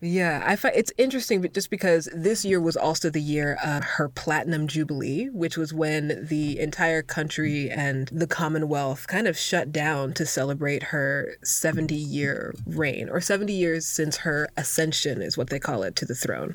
Yeah, 0.03 0.43
I 0.45 0.57
find 0.57 0.75
it's 0.77 0.93
interesting, 0.99 1.51
just 1.55 1.71
because 1.71 2.07
this 2.15 2.45
year 2.45 2.61
was 2.61 2.77
also 2.77 3.09
the 3.09 3.21
year 3.21 3.57
of 3.65 3.83
her 3.83 4.11
platinum 4.11 4.69
jubilee, 4.69 5.31
which 5.33 5.57
was 5.57 5.73
when 5.73 6.27
the 6.29 6.59
entire 6.59 7.01
country 7.01 7.71
and 7.71 8.07
the 8.09 8.27
Commonwealth 8.27 9.07
kind 9.07 9.27
of 9.27 9.39
shut 9.39 9.73
down 9.73 10.13
to 10.15 10.27
celebrate 10.27 10.83
her 10.83 11.39
70 11.43 11.95
year 11.95 12.55
reign, 12.67 13.09
or 13.09 13.23
70 13.23 13.55
years 13.55 13.87
since 13.87 14.19
her 14.19 14.51
ascension, 14.59 15.23
is 15.23 15.39
what 15.39 15.49
they 15.49 15.59
call 15.59 15.83
it, 15.83 15.97
to 15.97 16.05
the 16.05 16.15
throne. 16.15 16.55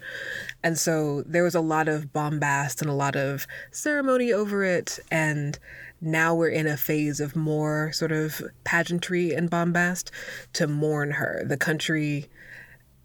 And 0.64 0.78
so 0.78 1.24
there 1.26 1.44
was 1.44 1.56
a 1.56 1.62
lot 1.62 1.88
of 1.88 2.14
bombast 2.14 2.80
and 2.80 2.92
a 2.92 2.96
lot 2.96 3.16
of 3.16 3.48
ceremony 3.72 4.32
over 4.32 4.64
it. 4.64 5.00
And 5.10 5.58
now 6.00 6.36
we're 6.36 6.50
in 6.50 6.68
a 6.68 6.78
phase 6.78 7.20
of 7.20 7.36
more 7.36 7.92
sort 7.92 8.12
of 8.12 8.44
pageantry 8.66 9.34
and 9.34 9.50
bombast 9.50 10.12
to 10.54 10.68
mourn 10.68 11.12
her. 11.12 11.44
The 11.44 11.58
country 11.58 12.30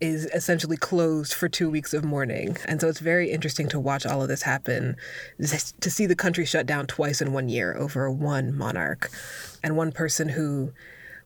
is 0.01 0.27
essentially 0.27 0.77
closed 0.77 1.33
for 1.33 1.49
two 1.49 1.71
weeks 1.71 1.95
of 1.95 2.05
mourning. 2.05 2.57
And 2.67 2.81
so 2.81 2.89
it's 2.89 3.01
very 3.01 3.31
interesting 3.31 3.69
to 3.69 3.81
watch 3.81 4.05
all 4.05 4.23
of 4.23 4.29
this 4.29 4.43
happen, 4.43 4.97
to 5.39 5.91
see 5.91 6.07
the 6.07 6.17
country 6.17 6.45
shut 6.45 6.67
down 6.67 6.87
twice 6.87 7.23
in 7.23 7.33
one 7.33 7.49
year 7.49 7.75
over 7.77 8.11
one 8.11 8.57
monarch 8.57 9.11
and 9.63 9.77
one 9.77 9.93
person 9.93 10.29
who 10.29 10.73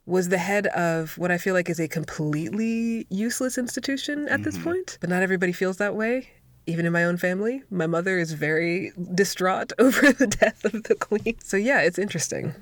was 0.06 0.28
the 0.28 0.38
head 0.38 0.66
of 0.68 1.16
what 1.18 1.30
I 1.30 1.38
feel 1.38 1.54
like 1.54 1.68
is 1.68 1.80
a 1.80 1.88
completely 1.88 3.06
useless 3.10 3.58
institution 3.58 4.28
at 4.28 4.42
this 4.42 4.54
mm-hmm. 4.54 4.64
point. 4.64 4.98
But 5.00 5.10
not 5.10 5.22
everybody 5.22 5.52
feels 5.52 5.78
that 5.78 5.94
way. 5.94 6.30
Even 6.66 6.86
in 6.86 6.92
my 6.92 7.04
own 7.04 7.16
family, 7.16 7.62
my 7.70 7.86
mother 7.86 8.18
is 8.18 8.32
very 8.32 8.92
distraught 9.14 9.72
over 9.78 10.12
the 10.12 10.26
death 10.26 10.64
of 10.64 10.84
the 10.84 10.94
queen. 10.94 11.36
So 11.42 11.56
yeah, 11.56 11.80
it's 11.80 11.98
interesting. 11.98 12.54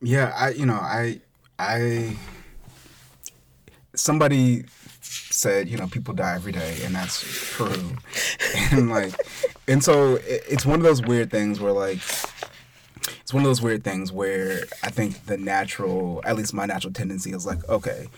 Yeah, 0.00 0.32
I 0.36 0.50
you 0.50 0.66
know 0.66 0.74
I 0.74 1.20
I 1.58 2.16
somebody 3.94 4.64
said 5.36 5.68
you 5.68 5.76
know 5.76 5.86
people 5.86 6.14
die 6.14 6.34
every 6.34 6.52
day 6.52 6.78
and 6.84 6.94
that's 6.94 7.20
true. 7.20 7.96
And 8.72 8.90
like 8.90 9.14
and 9.68 9.82
so 9.82 10.16
it, 10.16 10.42
it's 10.48 10.66
one 10.66 10.80
of 10.80 10.84
those 10.84 11.02
weird 11.02 11.30
things 11.30 11.60
where 11.60 11.72
like 11.72 11.98
it's 13.20 13.32
one 13.32 13.42
of 13.42 13.48
those 13.48 13.62
weird 13.62 13.84
things 13.84 14.12
where 14.12 14.64
I 14.82 14.90
think 14.90 15.26
the 15.26 15.36
natural 15.36 16.20
at 16.24 16.36
least 16.36 16.54
my 16.54 16.66
natural 16.66 16.92
tendency 16.92 17.32
is 17.32 17.46
like 17.46 17.68
okay 17.68 18.08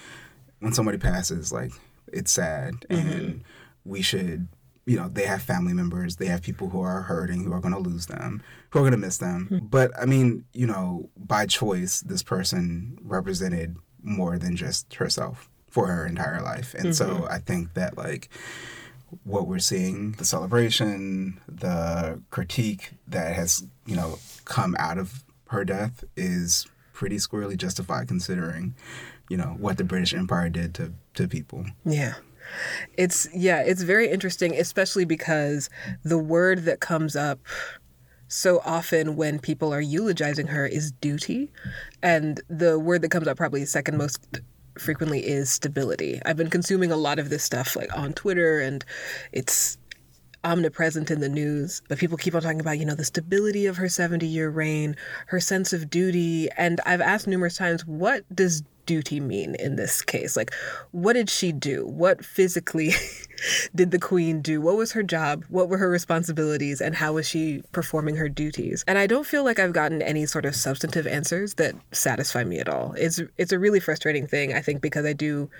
when 0.60 0.72
somebody 0.72 0.98
passes 0.98 1.52
like 1.52 1.72
it's 2.12 2.30
sad 2.30 2.74
mm-hmm. 2.88 3.08
and 3.08 3.44
we 3.84 4.02
should 4.02 4.48
you 4.86 4.96
know 4.96 5.08
they 5.08 5.26
have 5.26 5.42
family 5.42 5.74
members 5.74 6.16
they 6.16 6.26
have 6.26 6.42
people 6.42 6.70
who 6.70 6.80
are 6.80 7.02
hurting 7.02 7.44
who 7.44 7.52
are 7.52 7.60
going 7.60 7.74
to 7.74 7.80
lose 7.80 8.06
them 8.06 8.42
who 8.70 8.78
are 8.78 8.82
going 8.82 8.92
to 8.92 8.98
miss 8.98 9.18
them. 9.18 9.46
Hmm. 9.48 9.58
But 9.66 9.90
i 9.98 10.06
mean 10.06 10.44
you 10.52 10.66
know 10.66 11.10
by 11.16 11.46
choice 11.46 12.00
this 12.00 12.22
person 12.22 12.98
represented 13.02 13.76
more 14.02 14.38
than 14.38 14.56
just 14.56 14.94
herself 14.94 15.50
for 15.68 15.86
her 15.86 16.06
entire 16.06 16.40
life 16.42 16.74
and 16.74 16.94
so 16.94 17.08
mm-hmm. 17.08 17.24
i 17.30 17.38
think 17.38 17.74
that 17.74 17.96
like 17.96 18.28
what 19.24 19.46
we're 19.46 19.58
seeing 19.58 20.12
the 20.12 20.24
celebration 20.24 21.40
the 21.48 22.20
critique 22.30 22.90
that 23.06 23.34
has 23.34 23.64
you 23.86 23.96
know 23.96 24.18
come 24.44 24.76
out 24.78 24.98
of 24.98 25.24
her 25.48 25.64
death 25.64 26.04
is 26.16 26.66
pretty 26.92 27.18
squarely 27.18 27.56
justified 27.56 28.08
considering 28.08 28.74
you 29.28 29.36
know 29.36 29.56
what 29.58 29.78
the 29.78 29.84
british 29.84 30.12
empire 30.12 30.48
did 30.48 30.74
to 30.74 30.92
to 31.14 31.28
people 31.28 31.64
Yeah. 31.84 32.14
It's 32.96 33.28
yeah, 33.34 33.60
it's 33.60 33.82
very 33.82 34.08
interesting, 34.08 34.54
especially 34.54 35.04
because 35.04 35.68
the 36.02 36.18
word 36.18 36.64
that 36.64 36.80
comes 36.80 37.16
up 37.16 37.40
so 38.28 38.60
often 38.64 39.16
when 39.16 39.38
people 39.38 39.72
are 39.72 39.80
eulogizing 39.80 40.48
her 40.48 40.66
is 40.66 40.92
duty. 40.92 41.50
And 42.02 42.40
the 42.48 42.78
word 42.78 43.02
that 43.02 43.10
comes 43.10 43.26
up 43.26 43.36
probably 43.36 43.64
second 43.64 43.96
most 43.96 44.40
frequently 44.80 45.20
is 45.20 45.50
stability. 45.50 46.20
I've 46.24 46.36
been 46.36 46.50
consuming 46.50 46.90
a 46.90 46.96
lot 46.96 47.18
of 47.18 47.30
this 47.30 47.44
stuff 47.44 47.76
like 47.76 47.96
on 47.96 48.12
Twitter 48.12 48.60
and 48.60 48.84
it's 49.32 49.78
omnipresent 50.44 51.10
in 51.10 51.20
the 51.20 51.28
news, 51.28 51.82
but 51.88 51.98
people 51.98 52.16
keep 52.16 52.34
on 52.34 52.42
talking 52.42 52.60
about, 52.60 52.78
you 52.78 52.84
know, 52.84 52.94
the 52.94 53.04
stability 53.04 53.66
of 53.66 53.76
her 53.76 53.88
70 53.88 54.26
year 54.26 54.50
reign, 54.50 54.96
her 55.26 55.40
sense 55.40 55.72
of 55.72 55.90
duty. 55.90 56.48
And 56.56 56.80
I've 56.86 57.00
asked 57.00 57.26
numerous 57.26 57.56
times, 57.56 57.84
what 57.86 58.24
does 58.34 58.62
duty 58.88 59.20
mean 59.20 59.54
in 59.56 59.76
this 59.76 60.00
case? 60.00 60.34
Like, 60.34 60.52
what 60.92 61.12
did 61.12 61.28
she 61.28 61.52
do? 61.52 61.86
What 61.86 62.24
physically 62.24 62.92
did 63.74 63.90
the 63.90 63.98
queen 63.98 64.40
do? 64.40 64.62
What 64.62 64.76
was 64.76 64.92
her 64.92 65.02
job? 65.02 65.44
What 65.50 65.68
were 65.68 65.76
her 65.76 65.90
responsibilities? 65.90 66.80
And 66.80 66.94
how 66.94 67.12
was 67.12 67.28
she 67.28 67.62
performing 67.72 68.16
her 68.16 68.30
duties? 68.30 68.82
And 68.88 68.96
I 68.96 69.06
don't 69.06 69.26
feel 69.26 69.44
like 69.44 69.58
I've 69.58 69.74
gotten 69.74 70.00
any 70.00 70.24
sort 70.24 70.46
of 70.46 70.56
substantive 70.56 71.06
answers 71.06 71.54
that 71.54 71.74
satisfy 71.92 72.44
me 72.44 72.58
at 72.58 72.68
all. 72.68 72.94
It's 72.96 73.20
it's 73.36 73.52
a 73.52 73.58
really 73.58 73.78
frustrating 73.78 74.26
thing, 74.26 74.54
I 74.54 74.62
think, 74.62 74.80
because 74.80 75.04
I 75.04 75.12
do 75.12 75.50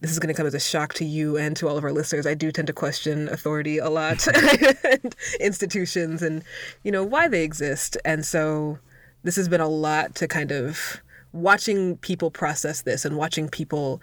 this 0.00 0.10
is 0.10 0.18
going 0.18 0.28
to 0.28 0.36
come 0.36 0.46
as 0.46 0.54
a 0.54 0.60
shock 0.60 0.94
to 0.94 1.04
you 1.04 1.36
and 1.36 1.54
to 1.58 1.68
all 1.68 1.76
of 1.76 1.84
our 1.84 1.92
listeners. 1.92 2.26
I 2.26 2.32
do 2.34 2.50
tend 2.50 2.66
to 2.68 2.72
question 2.72 3.28
authority 3.28 3.78
a 3.78 3.90
lot, 3.90 4.26
and 4.84 5.14
institutions, 5.38 6.22
and 6.22 6.42
you 6.82 6.90
know 6.90 7.04
why 7.04 7.28
they 7.28 7.44
exist. 7.44 7.96
And 8.04 8.24
so, 8.24 8.78
this 9.22 9.36
has 9.36 9.48
been 9.48 9.60
a 9.60 9.68
lot 9.68 10.14
to 10.16 10.26
kind 10.26 10.50
of 10.50 11.00
watching 11.32 11.96
people 11.98 12.30
process 12.30 12.82
this 12.82 13.04
and 13.04 13.16
watching 13.16 13.48
people 13.48 14.00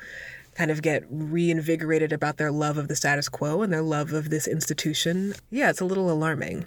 kind 0.56 0.72
of 0.72 0.82
get 0.82 1.04
reinvigorated 1.10 2.12
about 2.12 2.38
their 2.38 2.52
love 2.52 2.78
of 2.78 2.88
the 2.88 2.96
status 2.96 3.30
quo 3.30 3.62
and 3.62 3.72
their 3.72 3.82
love 3.84 4.14
of 4.14 4.30
this 4.30 4.48
institution. 4.48 5.34
Yeah, 5.52 5.70
it's 5.70 5.82
a 5.82 5.86
little 5.86 6.10
alarming. 6.12 6.66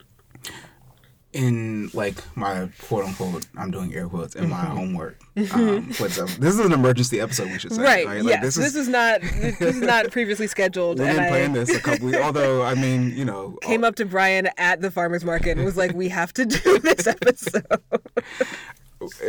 in 1.33 1.89
like 1.95 2.17
my 2.37 2.69
quote 2.83 3.05
unquote, 3.05 3.47
I'm 3.57 3.71
doing 3.71 3.95
air 3.95 4.09
quotes 4.09 4.35
in 4.35 4.49
my 4.49 4.65
homework. 4.65 5.19
Um, 5.55 5.91
what's 5.97 6.19
up? 6.19 6.29
This 6.29 6.53
is 6.55 6.61
an 6.61 6.73
emergency 6.73 7.19
episode, 7.19 7.49
we 7.51 7.59
should 7.59 7.73
say. 7.73 7.81
Right. 7.83 8.07
Like, 8.07 8.25
yes. 8.25 8.43
this 8.43 8.55
This 8.57 8.75
is 8.75 8.77
is, 8.83 8.89
not 8.89 9.23
this 9.23 9.61
is 9.61 9.81
not 9.81 10.11
previously 10.11 10.47
scheduled. 10.49 10.99
we 10.99 11.07
didn't 11.07 11.21
I 11.23 11.29
plan 11.29 11.53
this 11.55 11.75
a 11.75 11.81
couple 11.81 12.07
weeks. 12.07 12.19
Although 12.19 12.63
I 12.63 12.75
mean, 12.75 13.17
you 13.17 13.25
know, 13.25 13.57
came 13.63 13.83
up 13.83 13.95
to 13.97 14.05
Brian 14.05 14.49
at 14.59 14.83
the 14.83 14.91
farmers 14.91 15.25
market 15.25 15.53
and 15.57 15.65
was 15.65 15.79
like, 15.79 15.95
"We 15.95 16.09
have 16.11 16.33
to 16.35 16.45
do 16.45 16.79
this 16.81 17.07
episode." 17.07 17.65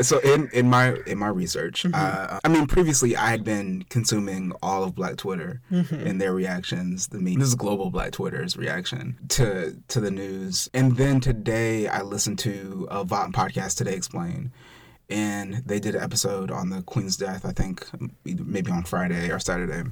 So 0.01 0.19
in 0.19 0.49
in 0.53 0.69
my 0.69 0.97
in 1.07 1.17
my 1.17 1.29
research, 1.29 1.85
uh, 1.93 2.39
I 2.43 2.47
mean, 2.49 2.67
previously 2.67 3.15
I 3.15 3.29
had 3.29 3.43
been 3.43 3.83
consuming 3.89 4.51
all 4.61 4.83
of 4.83 4.95
Black 4.95 5.17
Twitter 5.17 5.61
and 5.69 6.19
their 6.19 6.33
reactions. 6.33 7.07
The 7.07 7.19
me 7.19 7.35
this 7.35 7.47
is 7.47 7.55
global 7.55 7.89
Black 7.89 8.11
Twitter's 8.11 8.57
reaction 8.57 9.17
to 9.29 9.77
to 9.87 9.99
the 9.99 10.11
news, 10.11 10.69
and 10.73 10.97
then 10.97 11.19
today 11.19 11.87
I 11.87 12.01
listened 12.01 12.39
to 12.39 12.87
a 12.91 13.03
Vox 13.03 13.31
podcast 13.31 13.77
today 13.77 13.93
explain. 13.93 14.51
And 15.09 15.55
they 15.65 15.81
did 15.81 15.93
an 15.95 16.01
episode 16.01 16.51
on 16.51 16.69
the 16.69 16.83
Queen's 16.83 17.17
death, 17.17 17.43
I 17.45 17.51
think 17.51 17.85
maybe 18.23 18.71
on 18.71 18.83
Friday 18.83 19.29
or 19.29 19.39
Saturday. 19.39 19.83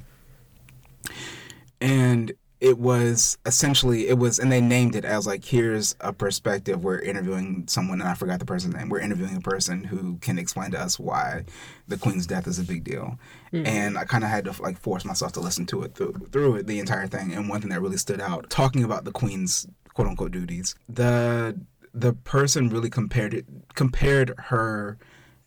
And 1.81 2.31
it 2.61 2.77
was 2.77 3.37
essentially 3.45 4.07
it 4.09 4.17
was 4.17 4.37
and 4.37 4.51
they 4.51 4.59
named 4.59 4.95
it 4.95 5.05
as 5.05 5.25
like 5.25 5.45
here's 5.45 5.95
a 6.01 6.11
perspective 6.11 6.83
we're 6.83 6.99
interviewing 6.99 7.63
someone 7.67 8.01
and 8.01 8.09
i 8.09 8.13
forgot 8.13 8.39
the 8.39 8.45
person's 8.45 8.75
name 8.75 8.89
we're 8.89 8.99
interviewing 8.99 9.35
a 9.35 9.41
person 9.41 9.83
who 9.85 10.17
can 10.17 10.37
explain 10.37 10.71
to 10.71 10.79
us 10.79 10.99
why 10.99 11.43
the 11.87 11.97
queen's 11.97 12.27
death 12.27 12.47
is 12.47 12.59
a 12.59 12.63
big 12.63 12.83
deal. 12.83 13.17
Mm. 13.53 13.67
and 13.67 13.97
i 13.97 14.03
kind 14.03 14.23
of 14.23 14.29
had 14.29 14.45
to 14.45 14.61
like 14.61 14.77
force 14.77 15.05
myself 15.05 15.31
to 15.33 15.39
listen 15.39 15.65
to 15.67 15.83
it 15.83 15.95
through, 15.95 16.13
through 16.31 16.55
it 16.55 16.67
the 16.67 16.79
entire 16.79 17.07
thing 17.07 17.33
and 17.33 17.47
one 17.49 17.61
thing 17.61 17.69
that 17.69 17.81
really 17.81 17.97
stood 17.97 18.21
out 18.21 18.49
talking 18.49 18.83
about 18.83 19.05
the 19.05 19.11
queen's 19.11 19.67
quote 19.93 20.07
unquote 20.07 20.31
duties 20.31 20.75
the 20.87 21.59
the 21.93 22.13
person 22.13 22.69
really 22.69 22.89
compared 22.89 23.33
it 23.33 23.45
compared 23.75 24.33
her 24.37 24.97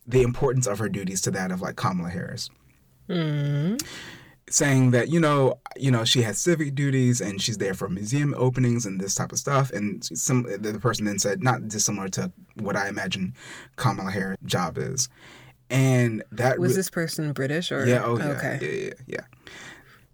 the 0.05 0.21
importance 0.21 0.67
of 0.67 0.79
her 0.79 0.89
duties 0.89 1.21
to 1.21 1.31
that 1.31 1.51
of 1.51 1.61
like 1.61 1.77
kamala 1.77 2.09
harris. 2.09 2.49
Mm 3.07 3.81
saying 4.53 4.91
that 4.91 5.09
you 5.09 5.19
know 5.19 5.57
you 5.75 5.89
know 5.89 6.05
she 6.05 6.21
has 6.21 6.37
civic 6.37 6.75
duties 6.75 7.19
and 7.19 7.41
she's 7.41 7.57
there 7.57 7.73
for 7.73 7.89
museum 7.89 8.35
openings 8.37 8.85
and 8.85 9.01
this 9.01 9.15
type 9.15 9.31
of 9.31 9.39
stuff 9.39 9.71
and 9.71 10.03
some 10.03 10.43
the 10.43 10.77
person 10.79 11.05
then 11.05 11.17
said 11.17 11.41
not 11.41 11.67
dissimilar 11.67 12.07
to 12.07 12.31
what 12.57 12.75
I 12.75 12.87
imagine 12.87 13.33
Kamala 13.77 14.11
Harris' 14.11 14.37
job 14.45 14.77
is, 14.77 15.09
and 15.71 16.23
that 16.31 16.59
was 16.59 16.73
re- 16.73 16.75
this 16.75 16.91
person 16.91 17.33
British 17.33 17.71
or 17.71 17.87
yeah 17.87 18.03
oh 18.05 18.19
yeah 18.19 18.25
okay 18.25 18.59
yeah 18.61 18.85
yeah 18.85 18.93
yeah. 19.07 19.25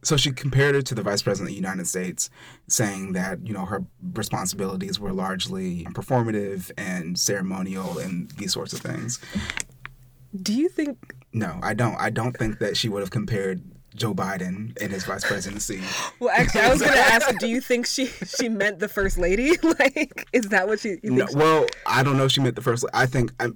So 0.03 0.15
she 0.15 0.31
compared 0.31 0.75
it 0.75 0.85
to 0.85 0.95
the 0.95 1.03
vice 1.03 1.21
president 1.21 1.49
of 1.49 1.55
the 1.55 1.61
United 1.61 1.85
States, 1.85 2.29
saying 2.69 3.11
that 3.13 3.45
you 3.45 3.53
know 3.53 3.65
her 3.65 3.83
responsibilities 4.13 5.01
were 5.01 5.11
largely 5.11 5.83
performative 5.91 6.71
and 6.77 7.19
ceremonial 7.19 7.99
and 7.99 8.31
these 8.31 8.53
sorts 8.53 8.71
of 8.71 8.79
things. 8.79 9.19
Do 10.41 10.53
you 10.53 10.69
think? 10.69 11.13
No, 11.33 11.59
I 11.61 11.73
don't. 11.73 11.95
I 11.95 12.09
don't 12.09 12.37
think 12.37 12.59
that 12.59 12.77
she 12.77 12.87
would 12.87 13.01
have 13.01 13.11
compared 13.11 13.61
Joe 13.95 14.13
Biden 14.13 14.79
and 14.81 14.91
his 14.91 15.03
vice 15.03 15.23
presidency. 15.23 15.81
well, 16.19 16.33
actually, 16.35 16.61
I 16.61 16.69
was 16.69 16.81
going 16.81 16.93
to 16.93 16.99
ask, 16.99 17.37
do 17.39 17.47
you 17.47 17.61
think 17.61 17.85
she 17.85 18.05
she 18.05 18.49
meant 18.49 18.79
the 18.79 18.87
first 18.87 19.17
lady? 19.17 19.57
like, 19.79 20.27
is 20.33 20.49
that 20.49 20.67
what 20.67 20.79
she? 20.79 20.97
no, 21.03 21.27
she... 21.27 21.35
well, 21.35 21.65
I 21.85 22.03
don't 22.03 22.17
know. 22.17 22.25
If 22.25 22.31
she 22.31 22.41
meant 22.41 22.55
the 22.55 22.61
first. 22.61 22.85
I 22.93 23.05
think 23.05 23.31
I. 23.39 23.49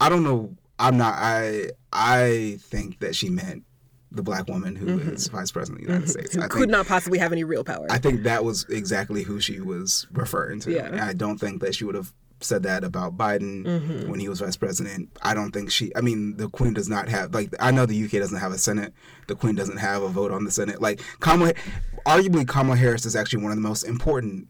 I 0.00 0.08
don't 0.08 0.22
know. 0.22 0.56
I'm 0.78 0.96
not. 0.96 1.14
I 1.16 1.70
I 1.92 2.58
think 2.60 3.00
that 3.00 3.16
she 3.16 3.28
meant 3.30 3.64
the 4.10 4.22
black 4.22 4.48
woman 4.48 4.74
who 4.74 4.98
mm-hmm. 4.98 5.10
is 5.10 5.28
vice 5.28 5.50
president 5.50 5.82
of 5.82 5.86
the 5.86 5.92
United 5.92 6.08
mm-hmm. 6.08 6.20
States. 6.20 6.34
Who 6.34 6.42
I 6.42 6.48
could 6.48 6.60
think, 6.60 6.70
not 6.70 6.86
possibly 6.86 7.18
have 7.18 7.32
any 7.32 7.44
real 7.44 7.64
power. 7.64 7.86
I 7.90 7.98
think 7.98 8.22
that 8.22 8.44
was 8.44 8.64
exactly 8.70 9.22
who 9.22 9.40
she 9.40 9.60
was 9.60 10.06
referring 10.12 10.60
to. 10.60 10.72
Yeah. 10.72 11.06
I 11.06 11.12
don't 11.12 11.38
think 11.38 11.60
that 11.60 11.74
she 11.74 11.84
would 11.84 11.94
have 11.94 12.12
said 12.40 12.62
that 12.62 12.84
about 12.84 13.16
Biden 13.16 13.64
mm-hmm. 13.64 14.10
when 14.10 14.20
he 14.20 14.28
was 14.28 14.40
vice 14.40 14.56
president. 14.56 15.10
I 15.22 15.34
don't 15.34 15.52
think 15.52 15.70
she. 15.70 15.94
I 15.96 16.00
mean, 16.00 16.36
the 16.36 16.48
Queen 16.48 16.72
does 16.72 16.88
not 16.88 17.08
have 17.08 17.34
like 17.34 17.54
I 17.60 17.70
know 17.70 17.86
the 17.86 18.04
UK 18.04 18.12
doesn't 18.12 18.38
have 18.38 18.52
a 18.52 18.58
Senate. 18.58 18.92
The 19.26 19.34
Queen 19.34 19.54
doesn't 19.54 19.78
have 19.78 20.02
a 20.02 20.08
vote 20.08 20.30
on 20.30 20.44
the 20.44 20.50
Senate. 20.50 20.80
Like 20.80 21.00
Kamala, 21.20 21.54
arguably 22.06 22.46
Kamala 22.46 22.76
Harris 22.76 23.06
is 23.06 23.16
actually 23.16 23.42
one 23.42 23.52
of 23.52 23.56
the 23.56 23.62
most 23.68 23.82
important 23.84 24.48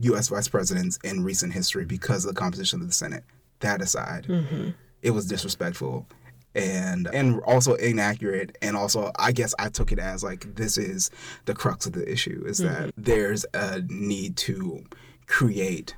U.S. 0.00 0.28
vice 0.28 0.48
presidents 0.48 0.98
in 1.04 1.24
recent 1.24 1.52
history 1.52 1.84
because 1.84 2.24
of 2.24 2.34
the 2.34 2.40
composition 2.40 2.80
of 2.80 2.86
the 2.86 2.94
Senate. 2.94 3.24
That 3.60 3.82
aside, 3.82 4.26
mm-hmm. 4.26 4.70
it 5.02 5.10
was 5.10 5.26
disrespectful 5.26 6.06
and 6.54 7.08
and 7.12 7.40
also 7.42 7.74
inaccurate 7.74 8.56
and 8.60 8.76
also 8.76 9.12
i 9.20 9.30
guess 9.30 9.54
i 9.60 9.68
took 9.68 9.92
it 9.92 10.00
as 10.00 10.24
like 10.24 10.52
this 10.56 10.76
is 10.76 11.08
the 11.44 11.54
crux 11.54 11.86
of 11.86 11.92
the 11.92 12.10
issue 12.10 12.42
is 12.44 12.60
mm-hmm. 12.60 12.86
that 12.86 12.92
there's 12.96 13.46
a 13.54 13.82
need 13.88 14.36
to 14.36 14.84
create 15.26 15.94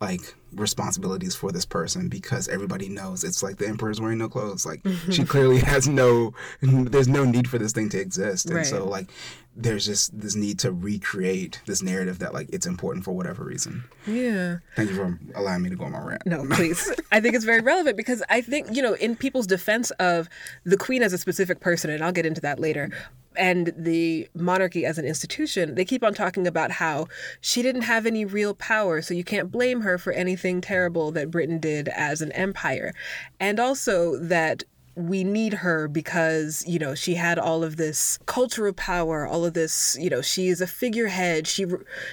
like 0.00 0.34
responsibilities 0.52 1.34
for 1.34 1.52
this 1.52 1.64
person 1.64 2.08
because 2.08 2.48
everybody 2.48 2.88
knows 2.88 3.24
it's 3.24 3.42
like 3.42 3.56
the 3.56 3.66
emperor's 3.66 4.00
wearing 4.00 4.18
no 4.18 4.28
clothes. 4.28 4.66
Like 4.66 4.82
mm-hmm. 4.82 5.10
she 5.10 5.24
clearly 5.24 5.58
has 5.60 5.88
no 5.88 6.34
there's 6.62 7.08
no 7.08 7.24
need 7.24 7.48
for 7.48 7.58
this 7.58 7.72
thing 7.72 7.88
to 7.90 8.00
exist. 8.00 8.46
And 8.46 8.56
right. 8.56 8.66
so 8.66 8.86
like 8.86 9.10
there's 9.54 9.86
just 9.86 10.18
this 10.18 10.36
need 10.36 10.58
to 10.58 10.70
recreate 10.70 11.62
this 11.66 11.82
narrative 11.82 12.18
that 12.18 12.34
like 12.34 12.48
it's 12.52 12.66
important 12.66 13.04
for 13.04 13.12
whatever 13.12 13.44
reason. 13.44 13.84
Yeah. 14.06 14.58
Thank 14.76 14.90
you 14.90 14.96
for 14.96 15.18
allowing 15.34 15.62
me 15.62 15.70
to 15.70 15.76
go 15.76 15.84
on 15.84 15.92
my 15.92 16.00
rant. 16.00 16.26
No 16.26 16.44
please. 16.50 16.92
I 17.12 17.20
think 17.20 17.34
it's 17.34 17.44
very 17.44 17.60
relevant 17.60 17.96
because 17.96 18.22
i 18.28 18.40
think 18.40 18.74
you 18.74 18.82
know 18.82 18.94
in 18.94 19.16
people's 19.16 19.46
defense 19.46 19.90
of 19.92 20.28
the 20.64 20.76
queen 20.76 21.02
as 21.02 21.12
a 21.12 21.18
specific 21.18 21.60
person 21.60 21.90
and 21.90 22.02
i'll 22.04 22.12
get 22.12 22.26
into 22.26 22.40
that 22.40 22.58
later 22.58 22.90
and 23.36 23.72
the 23.76 24.28
monarchy 24.34 24.84
as 24.84 24.98
an 24.98 25.04
institution, 25.04 25.74
they 25.74 25.84
keep 25.84 26.04
on 26.04 26.14
talking 26.14 26.46
about 26.46 26.72
how 26.72 27.06
she 27.40 27.62
didn't 27.62 27.82
have 27.82 28.06
any 28.06 28.24
real 28.24 28.54
power, 28.54 29.02
so 29.02 29.14
you 29.14 29.24
can't 29.24 29.50
blame 29.50 29.82
her 29.82 29.98
for 29.98 30.12
anything 30.12 30.60
terrible 30.60 31.10
that 31.12 31.30
Britain 31.30 31.58
did 31.58 31.88
as 31.88 32.22
an 32.22 32.32
empire. 32.32 32.92
And 33.40 33.60
also 33.60 34.16
that 34.16 34.64
we 34.96 35.22
need 35.22 35.52
her 35.52 35.88
because 35.88 36.64
you 36.66 36.78
know 36.78 36.94
she 36.94 37.14
had 37.14 37.38
all 37.38 37.62
of 37.62 37.76
this 37.76 38.18
cultural 38.24 38.72
power 38.72 39.26
all 39.26 39.44
of 39.44 39.52
this 39.52 39.94
you 40.00 40.08
know 40.08 40.22
she 40.22 40.48
is 40.48 40.62
a 40.62 40.66
figurehead. 40.66 41.46
She 41.46 41.66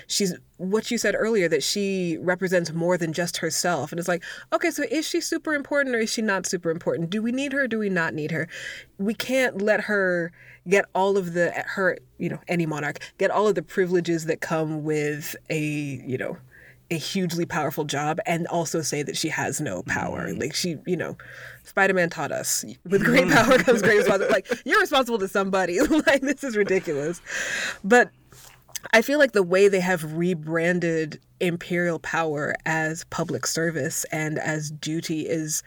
she's 0.06 0.35
what 0.57 0.91
you 0.91 0.97
said 0.97 1.15
earlier 1.18 1.47
that 1.47 1.63
she 1.63 2.18
represents 2.19 2.71
more 2.74 2.97
than 2.97 3.13
just 3.13 3.38
herself. 3.38 3.91
And 3.91 4.00
it's 4.00 4.09
like 4.09 4.24
okay 4.51 4.69
so 4.69 4.83
is 4.91 5.07
she 5.07 5.21
super 5.21 5.53
important 5.53 5.95
or 5.95 6.00
is 6.00 6.12
she 6.12 6.21
not 6.21 6.45
super 6.45 6.69
important? 6.69 7.09
Do 7.09 7.21
we 7.21 7.31
need 7.31 7.53
her 7.53 7.68
do 7.68 7.80
we 7.80 7.89
not 7.89 8.13
need 8.13 8.31
her? 8.31 8.50
We 8.97 9.13
can't 9.13 9.62
let 9.62 9.81
her 9.81 10.33
get 10.68 10.85
all 10.94 11.18
of 11.18 11.33
the 11.33 11.51
her 11.51 11.97
you 12.18 12.30
know 12.30 12.39
any 12.47 12.65
monarch 12.65 13.00
get 13.18 13.31
all 13.31 13.47
of 13.47 13.56
the 13.56 13.63
privileges 13.63 14.25
that 14.25 14.41
come 14.41 14.83
with 14.83 15.35
a 15.50 15.59
you 15.59 16.18
know 16.18 16.38
a 16.94 16.98
hugely 16.98 17.45
powerful 17.45 17.84
job 17.84 18.19
and 18.25 18.48
also 18.48 18.81
say 18.81 19.04
that 19.04 19.18
she 19.18 19.30
has 19.30 19.60
no 19.60 19.84
power. 19.84 20.30
Mm. 20.30 20.40
Like 20.40 20.56
she, 20.56 20.78
you 20.86 20.98
know, 20.98 21.18
Spider 21.63 21.94
Man 21.94 22.10
taught 22.10 22.31
us 22.31 22.63
with 22.86 23.04
great 23.04 23.30
power 23.30 23.57
comes 23.57 23.81
great 23.81 23.98
responsibility. 23.98 24.34
Like 24.34 24.62
you're 24.66 24.80
responsible 24.80 25.19
to 25.19 25.28
somebody. 25.28 25.80
like 26.07 26.22
this 26.22 26.44
is 26.44 26.56
ridiculous. 26.57 27.22
But 27.84 28.10
I 28.92 29.01
feel 29.01 29.19
like 29.19 29.34
the 29.34 29.44
way 29.44 29.68
they 29.68 29.80
have 29.80 30.16
rebranded 30.16 31.19
imperial 31.40 32.00
power 32.00 32.56
as 32.66 33.04
public 33.06 33.45
service 33.45 34.06
and 34.12 34.40
as 34.40 34.72
duty 34.72 35.28
is 35.28 35.63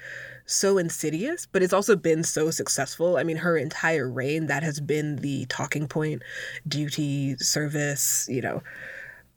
so 0.46 0.78
insidious, 0.78 1.46
but 1.50 1.62
it's 1.62 1.72
also 1.72 1.96
been 1.96 2.22
so 2.22 2.50
successful. 2.50 3.16
I 3.16 3.24
mean, 3.24 3.38
her 3.38 3.56
entire 3.56 4.08
reign, 4.08 4.46
that 4.46 4.62
has 4.62 4.80
been 4.80 5.16
the 5.16 5.46
talking 5.46 5.88
point 5.88 6.22
duty, 6.66 7.36
service, 7.36 8.28
you 8.30 8.40
know, 8.40 8.62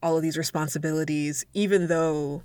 all 0.01 0.17
of 0.17 0.21
these 0.21 0.37
responsibilities, 0.37 1.45
even 1.53 1.87
though 1.87 2.43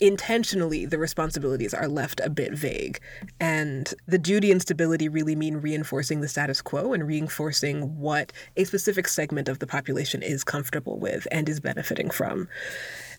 intentionally 0.00 0.86
the 0.86 0.98
responsibilities 0.98 1.74
are 1.74 1.88
left 1.88 2.20
a 2.20 2.30
bit 2.30 2.52
vague. 2.54 2.98
And 3.38 3.92
the 4.06 4.18
duty 4.18 4.50
and 4.50 4.60
stability 4.60 5.08
really 5.08 5.36
mean 5.36 5.58
reinforcing 5.58 6.20
the 6.20 6.28
status 6.28 6.62
quo 6.62 6.92
and 6.92 7.06
reinforcing 7.06 7.98
what 7.98 8.32
a 8.56 8.64
specific 8.64 9.08
segment 9.08 9.48
of 9.48 9.58
the 9.58 9.66
population 9.66 10.22
is 10.22 10.42
comfortable 10.42 10.98
with 10.98 11.28
and 11.30 11.48
is 11.48 11.60
benefiting 11.60 12.10
from. 12.10 12.48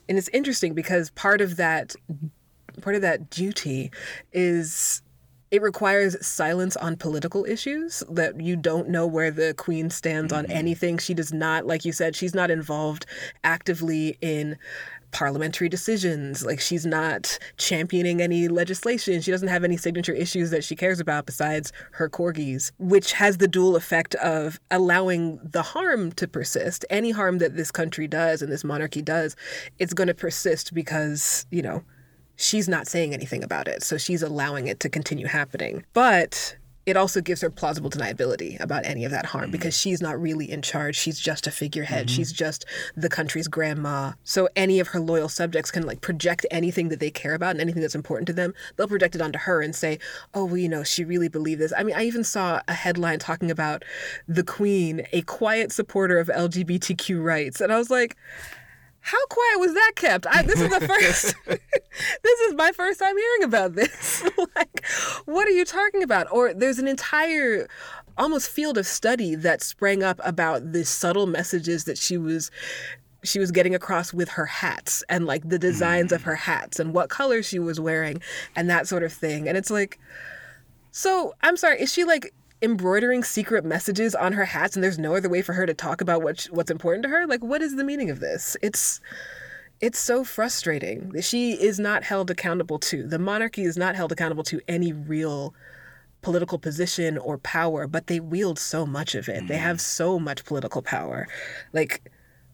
And 0.10 0.18
it's 0.18 0.30
interesting 0.30 0.74
because 0.74 1.12
part 1.12 1.42
of 1.42 1.58
that 1.58 1.96
part 2.82 2.96
of 2.96 3.02
that 3.02 3.30
duty 3.30 3.92
is 4.32 5.02
it 5.52 5.62
requires 5.62 6.26
silence 6.26 6.78
on 6.78 6.96
political 6.96 7.46
issues 7.46 8.04
that 8.10 8.40
you 8.40 8.56
don't 8.56 8.88
know 8.88 9.06
where 9.06 9.32
the 9.32 9.54
queen 9.56 9.90
stands 9.90 10.32
mm-hmm. 10.34 10.46
on 10.46 10.52
anything. 10.52 10.98
She 10.98 11.14
does 11.14 11.34
not 11.34 11.68
like 11.68 11.86
you 11.86 11.92
said 11.92 12.16
she's 12.16 12.34
not 12.34 12.50
involved 12.50 13.06
actively 13.44 14.18
in 14.22 14.58
parliamentary 15.12 15.68
decisions. 15.68 16.46
Like 16.46 16.62
she's 16.62 16.86
not 16.86 17.38
championing 17.58 18.22
any 18.22 18.48
legislation. 18.48 19.20
She 19.20 19.30
doesn't 19.30 19.50
have 19.50 19.66
any 19.66 19.76
signature 19.76 20.14
issues 20.14 20.52
that 20.52 20.64
she 20.64 20.74
cares 20.74 21.02
about 21.02 21.26
besides 21.26 21.74
her 21.92 22.10
corgis 22.10 22.72
which 22.80 23.12
has 23.14 23.38
the 23.38 23.48
dual 23.48 23.76
effect 23.76 24.16
of 24.16 24.58
allowing 24.72 25.38
the 25.44 25.62
harm 25.62 26.14
to 26.14 26.30
persist. 26.30 26.86
Any 26.90 27.12
harm 27.12 27.40
that 27.40 27.58
this 27.58 27.72
country 27.72 28.08
does 28.08 28.42
and 28.42 28.50
this 28.50 28.64
monarchy 28.64 29.02
does 29.02 29.36
it's 29.80 29.94
going 29.94 30.08
to 30.08 30.14
persist 30.14 30.74
because 30.74 31.46
you 31.52 31.62
know 31.62 31.84
she's 32.42 32.68
not 32.68 32.88
saying 32.88 33.14
anything 33.14 33.44
about 33.44 33.68
it. 33.68 33.84
So 33.84 33.98
she's 33.98 34.24
allowing 34.24 34.68
it 34.68 34.80
to 34.82 34.90
continue 34.90 35.28
happening. 35.28 35.86
But 35.94 36.58
it 36.86 36.98
also 36.98 37.22
gives 37.22 37.42
her 37.42 37.50
plausible 37.52 37.92
deniability 37.92 38.60
about 38.60 38.86
any 38.86 39.06
of 39.06 39.12
that 39.12 39.28
harm 39.28 39.46
mm-hmm. 39.46 39.52
because 39.52 39.78
she's 39.78 40.02
not 40.02 40.20
really 40.20 40.50
in 40.50 40.64
charge. 40.64 40.96
She's 40.96 41.20
just 41.20 41.46
a 41.46 41.52
figurehead. 41.52 42.08
Mm-hmm. 42.08 42.16
She's 42.16 42.34
just 42.34 42.66
the 42.96 43.10
country's 43.10 43.48
grandma. 43.48 44.14
So 44.24 44.50
any 44.56 44.80
of 44.80 44.90
her 44.90 45.00
loyal 45.00 45.30
subjects 45.30 45.70
can 45.70 45.86
like 45.86 46.02
project 46.02 46.46
anything 46.50 46.90
that 46.90 47.00
they 47.00 47.12
care 47.12 47.36
about 47.36 47.52
and 47.52 47.62
anything 47.62 47.82
that's 47.82 47.96
important 47.96 48.28
to 48.28 48.34
them. 48.34 48.54
They'll 48.76 48.88
project 48.88 49.14
it 49.16 49.22
onto 49.22 49.40
her 49.40 49.62
and 49.62 49.76
say, 49.76 50.00
"Oh, 50.34 50.46
well, 50.46 50.58
you 50.58 50.70
know, 50.70 50.84
she 50.84 51.04
really 51.04 51.30
believed 51.30 51.62
this." 51.62 51.74
I 51.78 51.84
mean, 51.84 51.96
I 51.96 52.04
even 52.04 52.24
saw 52.24 52.62
a 52.68 52.74
headline 52.74 53.20
talking 53.20 53.52
about 53.52 53.84
the 54.28 54.44
queen, 54.44 55.04
a 55.14 55.22
quiet 55.22 55.72
supporter 55.72 56.18
of 56.18 56.28
LGBTQ 56.30 57.24
rights, 57.24 57.62
and 57.62 57.72
I 57.72 57.78
was 57.78 57.92
like, 57.92 58.18
how 59.02 59.26
quiet 59.28 59.60
was 59.60 59.74
that 59.74 59.92
kept? 59.96 60.28
I, 60.28 60.44
this 60.44 60.62
is 60.62 60.70
the 60.70 60.88
first. 60.88 61.36
this 62.24 62.40
is 62.42 62.54
my 62.54 62.72
first 62.72 63.00
time 63.00 63.18
hearing 63.18 63.44
about 63.44 63.74
this. 63.74 64.24
like, 64.56 64.86
what 65.26 65.48
are 65.48 65.52
you 65.52 65.66
talking 65.66 66.04
about? 66.04 66.28
Or 66.32 66.54
there's 66.54 66.80
an 66.80 66.88
entire, 66.88 67.68
almost 68.18 68.50
field 68.50 68.78
of 68.78 68.86
study 68.86 69.36
that 69.36 69.62
sprang 69.62 70.04
up 70.04 70.20
about 70.24 70.72
the 70.72 70.86
subtle 70.86 71.28
messages 71.28 71.86
that 71.86 71.98
she 71.98 72.18
was 72.18 72.52
she 73.24 73.38
was 73.38 73.52
getting 73.52 73.76
across 73.76 74.12
with 74.12 74.30
her 74.30 74.48
hats 74.48 75.04
and 75.08 75.28
like 75.28 75.48
the 75.48 75.60
designs 75.60 76.12
of 76.12 76.24
her 76.24 76.34
mm. 76.34 76.40
hats 76.40 76.80
and 76.80 76.92
what 76.92 77.08
colors 77.08 77.46
she 77.46 77.60
was 77.60 77.80
wearing 77.80 78.20
and 78.56 78.68
that 78.68 78.88
sort 78.88 79.04
of 79.04 79.14
thing. 79.14 79.48
And 79.48 79.56
it's 79.56 79.70
like, 79.70 80.00
so 80.90 81.36
I'm 81.44 81.56
sorry, 81.56 81.80
is 81.80 81.94
she 81.94 82.04
like 82.04 82.34
embroidering 82.62 83.24
secret 83.24 83.66
messages 83.66 84.14
on 84.14 84.34
her 84.34 84.46
hats 84.46 84.76
and 84.76 84.84
there's 84.84 85.00
no 85.00 85.16
other 85.16 85.30
way 85.30 85.42
for 85.42 85.54
her 85.54 85.66
to 85.66 85.74
talk 85.74 86.02
about 86.02 86.22
what 86.22 86.44
what's 86.52 86.72
important 86.72 87.04
to 87.04 87.10
her? 87.10 87.26
Like 87.26 87.44
what 87.44 87.62
is 87.62 87.76
the 87.76 87.84
meaning 87.84 88.10
of 88.10 88.20
this? 88.20 88.56
It's 88.62 89.02
it's 89.80 90.00
so 90.00 90.24
frustrating 90.24 91.10
that 91.10 91.24
she 91.24 91.54
is 91.54 91.80
not 91.80 92.04
held 92.04 92.30
accountable 92.30 92.78
to 92.80 93.08
the 93.08 93.20
monarchy 93.20 93.64
is 93.64 93.78
not 93.78 93.96
held 93.96 94.12
accountable 94.12 94.44
to 94.44 94.62
any 94.68 94.94
real 94.94 95.56
political 96.22 96.60
position 96.60 97.18
or 97.18 97.40
power 97.40 97.88
but 97.88 98.08
they 98.08 98.20
wield 98.20 98.60
so 98.60 98.86
much 98.86 99.16
of 99.16 99.28
it. 99.28 99.48
They 99.48 99.58
have 99.58 99.78
mm. 99.78 99.82
so 99.82 100.20
much 100.20 100.46
political 100.46 100.82
power. 100.82 101.28
Like 101.74 102.12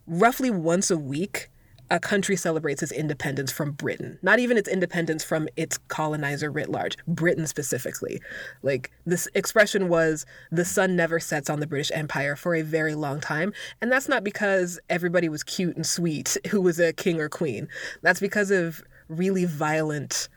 roughly 0.08 0.50
once 0.50 0.90
a 0.90 0.98
week 0.98 1.50
a 1.89 2.00
country 2.00 2.36
celebrates 2.36 2.84
its 2.84 2.91
independence 2.91 3.51
from 3.51 3.72
Britain. 3.72 4.20
Not 4.22 4.39
even 4.39 4.58
its 4.58 4.67
independence 4.67 5.24
from 5.24 5.48
its 5.56 5.77
colonizer 5.88 6.51
writ 6.51 6.70
large, 6.70 6.98
Britain 7.08 7.48
specifically. 7.48 8.22
Like 8.62 8.91
this 9.06 9.27
expression 9.34 9.88
was 9.88 10.25
the 10.51 10.65
sun 10.65 10.96
never 10.96 11.20
sets 11.20 11.50
on 11.50 11.60
the 11.60 11.67
British 11.67 11.91
Empire 11.94 12.36
for 12.36 12.56
a 12.56 12.62
very 12.62 12.96
long 12.96 13.20
time. 13.20 13.53
And 13.82 13.91
that's 13.91 14.10
not 14.10 14.24
because 14.24 14.79
everybody 14.89 15.29
was 15.29 15.44
cute 15.44 15.75
and 15.75 15.86
sweet 15.86 16.38
who 16.50 16.62
was 16.62 16.79
a 16.79 16.94
king 16.94 17.20
or 17.20 17.29
queen. 17.29 17.67
That's 18.01 18.20
because 18.20 18.51
of 18.51 18.84
really 19.08 19.46
violent 19.46 20.27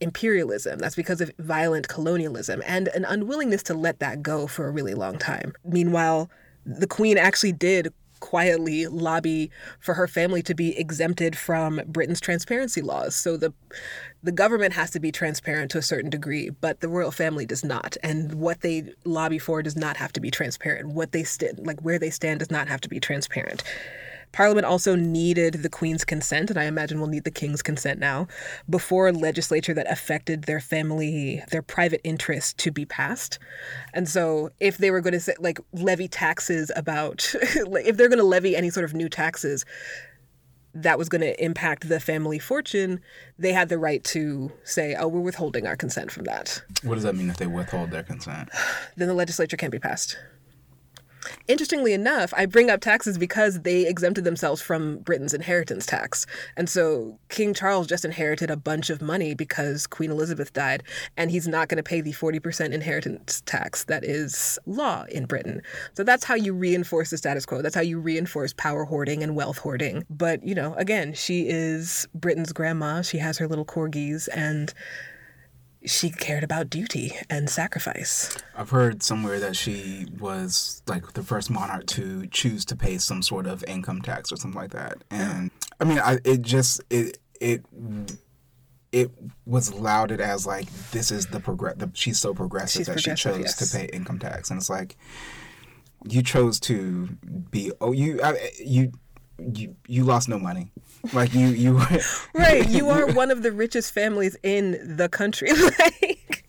imperialism. 0.00 0.78
That's 0.78 0.96
because 0.96 1.20
of 1.20 1.30
violent 1.38 1.88
colonialism 1.88 2.62
and 2.66 2.88
an 2.88 3.04
unwillingness 3.04 3.62
to 3.64 3.74
let 3.74 4.00
that 4.00 4.22
go 4.22 4.46
for 4.46 4.66
a 4.66 4.70
really 4.70 4.94
long 4.94 5.18
time. 5.18 5.54
Meanwhile, 5.64 6.28
the 6.64 6.86
queen 6.86 7.16
actually 7.16 7.52
did 7.52 7.92
quietly 8.20 8.86
lobby 8.86 9.50
for 9.80 9.94
her 9.94 10.06
family 10.06 10.42
to 10.42 10.54
be 10.54 10.76
exempted 10.78 11.36
from 11.36 11.80
Britain's 11.86 12.20
transparency 12.20 12.82
laws. 12.82 13.14
So 13.14 13.36
the 13.36 13.52
the 14.22 14.32
government 14.32 14.74
has 14.74 14.90
to 14.90 15.00
be 15.00 15.12
transparent 15.12 15.70
to 15.70 15.78
a 15.78 15.82
certain 15.82 16.10
degree, 16.10 16.50
but 16.50 16.80
the 16.80 16.88
royal 16.88 17.12
family 17.12 17.46
does 17.46 17.62
not. 17.62 17.96
And 18.02 18.34
what 18.34 18.62
they 18.62 18.92
lobby 19.04 19.38
for 19.38 19.62
does 19.62 19.76
not 19.76 19.96
have 19.96 20.12
to 20.14 20.20
be 20.20 20.30
transparent. 20.30 20.88
What 20.88 21.12
they 21.12 21.22
stand 21.22 21.64
like 21.64 21.80
where 21.80 21.98
they 21.98 22.10
stand 22.10 22.40
does 22.40 22.50
not 22.50 22.68
have 22.68 22.80
to 22.82 22.88
be 22.88 23.00
transparent. 23.00 23.62
Parliament 24.36 24.66
also 24.66 24.94
needed 24.94 25.54
the 25.54 25.70
Queen's 25.70 26.04
consent, 26.04 26.50
and 26.50 26.58
I 26.58 26.64
imagine 26.64 27.00
will 27.00 27.06
need 27.06 27.24
the 27.24 27.30
King's 27.30 27.62
consent 27.62 27.98
now, 27.98 28.28
before 28.68 29.08
a 29.08 29.12
legislature 29.12 29.72
that 29.72 29.90
affected 29.90 30.44
their 30.44 30.60
family, 30.60 31.42
their 31.50 31.62
private 31.62 32.02
interests 32.04 32.52
to 32.52 32.70
be 32.70 32.84
passed. 32.84 33.38
And 33.94 34.06
so, 34.06 34.50
if 34.60 34.76
they 34.76 34.90
were 34.90 35.00
going 35.00 35.14
to 35.14 35.20
say, 35.20 35.32
like 35.38 35.58
levy 35.72 36.06
taxes 36.06 36.70
about, 36.76 37.34
if 37.42 37.96
they're 37.96 38.10
going 38.10 38.18
to 38.18 38.24
levy 38.24 38.54
any 38.54 38.68
sort 38.68 38.84
of 38.84 38.92
new 38.92 39.08
taxes, 39.08 39.64
that 40.74 40.98
was 40.98 41.08
going 41.08 41.22
to 41.22 41.42
impact 41.42 41.88
the 41.88 41.98
family 41.98 42.38
fortune, 42.38 43.00
they 43.38 43.54
had 43.54 43.70
the 43.70 43.78
right 43.78 44.04
to 44.04 44.52
say, 44.64 44.94
oh, 44.96 45.08
we're 45.08 45.20
withholding 45.20 45.66
our 45.66 45.76
consent 45.76 46.10
from 46.10 46.24
that. 46.24 46.62
What 46.82 46.96
does 46.96 47.04
that 47.04 47.16
mean 47.16 47.30
if 47.30 47.38
they 47.38 47.46
withhold 47.46 47.90
their 47.90 48.02
consent? 48.02 48.50
Then 48.96 49.08
the 49.08 49.14
legislature 49.14 49.56
can't 49.56 49.72
be 49.72 49.78
passed. 49.78 50.18
Interestingly 51.48 51.92
enough, 51.92 52.32
I 52.36 52.46
bring 52.46 52.70
up 52.70 52.80
taxes 52.80 53.18
because 53.18 53.60
they 53.62 53.86
exempted 53.86 54.24
themselves 54.24 54.60
from 54.60 54.98
Britain's 54.98 55.34
inheritance 55.34 55.86
tax. 55.86 56.26
And 56.56 56.68
so 56.68 57.18
King 57.28 57.54
Charles 57.54 57.86
just 57.86 58.04
inherited 58.04 58.50
a 58.50 58.56
bunch 58.56 58.90
of 58.90 59.00
money 59.02 59.34
because 59.34 59.86
Queen 59.86 60.10
Elizabeth 60.10 60.52
died, 60.52 60.82
and 61.16 61.30
he's 61.30 61.48
not 61.48 61.68
going 61.68 61.76
to 61.76 61.82
pay 61.82 62.00
the 62.00 62.12
40% 62.12 62.72
inheritance 62.72 63.42
tax 63.46 63.84
that 63.84 64.04
is 64.04 64.58
law 64.66 65.04
in 65.10 65.26
Britain. 65.26 65.62
So 65.94 66.04
that's 66.04 66.24
how 66.24 66.34
you 66.34 66.52
reinforce 66.52 67.10
the 67.10 67.18
status 67.18 67.46
quo. 67.46 67.62
That's 67.62 67.74
how 67.74 67.80
you 67.80 67.98
reinforce 67.98 68.52
power 68.52 68.84
hoarding 68.84 69.22
and 69.22 69.36
wealth 69.36 69.58
hoarding. 69.58 70.04
But, 70.10 70.44
you 70.44 70.54
know, 70.54 70.74
again, 70.74 71.14
she 71.14 71.48
is 71.48 72.06
Britain's 72.14 72.52
grandma. 72.52 73.02
She 73.02 73.18
has 73.18 73.38
her 73.38 73.48
little 73.48 73.64
corgis, 73.64 74.28
and 74.34 74.72
she 75.86 76.10
cared 76.10 76.44
about 76.44 76.68
duty 76.68 77.12
and 77.30 77.48
sacrifice. 77.48 78.36
I've 78.56 78.70
heard 78.70 79.02
somewhere 79.02 79.38
that 79.40 79.56
she 79.56 80.06
was 80.18 80.82
like 80.86 81.12
the 81.12 81.22
first 81.22 81.50
monarch 81.50 81.86
to 81.86 82.26
choose 82.26 82.64
to 82.66 82.76
pay 82.76 82.98
some 82.98 83.22
sort 83.22 83.46
of 83.46 83.64
income 83.64 84.02
tax 84.02 84.32
or 84.32 84.36
something 84.36 84.60
like 84.60 84.72
that. 84.72 85.04
And 85.10 85.50
I 85.80 85.84
mean, 85.84 85.98
I 85.98 86.18
it 86.24 86.42
just 86.42 86.82
it 86.90 87.18
it 87.40 87.62
it 88.92 89.10
was 89.44 89.72
lauded 89.72 90.20
as 90.20 90.46
like 90.46 90.66
this 90.90 91.10
is 91.10 91.26
the 91.26 91.40
progress. 91.40 91.76
She's 91.94 92.18
so 92.18 92.34
progressive 92.34 92.80
She's 92.80 92.86
that 92.86 93.00
she 93.00 93.14
chose 93.14 93.40
yes. 93.40 93.70
to 93.70 93.78
pay 93.78 93.86
income 93.86 94.18
tax, 94.18 94.50
and 94.50 94.58
it's 94.58 94.70
like 94.70 94.96
you 96.08 96.22
chose 96.22 96.58
to 96.60 97.06
be 97.50 97.72
oh 97.80 97.92
you 97.92 98.20
I, 98.22 98.50
you. 98.58 98.92
You 99.38 99.76
you 99.86 100.02
lost 100.02 100.30
no 100.30 100.38
money, 100.38 100.72
like 101.12 101.34
you 101.34 101.48
you 101.48 101.80
Right. 102.34 102.68
You 102.68 102.88
are 102.88 103.06
one 103.12 103.30
of 103.30 103.42
the 103.42 103.52
richest 103.52 103.92
families 103.92 104.36
in 104.42 104.96
the 104.96 105.08
country. 105.08 105.50
like 105.78 106.44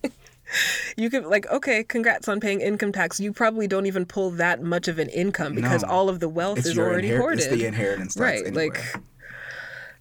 you 0.95 1.09
could 1.09 1.25
like, 1.25 1.45
okay, 1.51 1.83
congrats 1.83 2.27
on 2.27 2.39
paying 2.39 2.61
income 2.61 2.91
tax. 2.91 3.19
You 3.19 3.33
probably 3.33 3.67
don't 3.67 3.85
even 3.85 4.05
pull 4.05 4.31
that 4.31 4.61
much 4.63 4.87
of 4.87 4.97
an 4.99 5.09
income 5.09 5.53
because 5.55 5.83
No. 5.83 5.89
all 5.89 6.09
of 6.09 6.19
the 6.19 6.29
wealth 6.29 6.59
is 6.59 6.77
already 6.77 7.09
inher- 7.09 7.17
hoarded. 7.19 7.39
It's 7.45 7.47
the 7.55 7.65
inheritance 7.65 8.15
tax 8.15 8.21
right. 8.21 8.47
anyway. 8.47 8.69
Like 8.69 8.83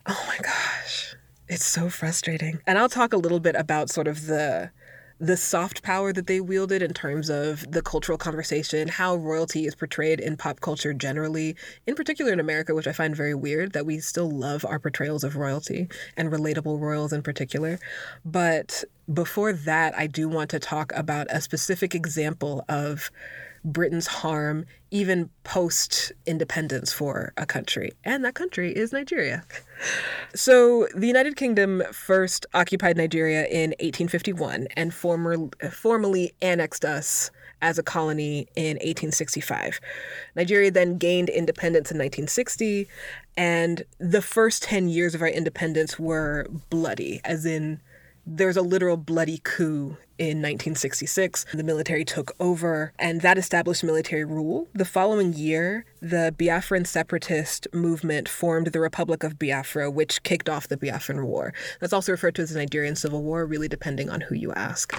oh 0.06 0.24
my 0.28 0.38
gosh. 0.42 1.14
It's 1.48 1.64
so 1.64 1.88
frustrating. 1.88 2.60
And 2.66 2.78
I'll 2.78 2.88
talk 2.88 3.12
a 3.12 3.16
little 3.16 3.40
bit 3.40 3.54
about 3.56 3.90
sort 3.90 4.08
of 4.08 4.26
the 4.26 4.70
the 5.18 5.36
soft 5.36 5.82
power 5.82 6.12
that 6.12 6.26
they 6.26 6.40
wielded 6.40 6.82
in 6.82 6.92
terms 6.92 7.30
of 7.30 7.70
the 7.70 7.80
cultural 7.80 8.18
conversation, 8.18 8.88
how 8.88 9.16
royalty 9.16 9.64
is 9.66 9.74
portrayed 9.74 10.20
in 10.20 10.36
pop 10.36 10.60
culture 10.60 10.92
generally, 10.92 11.56
in 11.86 11.94
particular 11.94 12.32
in 12.32 12.40
America, 12.40 12.74
which 12.74 12.86
I 12.86 12.92
find 12.92 13.16
very 13.16 13.34
weird 13.34 13.72
that 13.72 13.86
we 13.86 13.98
still 13.98 14.30
love 14.30 14.64
our 14.64 14.78
portrayals 14.78 15.24
of 15.24 15.36
royalty 15.36 15.88
and 16.16 16.30
relatable 16.30 16.78
royals 16.80 17.12
in 17.12 17.22
particular. 17.22 17.78
But 18.24 18.84
before 19.12 19.52
that, 19.52 19.96
I 19.96 20.06
do 20.06 20.28
want 20.28 20.50
to 20.50 20.58
talk 20.58 20.92
about 20.94 21.28
a 21.30 21.40
specific 21.40 21.94
example 21.94 22.64
of 22.68 23.10
Britain's 23.66 24.06
harm 24.06 24.64
even 24.92 25.28
post 25.42 26.12
independence 26.24 26.92
for 26.92 27.32
a 27.36 27.44
country. 27.44 27.92
And 28.04 28.24
that 28.24 28.34
country 28.34 28.72
is 28.72 28.92
Nigeria. 28.92 29.44
So, 30.34 30.86
the 30.94 31.06
United 31.06 31.36
Kingdom 31.36 31.82
first 31.92 32.46
occupied 32.54 32.96
Nigeria 32.96 33.46
in 33.46 33.70
1851 33.80 34.68
and 34.76 34.94
former, 34.94 35.36
formally 35.70 36.32
annexed 36.40 36.84
us 36.84 37.30
as 37.62 37.78
a 37.78 37.82
colony 37.82 38.46
in 38.54 38.76
1865. 38.76 39.80
Nigeria 40.34 40.70
then 40.70 40.98
gained 40.98 41.28
independence 41.28 41.90
in 41.90 41.98
1960, 41.98 42.86
and 43.36 43.82
the 43.98 44.22
first 44.22 44.62
10 44.62 44.88
years 44.88 45.14
of 45.14 45.22
our 45.22 45.28
independence 45.28 45.98
were 45.98 46.46
bloody, 46.70 47.20
as 47.24 47.44
in 47.44 47.80
there's 48.26 48.56
a 48.56 48.62
literal 48.62 48.96
bloody 48.96 49.38
coup 49.44 49.96
in 50.18 50.38
1966. 50.38 51.46
The 51.52 51.62
military 51.62 52.04
took 52.04 52.34
over, 52.40 52.92
and 52.98 53.20
that 53.20 53.38
established 53.38 53.84
military 53.84 54.24
rule. 54.24 54.66
The 54.72 54.84
following 54.84 55.32
year, 55.32 55.84
the 56.00 56.34
Biafran 56.36 56.86
separatist 56.86 57.68
movement 57.72 58.28
formed 58.28 58.68
the 58.68 58.80
Republic 58.80 59.22
of 59.22 59.38
Biafra, 59.38 59.90
which 59.90 60.22
kicked 60.22 60.48
off 60.48 60.68
the 60.68 60.76
Biafran 60.76 61.24
War. 61.24 61.52
That's 61.80 61.92
also 61.92 62.12
referred 62.12 62.34
to 62.36 62.42
as 62.42 62.50
the 62.50 62.58
Nigerian 62.58 62.96
Civil 62.96 63.22
War, 63.22 63.46
really 63.46 63.68
depending 63.68 64.10
on 64.10 64.22
who 64.22 64.34
you 64.34 64.52
ask. 64.54 64.92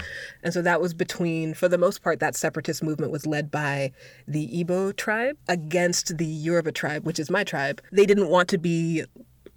And 0.43 0.53
so 0.53 0.61
that 0.61 0.79
was 0.79 0.93
between, 0.93 1.53
for 1.53 1.67
the 1.67 1.77
most 1.77 2.01
part, 2.03 2.19
that 2.19 2.35
separatist 2.35 2.83
movement 2.83 3.11
was 3.11 3.25
led 3.25 3.51
by 3.51 3.91
the 4.27 4.47
Igbo 4.63 4.95
tribe 4.95 5.37
against 5.49 6.17
the 6.17 6.25
Yoruba 6.25 6.71
tribe, 6.71 7.05
which 7.05 7.19
is 7.19 7.29
my 7.29 7.43
tribe. 7.43 7.81
They 7.91 8.05
didn't 8.05 8.29
want 8.29 8.47
to 8.49 8.57
be 8.57 9.03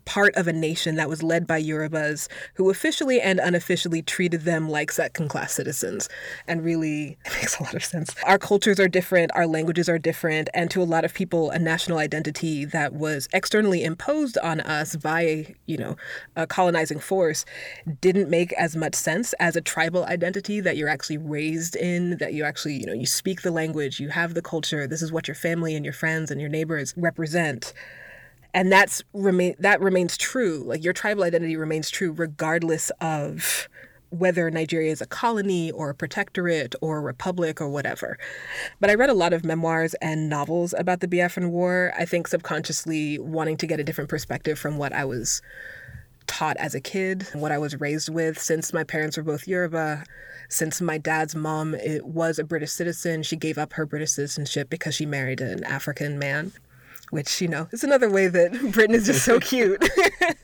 part 0.04 0.34
of 0.36 0.48
a 0.48 0.52
nation 0.52 0.96
that 0.96 1.08
was 1.08 1.22
led 1.22 1.46
by 1.46 1.60
Yorubas 1.62 2.28
who 2.54 2.70
officially 2.70 3.20
and 3.20 3.38
unofficially 3.38 4.02
treated 4.02 4.42
them 4.42 4.68
like 4.68 4.92
second 4.92 5.28
class 5.28 5.52
citizens. 5.52 6.08
And 6.46 6.64
really, 6.64 7.18
it 7.24 7.32
makes 7.34 7.58
a 7.58 7.62
lot 7.62 7.74
of 7.74 7.84
sense. 7.84 8.14
Our 8.24 8.38
cultures 8.38 8.80
are 8.80 8.88
different, 8.88 9.30
our 9.34 9.46
languages 9.46 9.88
are 9.88 9.98
different, 9.98 10.48
and 10.54 10.70
to 10.70 10.82
a 10.82 10.84
lot 10.84 11.04
of 11.04 11.14
people, 11.14 11.50
a 11.50 11.58
national 11.58 11.98
identity 11.98 12.64
that 12.66 12.92
was 12.92 13.28
externally 13.32 13.84
imposed 13.84 14.38
on 14.38 14.60
us 14.60 14.96
by, 14.96 15.54
you 15.66 15.76
know, 15.76 15.96
a 16.36 16.46
colonizing 16.46 16.98
force 16.98 17.44
didn't 18.00 18.28
make 18.28 18.52
as 18.54 18.76
much 18.76 18.94
sense 18.94 19.32
as 19.34 19.56
a 19.56 19.60
tribal 19.60 20.04
identity 20.04 20.60
that 20.60 20.76
you're 20.76 20.88
actually 20.88 21.18
raised 21.18 21.76
in, 21.76 22.16
that 22.18 22.34
you 22.34 22.44
actually, 22.44 22.74
you 22.74 22.86
know, 22.86 22.92
you 22.92 23.06
speak 23.06 23.42
the 23.42 23.50
language, 23.50 24.00
you 24.00 24.08
have 24.08 24.34
the 24.34 24.42
culture, 24.42 24.86
this 24.86 25.02
is 25.02 25.12
what 25.12 25.28
your 25.28 25.34
family 25.34 25.74
and 25.74 25.84
your 25.84 25.94
friends 25.94 26.30
and 26.30 26.40
your 26.40 26.50
neighbors 26.50 26.94
represent 26.96 27.72
and 28.54 28.70
that's 28.70 29.02
remain 29.12 29.54
that 29.58 29.80
remains 29.80 30.16
true 30.16 30.62
like 30.66 30.82
your 30.82 30.92
tribal 30.92 31.24
identity 31.24 31.56
remains 31.56 31.90
true 31.90 32.12
regardless 32.12 32.90
of 33.00 33.68
whether 34.10 34.50
Nigeria 34.50 34.90
is 34.90 35.00
a 35.00 35.06
colony 35.06 35.70
or 35.70 35.90
a 35.90 35.94
protectorate 35.94 36.74
or 36.80 36.98
a 36.98 37.00
republic 37.00 37.60
or 37.60 37.68
whatever. 37.68 38.18
But 38.80 38.90
I 38.90 38.94
read 38.94 39.10
a 39.10 39.14
lot 39.14 39.32
of 39.32 39.44
memoirs 39.44 39.94
and 40.02 40.28
novels 40.28 40.74
about 40.76 41.00
the 41.00 41.08
Biafran 41.08 41.50
War, 41.50 41.92
I 41.96 42.04
think 42.04 42.26
subconsciously 42.26 43.18
wanting 43.18 43.56
to 43.58 43.66
get 43.66 43.80
a 43.80 43.84
different 43.84 44.10
perspective 44.10 44.58
from 44.58 44.78
what 44.78 44.92
I 44.92 45.04
was 45.04 45.42
taught 46.26 46.56
as 46.58 46.74
a 46.74 46.80
kid, 46.80 47.26
what 47.32 47.52
I 47.52 47.58
was 47.58 47.80
raised 47.80 48.08
with 48.08 48.38
since 48.38 48.72
my 48.72 48.84
parents 48.84 49.16
were 49.16 49.22
both 49.22 49.46
Yoruba. 49.46 50.04
Since 50.48 50.80
my 50.80 50.98
dad's 50.98 51.36
mom 51.36 51.76
it 51.76 52.04
was 52.04 52.40
a 52.40 52.44
British 52.44 52.72
citizen, 52.72 53.22
she 53.22 53.36
gave 53.36 53.58
up 53.58 53.74
her 53.74 53.86
British 53.86 54.10
citizenship 54.10 54.68
because 54.68 54.96
she 54.96 55.06
married 55.06 55.40
an 55.40 55.62
African 55.62 56.18
man 56.18 56.52
which, 57.10 57.40
you 57.40 57.48
know, 57.48 57.68
is 57.72 57.84
another 57.84 58.08
way 58.08 58.28
that 58.28 58.52
Britain 58.72 58.94
is 58.94 59.06
just 59.06 59.24
so 59.24 59.38
cute. 59.50 59.88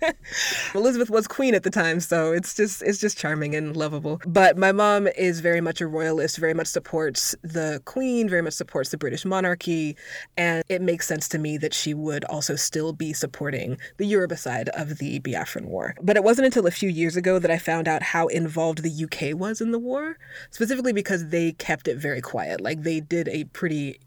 Elizabeth 0.75 1.11
was 1.11 1.27
queen 1.27 1.55
at 1.55 1.63
the 1.63 1.71
time, 1.71 2.01
so 2.01 2.33
it's 2.33 2.55
just 2.55 2.83
it's 2.83 2.99
just 2.99 3.17
charming 3.17 3.55
and 3.55 3.77
lovable. 3.77 4.21
But 4.27 4.57
my 4.57 4.73
mom 4.73 5.07
is 5.09 5.41
very 5.41 5.61
much 5.61 5.81
a 5.81 5.87
royalist, 5.87 6.37
very 6.39 6.55
much 6.55 6.67
supports 6.67 7.35
the 7.43 7.81
queen, 7.85 8.29
very 8.29 8.43
much 8.43 8.55
supports 8.55 8.91
the 8.91 8.99
British 8.99 9.25
monarchy, 9.25 9.97
and 10.37 10.63
it 10.69 10.83
makes 10.83 11.07
sense 11.07 11.29
to 11.29 11.39
me 11.39 11.57
that 11.59 11.75
she 11.75 11.95
would 11.95 12.25
also 12.25 12.57
still 12.57 12.93
be 12.93 13.13
supporting 13.13 13.79
the 13.97 14.07
Yoruba 14.07 14.37
side 14.37 14.69
of 14.71 14.99
the 14.99 15.21
Biafran 15.21 15.67
War. 15.67 15.95
But 16.03 16.17
it 16.17 16.25
wasn't 16.25 16.47
until 16.47 16.67
a 16.67 16.71
few 16.71 16.89
years 16.89 17.17
ago 17.17 17.39
that 17.39 17.51
I 17.51 17.59
found 17.59 17.89
out 17.89 18.03
how 18.03 18.27
involved 18.29 18.83
the 18.83 19.05
UK 19.05 19.39
was 19.39 19.61
in 19.61 19.71
the 19.71 19.79
war, 19.79 20.19
specifically 20.51 20.93
because 20.93 21.29
they 21.29 21.53
kept 21.53 21.89
it 21.89 21.97
very 21.97 22.21
quiet. 22.21 22.61
Like 22.61 22.83
they 22.83 23.01
did 23.01 23.29
a 23.29 23.45
pretty 23.45 23.99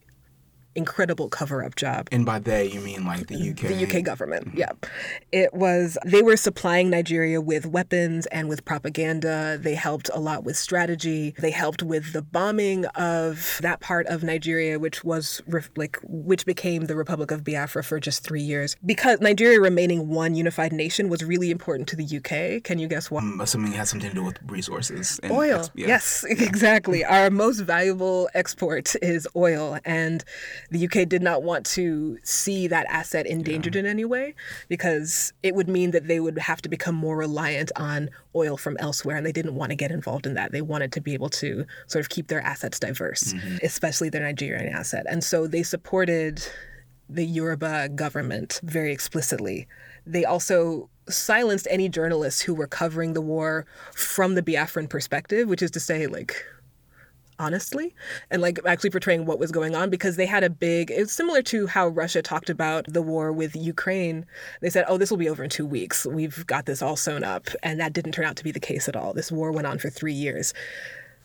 incredible 0.80 1.30
cover 1.30 1.64
up 1.64 1.76
job. 1.76 2.08
And 2.12 2.26
by 2.26 2.40
they, 2.40 2.72
you 2.72 2.80
mean 2.80 3.06
like 3.06 3.28
the 3.28 3.52
UK? 3.52 3.68
The 3.68 3.86
UK 3.86 4.04
government, 4.04 4.48
mm-hmm. 4.48 4.58
yeah. 4.58 4.72
It 5.32 5.54
was, 5.54 5.98
they 6.04 6.24
were 6.24 6.38
supplying 6.38 6.90
Nigeria 6.90 7.40
with 7.40 7.68
weapons 7.68 8.26
and 8.28 8.50
with 8.50 8.66
propaganda. 8.66 9.60
They 9.62 9.76
helped 9.76 10.10
a 10.14 10.20
lot 10.20 10.44
with 10.44 10.58
strategy. 10.58 11.36
They 11.38 11.52
helped 11.52 11.84
with 11.84 12.14
the 12.14 12.24
bombing 12.24 12.86
of 12.88 13.60
that 13.62 13.82
part 13.82 14.08
of 14.08 14.24
Nigeria, 14.24 14.80
which 14.80 15.04
was 15.04 15.42
like, 15.76 16.00
which 16.04 16.46
became 16.46 16.86
the 16.86 16.96
Republic 16.96 17.30
of 17.30 17.44
Biafra 17.44 17.84
for 17.84 18.00
just 18.00 18.24
three 18.24 18.42
years. 18.42 18.76
Because 18.86 19.20
Nigeria 19.20 19.60
remaining 19.60 20.08
one 20.10 20.34
unified 20.34 20.74
nation 20.74 21.10
was 21.10 21.24
really 21.24 21.52
important 21.52 21.88
to 21.90 21.96
the 21.96 22.06
UK. 22.18 22.64
Can 22.64 22.80
you 22.80 22.88
guess 22.88 23.12
why? 23.12 23.20
I'm 23.20 23.40
assuming 23.42 23.74
it 23.74 23.76
has 23.76 23.90
something 23.90 24.10
to 24.10 24.16
do 24.16 24.24
with 24.24 24.40
resources. 24.48 25.20
oil. 25.30 25.60
Ex- 25.60 25.72
yeah. 25.76 25.88
Yes, 25.88 26.24
exactly. 26.30 27.04
Our 27.04 27.30
most 27.30 27.60
valuable 27.60 28.30
export 28.34 28.96
is 29.02 29.28
oil. 29.36 29.78
And 29.86 30.24
the 30.72 30.86
UK 30.86 31.08
did 31.08 31.22
not 31.22 31.44
want 31.44 31.66
to 31.66 32.18
see 32.24 32.68
that 32.68 32.86
asset 32.90 33.26
endangered 33.26 33.76
yeah. 33.76 33.80
in 33.82 33.86
any 33.86 34.06
way 34.06 34.36
because 34.68 35.34
it 35.44 35.56
would 35.56 35.68
mean 35.70 35.92
that 35.92 36.08
they 36.08 36.20
would 36.20 36.38
have 36.38 36.62
to 36.62 36.70
become 36.70 36.96
more 36.96 37.18
reliant 37.18 37.72
on 37.76 38.10
oil 38.36 38.58
from 38.58 38.78
elsewhere 38.80 39.18
and 39.18 39.26
they 39.26 39.32
didn't 39.32 39.56
want 39.56 39.72
to 39.72 39.76
get 39.76 39.92
involved 39.92 40.26
in 40.26 40.34
that. 40.36 40.52
They 40.52 40.62
wanted 40.62 40.92
to 40.94 41.02
be 41.02 41.14
able 41.14 41.30
to 41.30 41.66
sort 41.88 42.04
of 42.04 42.10
keep 42.10 42.28
their 42.28 42.42
assets 42.42 42.80
diverse, 42.80 43.34
mm-hmm. 43.34 43.58
especially 43.64 44.10
their 44.10 44.24
Nigerian 44.24 44.72
asset. 44.74 45.06
And 45.10 45.24
so 45.24 45.48
they 45.48 45.64
supported 45.64 46.44
the 47.10 47.26
Yoruba 47.26 47.90
government 47.90 48.60
very 48.64 48.92
explicitly. 48.92 49.68
They 50.06 50.26
also 50.26 50.90
silenced 51.10 51.68
any 51.70 51.90
journalists 51.90 52.42
who 52.42 52.54
were 52.54 52.68
covering 52.68 53.14
the 53.14 53.22
war 53.22 53.66
from 53.96 54.36
the 54.36 54.44
Biafran 54.44 54.88
perspective, 54.90 55.48
which 55.48 55.62
is 55.64 55.72
to 55.72 55.80
say, 55.80 56.06
like, 56.06 56.46
honestly 57.40 57.96
and 58.30 58.42
like 58.42 58.60
actually 58.66 58.90
portraying 58.90 59.26
what 59.26 59.40
was 59.40 59.52
going 59.52 59.76
on 59.76 59.90
because 59.90 60.18
they 60.18 60.26
had 60.26 60.44
a 60.44 60.50
big 60.50 60.92
it's 60.92 61.14
similar 61.14 61.42
to 61.42 61.68
how 61.68 61.88
Russia 61.88 62.22
talked 62.22 62.50
about 62.50 62.86
the 62.88 63.02
war 63.02 63.32
with 63.32 63.56
Ukraine. 63.56 64.26
They 64.62 64.70
said, 64.70 64.86
"Oh, 64.88 64.98
this 64.98 65.10
will 65.10 65.18
be 65.18 65.30
over 65.30 65.44
in 65.44 65.50
2 65.50 65.66
weeks. 65.66 66.06
We've 66.06 66.46
got 66.46 66.66
this 66.66 66.82
all 66.82 66.96
sewn 66.96 67.24
up." 67.24 67.48
And 67.64 67.80
that 67.80 67.94
didn't 67.94 68.12
turn 68.12 68.26
out 68.26 68.36
to 68.36 68.44
be 68.44 68.52
the 68.52 68.60
case 68.60 68.88
at 68.88 68.96
all. 68.96 69.14
This 69.14 69.32
war 69.32 69.52
went 69.52 69.68
on 69.68 69.80
for 69.80 69.90
3 69.90 70.14
years. 70.14 70.54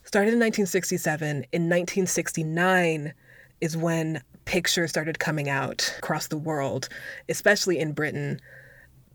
Started 0.05 0.35
in 0.35 0.39
1967. 0.39 1.47
In 1.53 1.69
1969 1.69 3.13
is 3.61 3.77
when 3.77 4.23
pictures 4.45 4.91
started 4.91 5.19
coming 5.19 5.49
out 5.49 5.95
across 5.99 6.29
the 6.29 6.37
world, 6.37 6.89
especially 7.29 7.79
in 7.79 7.93
Britain, 7.93 8.41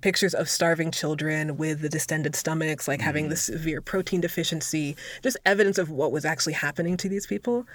pictures 0.02 0.34
of 0.34 0.50
starving 0.50 0.92
children 0.92 1.58
with 1.58 1.82
the 1.82 1.90
distended 1.90 2.36
stomachs, 2.36 2.88
like 2.88 3.00
mm. 3.00 3.04
having 3.04 3.30
the 3.30 3.36
severe 3.36 3.82
protein 3.82 4.22
deficiency, 4.22 4.96
just 5.22 5.38
evidence 5.46 5.78
of 5.78 5.90
what 5.90 6.12
was 6.12 6.26
actually 6.26 6.54
happening 6.54 6.98
to 6.98 7.10
these 7.10 7.28
people. 7.28 7.66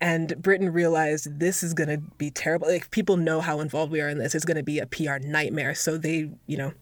And 0.00 0.40
Britain 0.40 0.72
realized 0.72 1.38
this 1.38 1.62
is 1.62 1.74
going 1.74 1.88
to 1.88 1.98
be 2.18 2.30
terrible. 2.30 2.68
Like 2.68 2.90
people 2.90 3.16
know 3.16 3.40
how 3.40 3.60
involved 3.60 3.92
we 3.92 4.00
are 4.00 4.08
in 4.08 4.18
this. 4.18 4.34
It's 4.34 4.44
going 4.44 4.56
to 4.56 4.62
be 4.62 4.78
a 4.78 4.86
PR 4.86 5.18
nightmare. 5.18 5.74
So 5.74 5.96
they, 5.98 6.30
you 6.46 6.56
know, 6.56 6.72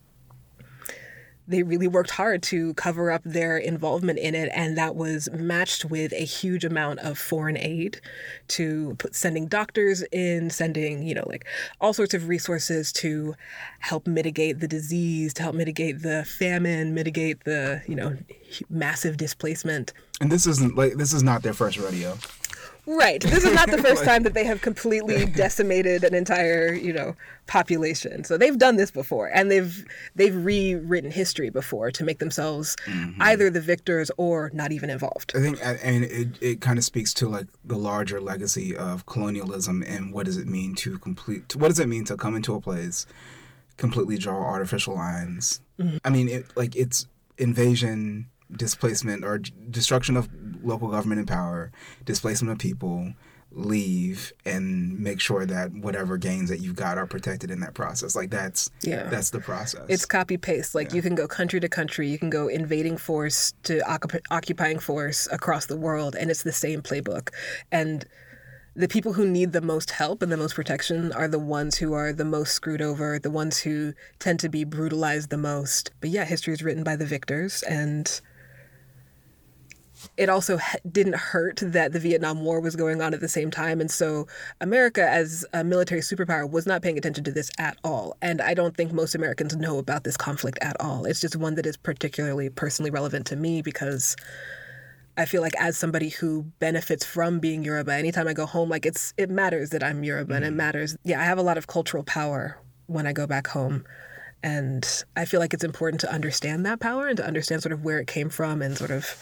they 1.47 1.63
really 1.63 1.89
worked 1.89 2.11
hard 2.11 2.43
to 2.43 2.73
cover 2.75 3.11
up 3.11 3.23
their 3.25 3.59
involvement 3.59 4.19
in 4.19 4.35
it, 4.35 4.51
and 4.55 4.79
that 4.79 4.97
was 4.97 5.29
matched 5.33 5.85
with 5.85 6.13
a 6.13 6.25
huge 6.25 6.65
amount 6.65 7.01
of 7.01 7.19
foreign 7.19 7.57
aid 7.57 8.01
to 8.49 8.95
put, 8.99 9.15
sending 9.15 9.47
doctors 9.47 10.03
in, 10.11 10.49
sending, 10.51 11.03
you 11.03 11.15
know, 11.15 11.25
like 11.27 11.45
all 11.81 11.93
sorts 11.93 12.15
of 12.15 12.29
resources 12.29 12.93
to 12.93 13.35
help 13.81 14.07
mitigate 14.07 14.61
the 14.61 14.69
disease, 14.69 15.35
to 15.35 15.43
help 15.43 15.55
mitigate 15.55 16.03
the 16.03 16.25
famine, 16.25 16.95
mitigate 16.95 17.45
the, 17.45 17.83
you 17.87 17.95
know, 17.95 18.17
massive 18.71 19.17
displacement. 19.17 19.93
And 20.21 20.33
this 20.33 20.47
isn't 20.47 20.77
like, 20.77 20.95
this 20.95 21.13
is 21.13 21.23
not 21.23 21.43
their 21.43 21.55
first 21.55 21.79
rodeo. 21.79 22.17
Right. 22.87 23.21
This 23.21 23.45
is 23.45 23.55
not 23.55 23.71
the 23.71 23.79
first 23.83 24.05
time 24.05 24.23
that 24.25 24.35
they 24.35 24.45
have 24.45 24.61
completely 24.61 25.27
decimated 25.37 26.05
an 26.05 26.15
entire, 26.15 26.73
you 26.75 26.93
know, 26.93 27.17
population. 27.47 28.25
So 28.25 28.37
they've 28.37 28.59
done 28.59 28.77
this 28.77 28.91
before, 28.91 29.29
and 29.29 29.51
they've 29.51 29.85
they've 30.15 30.35
rewritten 30.35 31.11
history 31.11 31.51
before 31.51 31.91
to 31.93 32.05
make 32.05 32.19
themselves 32.19 32.77
mm-hmm. 32.87 33.21
either 33.23 33.51
the 33.51 33.61
victors 33.61 34.11
or 34.17 34.51
not 34.53 34.73
even 34.73 34.91
involved. 34.91 35.33
I 35.35 35.41
think, 35.41 35.59
and 35.63 36.05
it 36.05 36.29
it 36.41 36.61
kind 36.61 36.79
of 36.79 36.85
speaks 36.85 37.15
to 37.15 37.29
like 37.29 37.47
the 37.65 37.77
larger 37.77 38.21
legacy 38.21 38.77
of 38.77 39.07
colonialism 39.07 39.83
and 39.87 40.13
what 40.13 40.27
does 40.27 40.37
it 40.37 40.47
mean 40.47 40.75
to 40.77 40.99
complete? 40.99 41.57
What 41.57 41.69
does 41.69 41.81
it 41.81 41.89
mean 41.89 42.05
to 42.07 42.17
come 42.17 42.37
into 42.37 42.55
a 42.55 42.61
place, 42.61 43.07
completely 43.77 44.19
draw 44.19 44.43
artificial 44.43 44.95
lines? 44.95 45.61
Mm-hmm. 45.79 45.97
I 46.05 46.11
mean, 46.11 46.29
it 46.29 46.57
like 46.57 46.77
it's 46.77 47.07
invasion 47.39 48.27
displacement 48.57 49.25
or 49.25 49.39
destruction 49.39 50.17
of 50.17 50.29
local 50.63 50.89
government 50.89 51.19
and 51.19 51.29
power, 51.29 51.71
displacement 52.05 52.53
of 52.53 52.59
people, 52.59 53.13
leave 53.57 54.33
and 54.45 54.99
make 54.99 55.21
sure 55.21 55.47
that 55.47 55.73
whatever 55.73 56.17
gains 56.17 56.49
that 56.51 56.61
you've 56.61 56.77
got 56.77 56.99
are 56.99 57.07
protected 57.07 57.51
in 57.51 57.61
that 57.61 57.75
process. 57.75 58.17
Like 58.17 58.31
that's 58.31 58.71
yeah, 58.83 59.05
that's 59.05 59.31
the 59.31 59.41
process. 59.41 59.85
It's 59.89 60.05
copy 60.05 60.37
paste. 60.37 60.75
Like 60.75 60.91
yeah. 60.91 60.97
you 60.97 61.03
can 61.03 61.15
go 61.15 61.29
country 61.29 61.61
to 61.61 61.69
country, 61.69 62.09
you 62.09 62.19
can 62.19 62.31
go 62.31 62.49
invading 62.49 62.97
force 62.97 63.55
to 63.65 63.81
occupying 64.31 64.79
force 64.79 65.29
across 65.31 65.67
the 65.67 65.77
world, 65.77 66.17
and 66.17 66.31
it's 66.31 66.43
the 66.43 66.53
same 66.53 66.83
playbook. 66.83 67.31
And 67.71 68.05
the 68.77 68.89
people 68.89 69.13
who 69.13 69.27
need 69.29 69.53
the 69.53 69.61
most 69.61 69.93
help 69.93 70.21
and 70.21 70.33
the 70.33 70.37
most 70.37 70.57
protection 70.57 71.13
are 71.13 71.29
the 71.29 71.39
ones 71.39 71.77
who 71.77 71.93
are 71.93 72.13
the 72.13 72.25
most 72.25 72.55
screwed 72.55 72.83
over, 72.83 73.21
the 73.21 73.31
ones 73.31 73.59
who 73.59 73.95
tend 74.19 74.41
to 74.41 74.49
be 74.49 74.65
brutalized 74.65 75.31
the 75.31 75.37
most. 75.37 75.93
But 76.01 76.11
yeah, 76.11 76.25
history 76.25 76.55
is 76.55 76.63
written 76.63 76.83
by 76.83 76.97
the 76.97 77.07
victors 77.07 77.63
and 77.63 78.21
it 80.17 80.29
also 80.29 80.59
didn't 80.91 81.17
hurt 81.17 81.61
that 81.63 81.93
the 81.93 81.99
Vietnam 81.99 82.45
War 82.45 82.61
was 82.61 82.77
going 82.77 83.01
on 83.01 83.15
at 83.15 83.21
the 83.21 83.29
same 83.29 83.51
time. 83.51 83.81
And 83.81 83.91
so 83.91 84.27
America, 84.61 85.09
as 85.09 85.45
a 85.53 85.65
military 85.65 86.01
superpower, 86.01 86.49
was 86.49 86.67
not 86.67 86.83
paying 86.83 86.99
attention 86.99 87.25
to 87.25 87.33
this 87.33 87.51
at 87.59 87.77
all. 87.85 88.17
And 88.23 88.41
I 88.41 88.55
don't 88.55 88.77
think 88.77 88.93
most 88.93 89.15
Americans 89.15 89.57
know 89.57 89.79
about 89.79 90.05
this 90.05 90.17
conflict 90.17 90.59
at 90.61 90.77
all. 90.81 91.05
It's 91.05 91.21
just 91.21 91.37
one 91.37 91.55
that 91.57 91.67
is 91.67 91.77
particularly 91.77 92.49
personally 92.51 92.91
relevant 92.91 93.27
to 93.27 93.37
me 93.37 93.63
because. 93.63 94.17
I 95.17 95.27
feel 95.27 95.43
like 95.43 95.55
as 95.61 95.79
somebody 95.79 96.09
who 96.09 96.43
benefits 96.59 97.05
from 97.05 97.39
being 97.39 97.63
Yoruba, 97.63 97.95
anytime 97.95 98.27
I 98.27 98.33
go 98.33 98.47
home, 98.47 98.69
like 98.69 98.85
it's 98.85 99.15
it 99.17 99.31
matters 99.31 99.71
that 99.71 99.85
I'm 99.85 100.03
Yoruba 100.03 100.25
mm-hmm. 100.25 100.35
and 100.35 100.45
it 100.45 100.49
mm-hmm. 100.49 100.57
matters. 100.57 100.97
Yeah, 101.05 101.21
I 101.21 101.25
have 101.25 101.39
a 101.39 101.43
lot 101.43 101.57
of 101.57 101.69
cultural 101.69 102.03
power 102.03 102.59
when 102.87 103.07
I 103.07 103.13
go 103.13 103.25
back 103.25 103.47
home. 103.47 103.85
And 104.43 105.05
I 105.17 105.25
feel 105.25 105.41
like 105.41 105.55
it's 105.55 105.65
important 105.65 106.03
to 106.03 106.13
understand 106.13 106.67
that 106.67 106.79
power 106.79 107.09
and 107.09 107.17
to 107.17 107.27
understand 107.27 107.63
sort 107.63 107.73
of 107.73 107.83
where 107.83 107.99
it 107.99 108.07
came 108.07 108.29
from 108.29 108.61
and 108.61 108.77
sort 108.77 108.91
of 108.91 109.17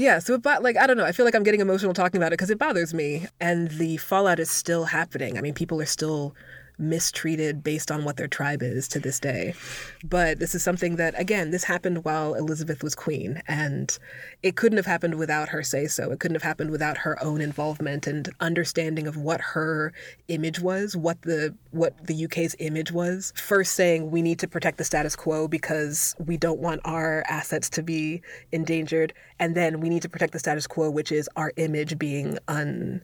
yeah, 0.00 0.18
so 0.18 0.34
it, 0.34 0.44
like 0.62 0.76
I 0.78 0.86
don't 0.86 0.96
know, 0.96 1.04
I 1.04 1.12
feel 1.12 1.26
like 1.26 1.34
I'm 1.34 1.42
getting 1.42 1.60
emotional 1.60 1.92
talking 1.92 2.18
about 2.18 2.28
it 2.28 2.38
because 2.38 2.50
it 2.50 2.58
bothers 2.58 2.94
me, 2.94 3.26
and 3.38 3.70
the 3.72 3.98
fallout 3.98 4.40
is 4.40 4.50
still 4.50 4.84
happening. 4.84 5.36
I 5.36 5.42
mean, 5.42 5.52
people 5.52 5.80
are 5.80 5.86
still 5.86 6.34
mistreated 6.80 7.62
based 7.62 7.90
on 7.90 8.04
what 8.04 8.16
their 8.16 8.28
tribe 8.28 8.62
is 8.62 8.88
to 8.88 8.98
this 8.98 9.20
day. 9.20 9.54
But 10.02 10.38
this 10.38 10.54
is 10.54 10.62
something 10.62 10.96
that, 10.96 11.18
again, 11.18 11.50
this 11.50 11.64
happened 11.64 12.04
while 12.04 12.34
Elizabeth 12.34 12.82
was 12.82 12.94
queen, 12.94 13.42
and 13.46 13.96
it 14.42 14.56
couldn't 14.56 14.78
have 14.78 14.86
happened 14.86 15.16
without 15.16 15.50
her 15.50 15.62
say 15.62 15.86
so. 15.86 16.10
It 16.10 16.20
couldn't 16.20 16.34
have 16.36 16.42
happened 16.42 16.70
without 16.70 16.98
her 16.98 17.22
own 17.22 17.40
involvement 17.40 18.06
and 18.06 18.28
understanding 18.40 19.06
of 19.06 19.16
what 19.16 19.40
her 19.40 19.92
image 20.28 20.60
was, 20.60 20.96
what 20.96 21.20
the 21.22 21.54
what 21.70 22.06
the 22.06 22.24
UK's 22.24 22.56
image 22.58 22.90
was. 22.90 23.32
First 23.36 23.74
saying 23.74 24.10
we 24.10 24.22
need 24.22 24.38
to 24.40 24.48
protect 24.48 24.78
the 24.78 24.84
status 24.84 25.14
quo 25.14 25.48
because 25.48 26.14
we 26.18 26.36
don't 26.36 26.60
want 26.60 26.80
our 26.84 27.24
assets 27.28 27.68
to 27.70 27.82
be 27.82 28.22
endangered, 28.52 29.12
and 29.38 29.54
then 29.54 29.80
we 29.80 29.88
need 29.88 30.02
to 30.02 30.08
protect 30.08 30.32
the 30.32 30.38
status 30.38 30.66
quo, 30.66 30.90
which 30.90 31.12
is 31.12 31.28
our 31.36 31.52
image 31.56 31.98
being 31.98 32.38
un 32.48 33.02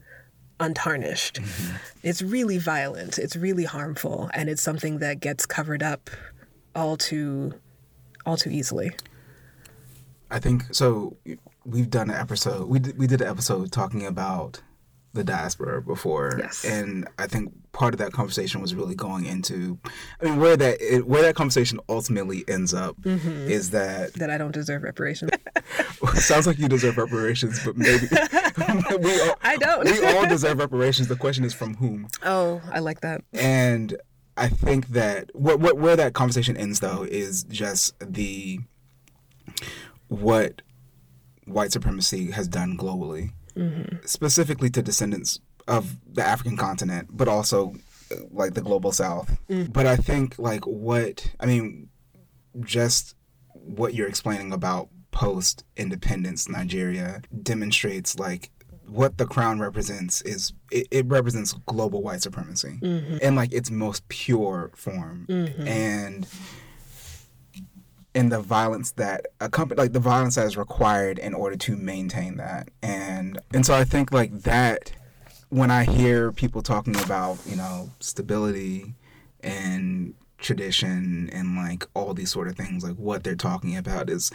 untarnished. 0.61 1.40
Mm-hmm. 1.40 1.77
It's 2.03 2.23
really 2.23 2.59
violent, 2.59 3.19
it's 3.19 3.37
really 3.37 3.64
harmful, 3.64 4.31
and 4.35 4.49
it's 4.49 4.62
something 4.62 4.99
that 4.99 5.21
gets 5.21 5.47
covered 5.47 5.83
up 5.83 6.11
all 6.75 6.97
too 6.97 7.55
all 8.25 8.37
too 8.37 8.51
easily. 8.51 8.92
I 10.31 10.38
think 10.38 10.75
so 10.75 11.16
we've 11.64 11.90
done 11.90 12.11
an 12.11 12.16
episode 12.16 12.69
we 12.69 12.79
did, 12.79 12.99
we 12.99 13.07
did 13.07 13.21
an 13.21 13.29
episode 13.29 13.73
talking 13.73 14.07
about 14.07 14.61
the 15.16 15.24
diaspora 15.24 15.83
before, 15.83 16.37
Yes. 16.38 16.64
and 16.64 17.09
I 17.18 17.26
think 17.26 17.52
part 17.72 17.92
of 17.92 17.98
that 17.98 18.12
conversation 18.12 18.61
was 18.62 18.74
really 18.74 18.94
going 18.94 19.26
into, 19.26 19.79
I 20.20 20.24
mean, 20.26 20.37
where 20.38 20.57
that 20.57 20.81
it, 20.81 21.07
where 21.07 21.22
that 21.22 21.35
conversation 21.35 21.81
ultimately 21.88 22.44
ends 22.48 22.72
up 22.72 22.96
Mm-hmm. 23.02 23.48
is 23.50 23.70
that 23.70 24.14
That 24.14 24.31
I 24.31 24.38
don't 24.38 24.52
deserve 24.52 24.83
reparations. 24.83 25.31
sounds 26.14 26.46
like 26.46 26.59
you 26.59 26.68
deserve 26.68 26.96
reparations, 26.98 27.61
but 27.64 27.76
maybe 27.76 28.07
we 29.00 29.20
all, 29.20 29.35
I 29.42 29.57
don't. 29.59 29.85
we 29.85 30.05
all 30.07 30.26
deserve 30.26 30.59
reparations. 30.59 31.09
The 31.09 31.16
question 31.16 31.44
is 31.44 31.52
from 31.52 31.74
whom. 31.74 32.09
oh, 32.22 32.61
I 32.72 32.79
like 32.79 33.00
that. 33.00 33.22
And 33.35 33.96
I 34.38 34.48
think 34.48 34.88
that 34.88 35.31
what, 35.35 35.61
what 35.61 35.76
where 35.79 35.96
that 35.96 36.12
conversation 36.14 36.57
ends 36.57 36.81
though 36.81 37.02
is 37.05 37.44
just 37.44 37.94
the 38.00 38.61
what 40.09 40.62
white 41.46 41.72
supremacy 41.72 42.31
has 42.33 42.48
done 42.48 42.76
globally, 42.76 43.31
Mm-hmm. 43.57 44.05
specifically 44.05 44.71
to 44.71 44.83
descendants 44.83 45.40
of 45.66 45.97
the 46.12 46.23
African 46.23 46.57
continent, 46.57 47.09
but 47.11 47.29
also 47.29 47.75
uh, 48.12 48.16
like 48.31 48.55
the 48.55 48.61
global 48.61 48.92
South. 48.92 49.37
Mm. 49.49 49.73
But 49.73 49.87
I 49.87 49.97
think 49.97 50.38
like 50.38 50.64
what 50.66 51.31
I 51.40 51.47
mean, 51.47 51.88
just 52.61 53.14
what 53.53 53.95
you're 53.95 54.09
explaining 54.09 54.53
about 54.53 54.88
post 55.11 55.64
independence 55.77 56.49
Nigeria 56.49 57.23
demonstrates 57.42 58.19
like 58.19 58.51
what 58.87 59.19
the 59.19 59.27
crown 59.27 59.59
represents 59.59 60.21
is 60.23 60.53
it, 60.71 60.87
it 60.90 61.07
represents 61.07 61.55
global 61.66 62.03
white 62.03 62.23
supremacy. 62.23 62.79
Mm-hmm. 62.81 63.19
In 63.23 63.35
like 63.35 63.53
its 63.53 63.71
most 63.71 64.07
pure 64.09 64.71
form. 64.77 65.27
Mm-hmm. 65.29 65.66
And 65.66 66.29
and 68.16 68.33
the 68.33 68.40
violence 68.40 68.92
that 68.92 69.26
accompany 69.40 69.79
like 69.79 69.92
the 69.92 70.00
violence 70.00 70.37
that 70.37 70.46
is 70.46 70.57
required 70.57 71.18
in 71.18 71.35
order 71.35 71.55
to 71.55 71.76
maintain 71.76 72.38
that. 72.38 72.70
And 72.83 73.38
and 73.52 73.64
so 73.64 73.74
i 73.74 73.85
think 73.85 74.11
like 74.11 74.33
that 74.42 74.90
when 75.50 75.70
i 75.70 75.85
hear 75.85 76.33
people 76.33 76.62
talking 76.62 76.96
about 76.96 77.38
you 77.46 77.55
know 77.55 77.90
stability 78.00 78.94
and 79.40 80.14
tradition 80.38 81.29
and 81.33 81.57
like 81.57 81.87
all 81.94 82.14
these 82.14 82.33
sort 82.33 82.48
of 82.48 82.57
things 82.57 82.83
like 82.83 82.96
what 82.96 83.22
they're 83.22 83.37
talking 83.37 83.76
about 83.76 84.09
is 84.09 84.33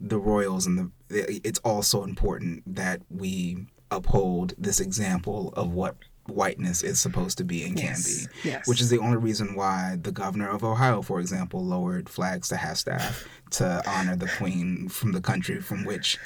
the 0.00 0.18
royals 0.18 0.66
and 0.66 0.90
the 1.08 1.40
it's 1.46 1.60
also 1.60 2.02
important 2.02 2.62
that 2.66 3.02
we 3.08 3.66
uphold 3.90 4.54
this 4.58 4.80
example 4.80 5.52
of 5.56 5.72
what 5.72 5.96
whiteness 6.28 6.82
is 6.82 7.00
supposed 7.00 7.36
to 7.38 7.44
be 7.44 7.64
and 7.64 7.76
can 7.76 7.96
be 8.04 8.26
yes. 8.44 8.68
which 8.68 8.80
is 8.80 8.90
the 8.90 8.98
only 8.98 9.16
reason 9.16 9.54
why 9.54 9.96
the 10.02 10.12
governor 10.12 10.48
of 10.48 10.62
ohio 10.62 11.02
for 11.02 11.18
example 11.20 11.64
lowered 11.64 12.08
flags 12.08 12.48
to 12.48 12.56
half 12.56 12.76
staff 12.76 13.26
to 13.50 13.82
honor 13.88 14.14
the 14.14 14.30
queen 14.38 14.88
from 14.88 15.12
the 15.12 15.20
country 15.20 15.60
from 15.60 15.84
which 15.84 16.18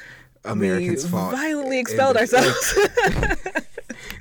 americans 0.44 1.04
we 1.04 1.10
fought. 1.10 1.32
violently 1.32 1.78
expelled 1.78 2.16
ourselves. 2.16 2.74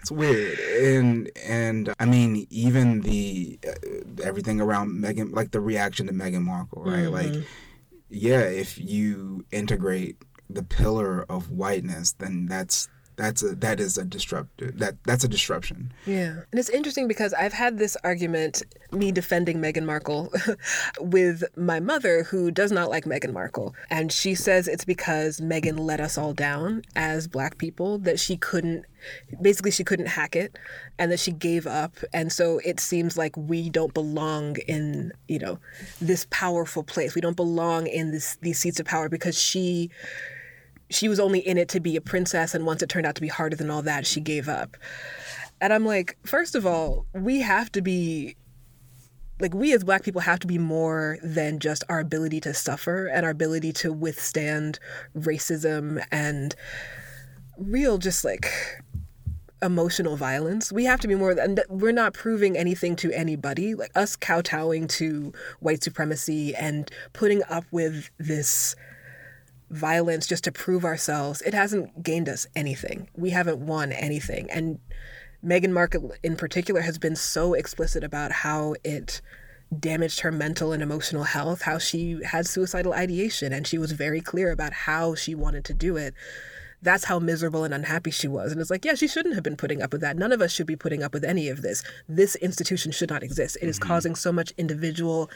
it's 0.02 0.12
weird. 0.12 0.58
And 0.60 1.30
and 1.46 1.94
i 2.00 2.06
mean 2.06 2.48
even 2.50 3.02
the 3.02 3.60
uh, 3.68 4.24
everything 4.24 4.62
around 4.62 4.92
meghan 4.92 5.34
like 5.34 5.52
the 5.52 5.60
reaction 5.60 6.08
to 6.08 6.14
meghan 6.14 6.44
markle 6.44 6.84
right? 6.84 7.08
Like 7.08 7.34
yeah 8.10 8.42
if 8.42 8.78
you 8.78 9.46
integrate 9.52 10.18
the 10.50 10.64
pillar 10.64 11.26
of 11.30 11.52
whiteness 11.52 12.14
then 12.14 12.46
that's 12.46 12.88
that's 13.16 13.44
a 13.44 13.56
that 13.56 13.80
is 13.80 13.98
a 13.98 14.04
disruptor 14.04 14.72
that 14.72 14.96
that's 15.06 15.24
a 15.24 15.28
disruption 15.28 15.94
Yeah. 16.06 16.42
And 16.52 16.60
it's 16.60 16.70
interesting 16.70 17.08
because 17.08 17.34
I've 17.34 17.54
had 17.54 17.78
this 17.78 17.98
argument, 18.04 18.64
me 18.92 19.12
defending 19.12 19.60
Meghan 19.60 19.86
Markle, 19.86 20.32
with 21.00 21.44
my 21.56 21.80
mother, 21.80 22.24
who 22.24 22.52
does 22.52 22.72
not 22.72 22.90
like 22.90 23.06
Meghan 23.06 23.34
Markle. 23.34 23.76
And 23.90 24.12
she 24.12 24.36
says 24.36 24.68
it's 24.68 24.86
because 24.86 25.40
Meghan 25.40 25.80
let 25.80 26.00
us 26.00 26.18
all 26.18 26.34
down 26.34 26.84
as 26.96 27.28
black 27.28 27.58
people, 27.58 27.98
that 28.00 28.20
she 28.20 28.38
couldn't, 28.38 28.86
basically, 29.42 29.72
she 29.72 29.84
couldn't 29.84 30.08
hack 30.08 30.36
it 30.36 30.58
and 31.00 31.12
that 31.12 31.20
she 31.20 31.32
gave 31.32 31.68
up. 31.68 31.96
And 32.14 32.32
so 32.32 32.60
it 32.64 32.80
seems 32.80 33.18
like 33.18 33.36
we 33.38 33.70
don't 33.70 33.94
belong 33.94 34.58
in, 34.68 35.12
you 35.28 35.40
know, 35.40 35.60
this 36.02 36.28
powerful 36.30 36.84
place. 36.84 37.16
We 37.16 37.22
don't 37.22 37.36
belong 37.38 37.88
in 37.88 38.12
this 38.12 38.38
these 38.42 38.60
seats 38.60 38.80
of 38.80 38.86
power 38.86 39.10
because 39.10 39.40
she 39.40 39.90
she 40.90 41.08
was 41.08 41.20
only 41.20 41.40
in 41.40 41.58
it 41.58 41.70
to 41.70 41.80
be 41.80 41.96
a 41.96 42.02
princess 42.02 42.54
and 42.54 42.66
once 42.66 42.82
it 42.82 42.90
turned 42.90 43.06
out 43.06 43.16
to 43.16 43.22
be 43.22 43.28
harder 43.28 43.56
than 43.56 43.70
all 43.70 43.82
that 43.82 44.06
she 44.06 44.20
gave 44.20 44.48
up 44.48 44.78
and 45.62 45.74
i'm 45.74 45.86
like 45.86 46.18
first 46.26 46.56
of 46.56 46.66
all 46.66 47.06
we 47.14 47.42
have 47.42 47.72
to 47.72 47.82
be 47.82 48.36
like 49.40 49.54
we 49.54 49.74
as 49.74 49.84
black 49.84 50.04
people 50.04 50.22
have 50.22 50.40
to 50.40 50.48
be 50.48 50.58
more 50.58 51.18
than 51.22 51.60
just 51.60 51.84
our 51.90 52.00
ability 52.00 52.40
to 52.40 52.54
suffer 52.54 53.08
and 53.08 53.26
our 53.26 53.32
ability 53.32 53.74
to 53.74 53.92
withstand 53.92 54.80
racism 55.18 56.04
and 56.12 56.56
real 57.58 57.98
just 57.98 58.24
like 58.24 58.52
emotional 59.62 60.16
violence. 60.16 60.72
We 60.72 60.86
have 60.86 61.00
to 61.02 61.08
be 61.08 61.16
more 61.16 61.34
than 61.34 61.58
we're 61.70 61.92
not 61.92 62.14
proving 62.14 62.58
anything 62.58 62.96
to 62.98 63.12
anybody. 63.12 63.74
Like 63.74 63.92
us 63.96 64.16
kowtowing 64.16 64.88
to 64.90 65.34
white 65.60 65.84
supremacy 65.84 66.56
and 66.56 66.90
putting 67.14 67.42
up 67.50 67.66
with 67.72 68.10
this 68.18 68.76
violence 69.70 70.28
just 70.28 70.44
to 70.46 70.52
prove 70.52 70.86
ourselves, 70.86 71.42
it 71.42 71.54
hasn't 71.54 72.04
gained 72.04 72.30
us 72.30 72.48
anything. 72.56 73.10
We 73.16 73.32
haven't 73.32 73.60
won 73.60 73.92
anything. 73.92 74.50
And 74.52 74.80
Meghan 75.44 75.72
Markle 75.72 76.14
in 76.24 76.36
particular 76.36 76.82
has 76.82 76.98
been 76.98 77.16
so 77.16 77.54
explicit 77.54 78.04
about 78.04 78.32
how 78.32 78.76
it 78.84 79.22
damaged 79.80 80.22
her 80.22 80.32
mental 80.32 80.72
and 80.72 80.82
emotional 80.82 81.24
health, 81.24 81.62
how 81.64 81.78
she 81.78 82.20
had 82.24 82.48
suicidal 82.48 82.94
ideation, 82.94 83.52
and 83.54 83.66
she 83.68 83.78
was 83.78 83.92
very 83.92 84.22
clear 84.22 84.52
about 84.52 84.74
how 84.74 85.16
she 85.16 85.36
wanted 85.36 85.66
to 85.66 85.74
do 85.74 85.98
it. 85.98 86.14
That's 86.82 87.06
how 87.06 87.20
miserable 87.20 87.64
and 87.64 87.74
unhappy 87.74 88.12
she 88.12 88.28
was. 88.28 88.52
And 88.52 88.62
it's 88.62 88.70
like, 88.70 88.86
yeah, 88.86 88.94
she 88.94 89.08
shouldn't 89.08 89.34
have 89.34 89.44
been 89.44 89.58
putting 89.58 89.82
up 89.82 89.92
with 89.92 90.02
that. 90.02 90.18
None 90.18 90.32
of 90.32 90.42
us 90.42 90.52
should 90.52 90.68
be 90.68 90.76
putting 90.76 91.02
up 91.02 91.14
with 91.14 91.24
any 91.24 91.50
of 91.50 91.62
this. 91.62 91.84
This 92.08 92.36
institution 92.36 92.92
should 92.92 93.10
not 93.10 93.24
exist. 93.24 93.58
It 93.62 93.68
is 93.68 93.80
mm-hmm. 93.80 93.88
causing 93.88 94.16
so 94.16 94.32
much 94.32 94.54
individual 94.58 95.30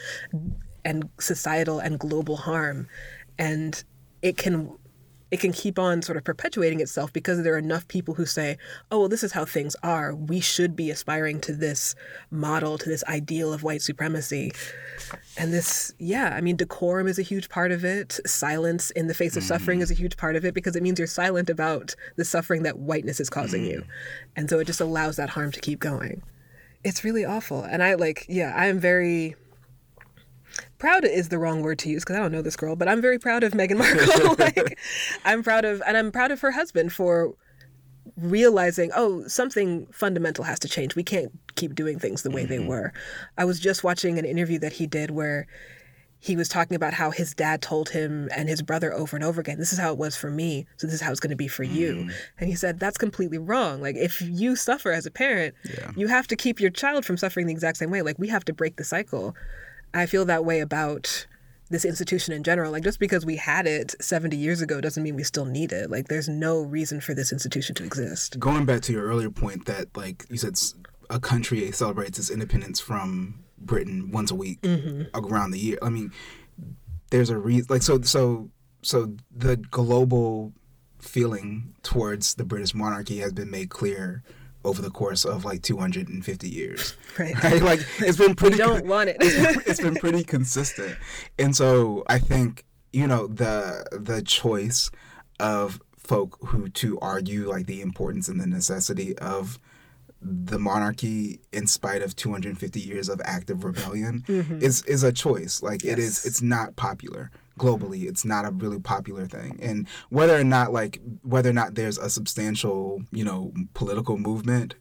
and 0.85 1.09
societal 1.19 1.79
and 1.79 1.99
global 1.99 2.37
harm. 2.37 2.87
And 3.39 3.83
it 4.21 4.37
can 4.37 4.77
it 5.31 5.39
can 5.39 5.51
keep 5.51 5.77
on 5.77 6.01
sort 6.01 6.17
of 6.17 6.23
perpetuating 6.23 6.79
itself 6.79 7.13
because 7.13 7.43
there 7.43 7.53
are 7.53 7.59
enough 7.59 7.87
people 7.87 8.15
who 8.15 8.25
say, 8.25 8.57
oh, 8.89 9.01
well, 9.01 9.09
this 9.09 9.23
is 9.23 9.31
how 9.31 9.45
things 9.45 9.75
are. 9.83 10.15
We 10.15 10.39
should 10.39 10.75
be 10.75 10.89
aspiring 10.89 11.39
to 11.41 11.53
this 11.53 11.93
model, 12.31 12.77
to 12.79 12.89
this 12.89 13.03
ideal 13.05 13.53
of 13.53 13.61
white 13.61 13.81
supremacy. 13.81 14.51
And 15.37 15.53
this, 15.53 15.93
yeah, 15.99 16.33
I 16.35 16.41
mean, 16.41 16.55
decorum 16.55 17.07
is 17.07 17.19
a 17.19 17.23
huge 17.23 17.49
part 17.49 17.71
of 17.71 17.85
it. 17.85 18.19
Silence 18.25 18.89
in 18.91 19.07
the 19.07 19.13
face 19.13 19.37
of 19.37 19.43
suffering 19.43 19.77
mm-hmm. 19.77 19.83
is 19.83 19.91
a 19.91 19.95
huge 19.95 20.17
part 20.17 20.35
of 20.35 20.45
it 20.45 20.53
because 20.53 20.75
it 20.75 20.81
means 20.81 20.97
you're 20.97 21.07
silent 21.07 21.49
about 21.49 21.95
the 22.15 22.25
suffering 22.25 22.63
that 22.63 22.79
whiteness 22.79 23.19
is 23.19 23.29
causing 23.29 23.63
you. 23.63 23.81
Mm-hmm. 23.81 23.89
And 24.35 24.49
so 24.49 24.59
it 24.59 24.65
just 24.65 24.81
allows 24.81 25.17
that 25.17 25.29
harm 25.29 25.51
to 25.51 25.59
keep 25.59 25.79
going. 25.79 26.23
It's 26.83 27.03
really 27.03 27.25
awful. 27.25 27.61
And 27.61 27.83
I 27.83 27.93
like, 27.95 28.25
yeah, 28.27 28.53
I 28.55 28.65
am 28.65 28.79
very 28.79 29.35
proud 30.79 31.05
is 31.05 31.29
the 31.29 31.37
wrong 31.37 31.61
word 31.61 31.79
to 31.79 31.89
use 31.89 32.03
because 32.03 32.15
I 32.15 32.19
don't 32.19 32.31
know 32.31 32.41
this 32.41 32.55
girl, 32.55 32.75
but 32.75 32.87
I'm 32.87 33.01
very 33.01 33.19
proud 33.19 33.43
of 33.43 33.53
Meghan 33.53 33.77
Markle. 34.17 34.35
like, 34.39 34.79
I'm 35.25 35.43
proud 35.43 35.65
of, 35.65 35.81
and 35.85 35.97
I'm 35.97 36.11
proud 36.11 36.31
of 36.31 36.41
her 36.41 36.51
husband 36.51 36.91
for 36.91 37.35
realizing, 38.17 38.91
oh, 38.95 39.27
something 39.27 39.87
fundamental 39.91 40.43
has 40.43 40.59
to 40.59 40.67
change. 40.67 40.95
We 40.95 41.03
can't 41.03 41.31
keep 41.55 41.75
doing 41.75 41.99
things 41.99 42.23
the 42.23 42.31
way 42.31 42.45
they 42.45 42.57
mm-hmm. 42.57 42.67
were. 42.67 42.93
I 43.37 43.45
was 43.45 43.59
just 43.59 43.83
watching 43.83 44.17
an 44.17 44.25
interview 44.25 44.59
that 44.59 44.73
he 44.73 44.87
did 44.87 45.11
where 45.11 45.47
he 46.21 46.35
was 46.35 46.49
talking 46.49 46.75
about 46.75 46.93
how 46.93 47.11
his 47.11 47.33
dad 47.33 47.61
told 47.61 47.89
him 47.89 48.27
and 48.35 48.49
his 48.49 48.61
brother 48.61 48.93
over 48.93 49.15
and 49.15 49.23
over 49.23 49.39
again, 49.39 49.57
this 49.57 49.71
is 49.71 49.79
how 49.79 49.93
it 49.93 49.97
was 49.97 50.17
for 50.17 50.29
me, 50.29 50.65
so 50.75 50.85
this 50.85 50.95
is 50.95 51.01
how 51.01 51.11
it's 51.11 51.21
going 51.21 51.29
to 51.29 51.37
be 51.37 51.47
for 51.47 51.63
you. 51.63 51.93
Mm-hmm. 51.93 52.09
And 52.39 52.49
he 52.49 52.55
said, 52.55 52.77
that's 52.77 52.97
completely 52.97 53.37
wrong. 53.37 53.81
Like, 53.81 53.95
if 53.95 54.21
you 54.21 54.57
suffer 54.57 54.91
as 54.91 55.05
a 55.05 55.11
parent, 55.11 55.55
you 55.95 56.07
have 56.07 56.27
to 56.27 56.35
keep 56.35 56.59
your 56.59 56.71
child 56.71 57.05
from 57.05 57.15
suffering 57.15 57.47
the 57.47 57.53
exact 57.53 57.77
same 57.77 57.89
way. 57.89 58.01
Like, 58.01 58.19
we 58.19 58.27
have 58.27 58.43
to 58.45 58.53
break 58.53 58.75
the 58.75 58.83
cycle. 58.83 59.33
I 59.93 60.05
feel 60.05 60.25
that 60.25 60.45
way 60.45 60.59
about 60.59 61.27
this 61.69 61.85
institution 61.85 62.33
in 62.33 62.43
general. 62.43 62.71
Like, 62.71 62.83
just 62.83 62.99
because 62.99 63.25
we 63.25 63.35
had 63.35 63.67
it 63.67 63.95
70 64.01 64.35
years 64.35 64.61
ago 64.61 64.81
doesn't 64.81 65.01
mean 65.01 65.15
we 65.15 65.23
still 65.23 65.45
need 65.45 65.71
it. 65.71 65.89
Like, 65.89 66.07
there's 66.07 66.27
no 66.27 66.61
reason 66.61 66.99
for 66.99 67.13
this 67.13 67.31
institution 67.31 67.75
to 67.75 67.83
exist. 67.83 68.39
going 68.39 68.65
back 68.65 68.81
to 68.81 68.91
your 68.91 69.03
earlier 69.03 69.29
point 69.29 69.65
that 69.65 69.95
like 69.95 70.25
you 70.29 70.37
said 70.37 70.55
a 71.09 71.19
country 71.19 71.71
celebrates 71.71 72.19
its 72.19 72.29
independence 72.29 72.79
from 72.79 73.43
britain 73.57 74.11
once 74.11 74.31
a 74.31 74.35
week 74.35 74.61
mm-hmm. 74.61 75.03
around 75.13 75.51
the 75.51 75.59
year 75.59 75.77
i 75.81 75.89
mean 75.89 76.11
there's 77.09 77.29
a 77.29 77.37
reason 77.37 77.67
like 77.69 77.81
so 77.81 78.01
so 78.01 78.49
so 78.81 79.13
the 79.35 79.57
global 79.57 80.53
feeling 80.99 81.73
towards 81.83 82.35
the 82.35 82.45
british 82.45 82.73
monarchy 82.73 83.17
has 83.17 83.33
been 83.33 83.49
made 83.49 83.69
clear 83.69 84.23
over 84.65 84.81
the 84.81 84.89
course 84.89 85.25
of 85.25 85.45
like 85.45 85.61
250 85.61 86.49
years. 86.49 86.95
Right. 87.17 87.43
right? 87.43 87.61
Like 87.61 87.85
it's 87.99 88.17
been 88.17 88.33
pretty 88.33 88.55
We 88.55 88.59
don't 88.59 88.85
want 88.85 89.09
it. 89.09 89.17
it's 89.21 89.81
been 89.81 89.95
pretty 89.95 90.23
consistent. 90.23 90.95
And 91.37 91.53
so 91.53 92.03
i 92.07 92.17
think 92.17 92.63
you 92.93 93.07
know 93.07 93.27
the 93.27 93.85
the 93.91 94.21
choice 94.21 94.89
of 95.37 95.81
folk 95.97 96.37
who 96.47 96.69
to 96.69 96.97
argue 96.99 97.49
like 97.49 97.65
the 97.65 97.81
importance 97.81 98.29
and 98.29 98.39
the 98.39 98.47
necessity 98.47 99.17
of 99.17 99.59
the 100.21 100.59
monarchy 100.59 101.39
in 101.53 101.65
spite 101.67 102.01
of 102.01 102.15
250 102.15 102.79
years 102.79 103.09
of 103.09 103.21
active 103.23 103.63
rebellion 103.63 104.23
mm-hmm. 104.27 104.61
is 104.61 104.81
is 104.83 105.03
a 105.03 105.11
choice. 105.11 105.61
Like 105.61 105.85
it 105.85 105.99
is 105.99 106.25
it's 106.25 106.41
not 106.41 106.75
popular 106.75 107.31
globally. 107.59 108.07
It's 108.07 108.25
not 108.25 108.45
a 108.45 108.51
really 108.51 108.79
popular 108.79 109.27
thing. 109.27 109.59
And 109.61 109.87
whether 110.09 110.39
or 110.39 110.43
not 110.43 110.73
like 110.73 110.99
whether 111.21 111.49
or 111.49 111.53
not 111.53 111.75
there's 111.75 111.97
a 111.97 112.09
substantial, 112.09 113.03
you 113.11 113.23
know, 113.23 113.53
political 113.73 114.17
movement 114.17 114.75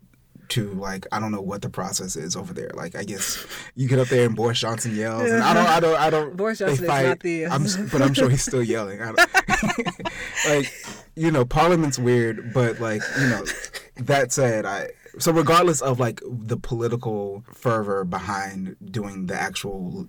to 0.48 0.72
like 0.74 1.06
I 1.12 1.20
don't 1.20 1.32
know 1.32 1.40
what 1.40 1.62
the 1.62 1.70
process 1.70 2.16
is 2.16 2.36
over 2.36 2.54
there. 2.54 2.70
Like 2.74 2.96
I 2.96 3.04
guess 3.04 3.46
you 3.74 3.88
get 3.88 3.98
up 3.98 4.08
there 4.08 4.26
and 4.26 4.34
Boris 4.34 4.60
Johnson 4.60 4.96
yells, 4.96 5.30
and 5.30 5.42
I 5.42 5.54
don't, 5.54 5.66
I 5.66 5.80
don't, 5.80 6.00
I 6.00 6.10
don't. 6.10 6.36
Boris 6.36 6.58
Johnson 6.58 6.84
is 6.84 6.88
not 6.88 7.20
the. 7.20 7.46
Uh, 7.46 7.54
I'm, 7.54 7.64
but 7.90 8.02
I'm 8.02 8.14
sure 8.14 8.28
he's 8.28 8.42
still 8.42 8.62
yelling. 8.62 9.00
like 10.48 10.72
you 11.14 11.30
know, 11.30 11.44
Parliament's 11.44 11.98
weird, 11.98 12.52
but 12.52 12.80
like 12.80 13.02
you 13.20 13.28
know, 13.28 13.44
that 13.96 14.32
said, 14.32 14.64
I 14.64 14.90
so 15.18 15.32
regardless 15.32 15.80
of 15.80 16.00
like 16.00 16.20
the 16.24 16.56
political 16.56 17.44
fervor 17.52 18.04
behind 18.04 18.76
doing 18.84 19.26
the 19.26 19.34
actual 19.34 20.08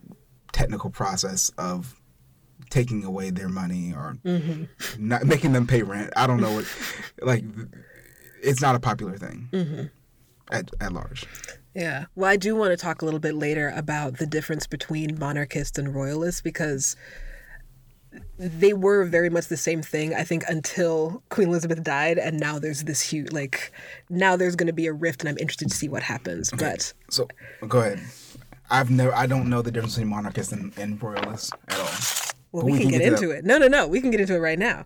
technical 0.52 0.90
process 0.90 1.52
of 1.58 1.99
taking 2.70 3.04
away 3.04 3.30
their 3.30 3.50
money 3.50 3.94
or 3.94 4.18
mm-hmm. 4.24 4.64
not 4.98 5.26
making 5.26 5.54
them 5.54 5.66
pay 5.66 5.82
rent. 5.84 6.12
I 6.16 6.28
don't 6.28 6.40
know 6.40 6.54
what, 6.54 6.66
like, 7.22 7.44
it's 8.42 8.62
not 8.62 8.76
a 8.76 8.80
popular 8.80 9.18
thing 9.18 9.50
mm-hmm. 9.52 9.84
at, 10.52 10.70
at 10.80 10.94
large. 10.94 11.26
Yeah. 11.76 12.06
Well, 12.16 12.30
I 12.30 12.36
do 12.36 12.56
want 12.56 12.72
to 12.72 12.78
talk 12.78 13.02
a 13.02 13.06
little 13.06 13.20
bit 13.20 13.36
later 13.36 13.72
about 13.76 14.18
the 14.18 14.26
difference 14.26 14.68
between 14.68 15.20
monarchists 15.20 15.78
and 15.78 15.94
royalists 15.94 16.42
because 16.42 16.96
they 18.40 18.74
were 18.74 19.06
very 19.06 19.30
much 19.30 19.48
the 19.48 19.58
same 19.58 19.84
thing, 19.84 20.16
I 20.16 20.24
think, 20.24 20.44
until 20.48 21.22
Queen 21.30 21.50
Elizabeth 21.50 21.84
died. 21.84 22.18
And 22.18 22.40
now 22.40 22.58
there's 22.58 22.84
this 22.86 23.02
huge, 23.02 23.32
like, 23.32 23.72
now 24.10 24.36
there's 24.36 24.56
going 24.56 24.68
to 24.68 24.74
be 24.74 24.88
a 24.88 24.94
rift, 24.94 25.22
and 25.22 25.30
I'm 25.30 25.38
interested 25.38 25.70
to 25.70 25.76
see 25.76 25.88
what 25.90 26.02
happens. 26.02 26.52
Okay. 26.52 26.72
But 26.72 26.94
so 27.10 27.28
go 27.68 27.82
ahead. 27.82 28.02
I've 28.72 28.90
never, 28.90 29.14
I 29.14 29.28
don't 29.28 29.50
know 29.50 29.62
the 29.62 29.72
difference 29.72 29.96
between 29.96 30.10
monarchists 30.10 30.52
and, 30.54 30.76
and 30.78 31.02
royalists 31.02 31.52
at 31.68 31.80
all. 31.80 32.29
Well, 32.52 32.66
we, 32.66 32.74
we, 32.74 32.78
can, 32.80 32.90
can 32.90 33.00
get, 33.00 33.04
get 33.04 33.14
into 33.14 33.32
it. 33.32 33.46
No, 33.46 33.58
no, 33.58 33.68
no. 33.68 33.88
We 33.88 34.02
can 34.02 34.12
get 34.12 34.20
into 34.20 34.36
it 34.36 34.40
right 34.40 34.60
now. 34.60 34.86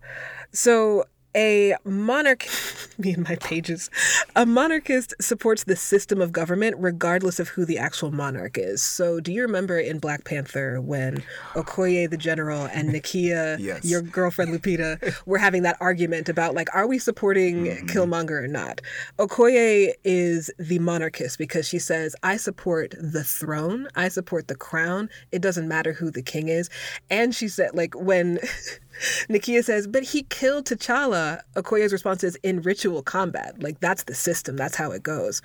So, 0.51 1.05
a 1.35 1.75
monarch, 1.83 2.47
me 2.97 3.13
and 3.13 3.27
my 3.27 3.35
pages, 3.37 3.89
a 4.35 4.45
monarchist 4.45 5.13
supports 5.19 5.63
the 5.63 5.75
system 5.75 6.21
of 6.21 6.31
government 6.31 6.75
regardless 6.79 7.39
of 7.39 7.49
who 7.49 7.65
the 7.65 7.77
actual 7.77 8.11
monarch 8.11 8.57
is. 8.57 8.81
So, 8.81 9.19
do 9.19 9.31
you 9.31 9.41
remember 9.41 9.79
in 9.79 9.99
Black 9.99 10.25
Panther 10.25 10.79
when 10.81 11.23
Okoye 11.53 12.09
the 12.09 12.17
general 12.17 12.65
and 12.65 12.89
Nakia, 12.89 13.57
yes. 13.59 13.85
your 13.85 14.01
girlfriend 14.01 14.53
Lupita, 14.53 15.15
were 15.25 15.37
having 15.37 15.63
that 15.63 15.77
argument 15.79 16.29
about 16.29 16.53
like, 16.55 16.73
are 16.73 16.87
we 16.87 16.99
supporting 16.99 17.65
mm-hmm. 17.65 17.85
Killmonger 17.87 18.43
or 18.43 18.47
not? 18.47 18.81
Okoye 19.19 19.93
is 20.03 20.51
the 20.59 20.79
monarchist 20.79 21.37
because 21.37 21.67
she 21.67 21.79
says, 21.79 22.15
I 22.23 22.37
support 22.37 22.95
the 22.99 23.23
throne, 23.23 23.87
I 23.95 24.09
support 24.09 24.47
the 24.47 24.55
crown. 24.55 25.09
It 25.31 25.41
doesn't 25.41 25.67
matter 25.67 25.93
who 25.93 26.11
the 26.11 26.21
king 26.21 26.49
is. 26.49 26.69
And 27.09 27.33
she 27.33 27.47
said, 27.47 27.71
like, 27.73 27.95
when 27.95 28.39
Nakia 29.29 29.63
says, 29.63 29.87
but 29.87 30.03
he 30.03 30.23
killed 30.23 30.65
T'Challa. 30.65 31.41
Okoye's 31.55 31.93
response 31.93 32.23
is 32.23 32.35
in 32.43 32.61
ritual 32.61 33.01
combat. 33.01 33.61
Like 33.61 33.79
that's 33.79 34.03
the 34.03 34.15
system. 34.15 34.55
That's 34.55 34.75
how 34.75 34.91
it 34.91 35.03
goes. 35.03 35.41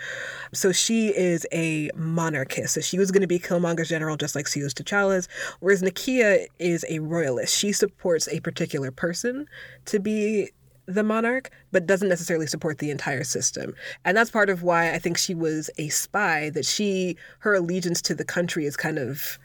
So 0.52 0.72
she 0.72 1.08
is 1.08 1.46
a 1.52 1.90
monarchist. 1.94 2.74
So 2.74 2.80
she 2.80 2.98
was 2.98 3.10
going 3.10 3.22
to 3.22 3.28
be 3.28 3.38
Killmonger's 3.38 3.88
general 3.88 4.16
just 4.16 4.34
like 4.34 4.46
she 4.46 4.62
was 4.62 4.74
T'Challa's. 4.74 5.28
Whereas 5.60 5.82
Nakia 5.82 6.46
is 6.58 6.84
a 6.88 6.98
royalist. 7.00 7.56
She 7.56 7.72
supports 7.72 8.28
a 8.28 8.40
particular 8.40 8.90
person 8.90 9.46
to 9.86 9.98
be 9.98 10.50
the 10.86 11.04
monarch, 11.04 11.50
but 11.70 11.86
doesn't 11.86 12.08
necessarily 12.08 12.46
support 12.46 12.78
the 12.78 12.90
entire 12.90 13.22
system. 13.22 13.74
And 14.06 14.16
that's 14.16 14.30
part 14.30 14.48
of 14.48 14.62
why 14.62 14.92
I 14.92 14.98
think 14.98 15.18
she 15.18 15.34
was 15.34 15.68
a 15.76 15.90
spy, 15.90 16.48
that 16.50 16.64
she, 16.64 17.16
her 17.40 17.54
allegiance 17.54 18.00
to 18.02 18.14
the 18.14 18.24
country 18.24 18.64
is 18.64 18.74
kind 18.74 18.98
of 18.98 19.38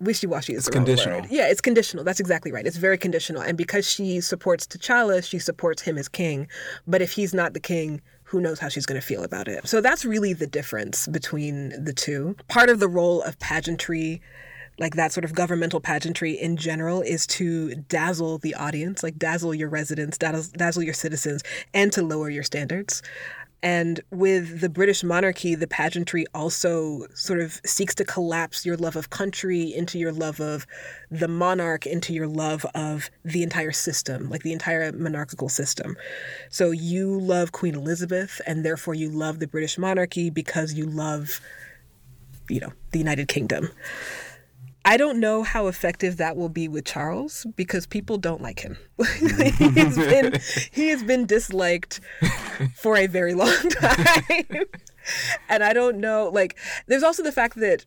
wishy-washy 0.00 0.54
is 0.54 0.66
it's 0.66 0.68
conditional. 0.68 1.26
Yeah, 1.30 1.48
it's 1.48 1.60
conditional. 1.60 2.04
That's 2.04 2.20
exactly 2.20 2.52
right. 2.52 2.66
It's 2.66 2.76
very 2.76 2.98
conditional. 2.98 3.42
And 3.42 3.56
because 3.56 3.88
she 3.88 4.20
supports 4.20 4.66
T'Challa, 4.66 5.22
she 5.24 5.38
supports 5.38 5.82
him 5.82 5.98
as 5.98 6.08
king. 6.08 6.48
But 6.86 7.02
if 7.02 7.12
he's 7.12 7.34
not 7.34 7.54
the 7.54 7.60
king, 7.60 8.00
who 8.24 8.40
knows 8.40 8.58
how 8.58 8.68
she's 8.68 8.86
going 8.86 9.00
to 9.00 9.06
feel 9.06 9.24
about 9.24 9.48
it. 9.48 9.66
So 9.66 9.80
that's 9.80 10.04
really 10.04 10.32
the 10.32 10.46
difference 10.46 11.06
between 11.08 11.70
the 11.82 11.92
two. 11.92 12.36
Part 12.48 12.70
of 12.70 12.78
the 12.80 12.88
role 12.88 13.22
of 13.22 13.38
pageantry 13.38 14.20
like 14.78 14.96
that 14.96 15.12
sort 15.12 15.24
of 15.24 15.34
governmental 15.34 15.78
pageantry 15.78 16.32
in 16.32 16.56
general 16.56 17.02
is 17.02 17.26
to 17.26 17.74
dazzle 17.74 18.38
the 18.38 18.54
audience, 18.54 19.02
like 19.02 19.18
dazzle 19.18 19.54
your 19.54 19.68
residents, 19.68 20.16
dazzle, 20.16 20.50
dazzle 20.56 20.82
your 20.82 20.94
citizens, 20.94 21.42
and 21.74 21.92
to 21.92 22.02
lower 22.02 22.30
your 22.30 22.42
standards. 22.42 23.02
And 23.62 24.00
with 24.10 24.60
the 24.60 24.70
British 24.70 25.04
monarchy, 25.04 25.54
the 25.54 25.66
pageantry 25.66 26.24
also 26.34 27.06
sort 27.14 27.40
of 27.40 27.60
seeks 27.64 27.94
to 27.96 28.04
collapse 28.04 28.64
your 28.64 28.76
love 28.76 28.96
of 28.96 29.10
country 29.10 29.74
into 29.74 29.98
your 29.98 30.12
love 30.12 30.40
of 30.40 30.66
the 31.10 31.28
monarch, 31.28 31.86
into 31.86 32.14
your 32.14 32.26
love 32.26 32.64
of 32.74 33.10
the 33.24 33.42
entire 33.42 33.72
system, 33.72 34.30
like 34.30 34.42
the 34.42 34.52
entire 34.52 34.90
monarchical 34.92 35.50
system. 35.50 35.96
So 36.48 36.70
you 36.70 37.20
love 37.20 37.52
Queen 37.52 37.74
Elizabeth, 37.74 38.40
and 38.46 38.64
therefore 38.64 38.94
you 38.94 39.10
love 39.10 39.40
the 39.40 39.46
British 39.46 39.76
monarchy 39.76 40.30
because 40.30 40.72
you 40.72 40.86
love, 40.86 41.40
you 42.48 42.60
know, 42.60 42.72
the 42.92 42.98
United 42.98 43.28
Kingdom. 43.28 43.70
I 44.84 44.96
don't 44.96 45.20
know 45.20 45.42
how 45.42 45.66
effective 45.66 46.16
that 46.16 46.36
will 46.36 46.48
be 46.48 46.66
with 46.66 46.84
Charles 46.84 47.46
because 47.54 47.86
people 47.86 48.16
don't 48.18 48.40
like 48.40 48.60
him. 48.60 48.78
he's 49.18 49.96
been 49.96 50.40
he 50.72 50.88
has 50.88 51.02
been 51.02 51.26
disliked 51.26 52.00
for 52.76 52.96
a 52.96 53.06
very 53.06 53.34
long 53.34 53.54
time. 53.70 54.64
and 55.48 55.62
I 55.62 55.72
don't 55.72 55.98
know 55.98 56.30
like 56.32 56.56
there's 56.86 57.02
also 57.02 57.22
the 57.22 57.32
fact 57.32 57.56
that 57.56 57.84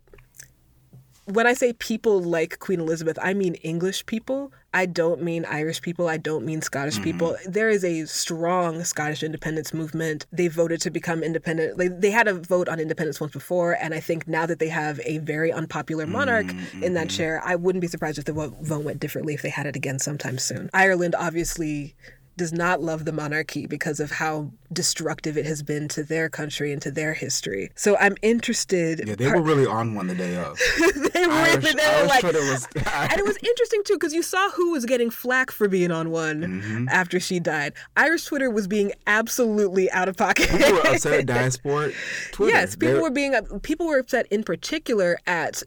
when 1.25 1.47
I 1.47 1.53
say 1.53 1.73
people 1.73 2.21
like 2.21 2.59
Queen 2.59 2.79
Elizabeth, 2.79 3.17
I 3.21 3.33
mean 3.33 3.55
English 3.55 4.05
people. 4.05 4.51
I 4.73 4.85
don't 4.85 5.21
mean 5.21 5.45
Irish 5.45 5.81
people. 5.81 6.07
I 6.07 6.17
don't 6.17 6.45
mean 6.45 6.61
Scottish 6.61 6.95
mm-hmm. 6.95 7.03
people. 7.03 7.37
There 7.45 7.69
is 7.69 7.85
a 7.85 8.05
strong 8.05 8.83
Scottish 8.83 9.23
independence 9.23 9.73
movement. 9.73 10.25
They 10.31 10.47
voted 10.47 10.81
to 10.81 10.89
become 10.89 11.23
independent. 11.23 11.77
They, 11.77 11.87
they 11.87 12.11
had 12.11 12.27
a 12.27 12.33
vote 12.33 12.67
on 12.67 12.79
independence 12.79 13.21
once 13.21 13.31
before. 13.31 13.73
And 13.73 13.93
I 13.93 13.99
think 13.99 14.27
now 14.27 14.45
that 14.45 14.59
they 14.59 14.69
have 14.69 14.99
a 15.05 15.19
very 15.19 15.51
unpopular 15.51 16.07
monarch 16.07 16.47
mm-hmm. 16.47 16.83
in 16.83 16.93
that 16.95 17.07
mm-hmm. 17.07 17.17
chair, 17.17 17.41
I 17.45 17.55
wouldn't 17.55 17.81
be 17.81 17.87
surprised 17.87 18.17
if 18.17 18.25
the 18.25 18.33
vote 18.33 18.83
went 18.83 18.99
differently 18.99 19.33
if 19.33 19.41
they 19.41 19.49
had 19.49 19.67
it 19.67 19.75
again 19.75 19.99
sometime 19.99 20.37
soon. 20.37 20.69
Ireland 20.73 21.15
obviously 21.17 21.95
does 22.35 22.51
not 22.51 22.81
love 22.81 23.05
the 23.05 23.11
monarchy 23.11 23.67
because 23.67 23.99
of 23.99 24.11
how 24.11 24.51
destructive 24.71 25.37
it 25.37 25.45
has 25.45 25.61
been 25.61 25.87
to 25.87 26.03
their 26.03 26.29
country 26.29 26.71
and 26.71 26.81
to 26.81 26.89
their 26.89 27.13
history. 27.13 27.69
So 27.75 27.95
I'm 27.97 28.15
interested. 28.21 29.07
Yeah, 29.07 29.15
they 29.15 29.27
were 29.27 29.41
really 29.41 29.65
on 29.65 29.93
one 29.93 30.07
the 30.07 30.15
day 30.15 30.35
of. 30.35 30.57
they 31.13 31.27
were 31.27 31.33
really, 31.33 31.73
they 31.73 32.01
were 32.01 32.07
like, 32.07 32.23
was, 32.23 32.67
and 32.75 33.19
it 33.19 33.25
was 33.25 33.37
interesting 33.37 33.83
too 33.85 33.95
because 33.95 34.13
you 34.13 34.23
saw 34.23 34.49
who 34.51 34.71
was 34.71 34.85
getting 34.85 35.11
flack 35.11 35.51
for 35.51 35.67
being 35.67 35.91
on 35.91 36.09
one 36.09 36.41
mm-hmm. 36.41 36.89
after 36.89 37.19
she 37.19 37.39
died. 37.39 37.73
Irish 37.95 38.25
Twitter 38.25 38.49
was 38.49 38.67
being 38.67 38.91
absolutely 39.05 39.91
out 39.91 40.09
of 40.09 40.17
pocket. 40.17 40.49
People 40.49 40.73
were 40.73 40.87
upset 40.87 41.19
at 41.19 41.25
Diaspora 41.27 41.91
Twitter. 42.31 42.51
Yes, 42.51 42.75
people 42.75 42.93
They're... 42.93 43.01
were 43.01 43.11
being 43.11 43.33
people 43.61 43.85
were 43.85 43.99
upset 43.99 44.27
in 44.31 44.43
particular 44.43 45.19
at 45.27 45.61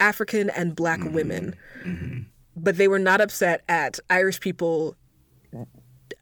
African 0.00 0.50
and 0.50 0.76
Black 0.76 1.00
mm-hmm. 1.00 1.14
women. 1.14 1.56
Mm-hmm. 1.82 2.20
But 2.56 2.76
they 2.76 2.88
were 2.88 2.98
not 2.98 3.20
upset 3.20 3.62
at 3.68 4.00
Irish 4.10 4.40
people 4.40 4.96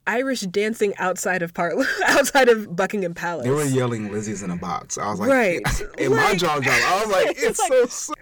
Irish 0.07 0.41
dancing 0.41 0.95
outside 0.97 1.41
of 1.41 1.53
Par- 1.53 1.73
outside 2.07 2.49
of 2.49 2.75
Buckingham 2.75 3.13
Palace. 3.13 3.45
They 3.45 3.51
were 3.51 3.63
yelling 3.63 4.11
"Lizzie's 4.11 4.41
in 4.41 4.49
a 4.49 4.55
box." 4.55 4.97
I 4.97 5.09
was 5.09 5.19
like, 5.19 5.29
right, 5.29 5.81
in 5.97 6.11
like, 6.11 6.31
my 6.31 6.35
jaw 6.35 6.59
dropped. 6.59 6.83
I 6.83 7.01
was 7.01 7.11
like, 7.11 7.27
it's, 7.37 7.59
it's 7.69 8.05
so. 8.05 8.13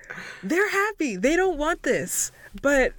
They're 0.44 0.70
happy. 0.70 1.16
They 1.16 1.36
don't 1.36 1.58
want 1.58 1.84
this, 1.84 2.32
but 2.62 2.94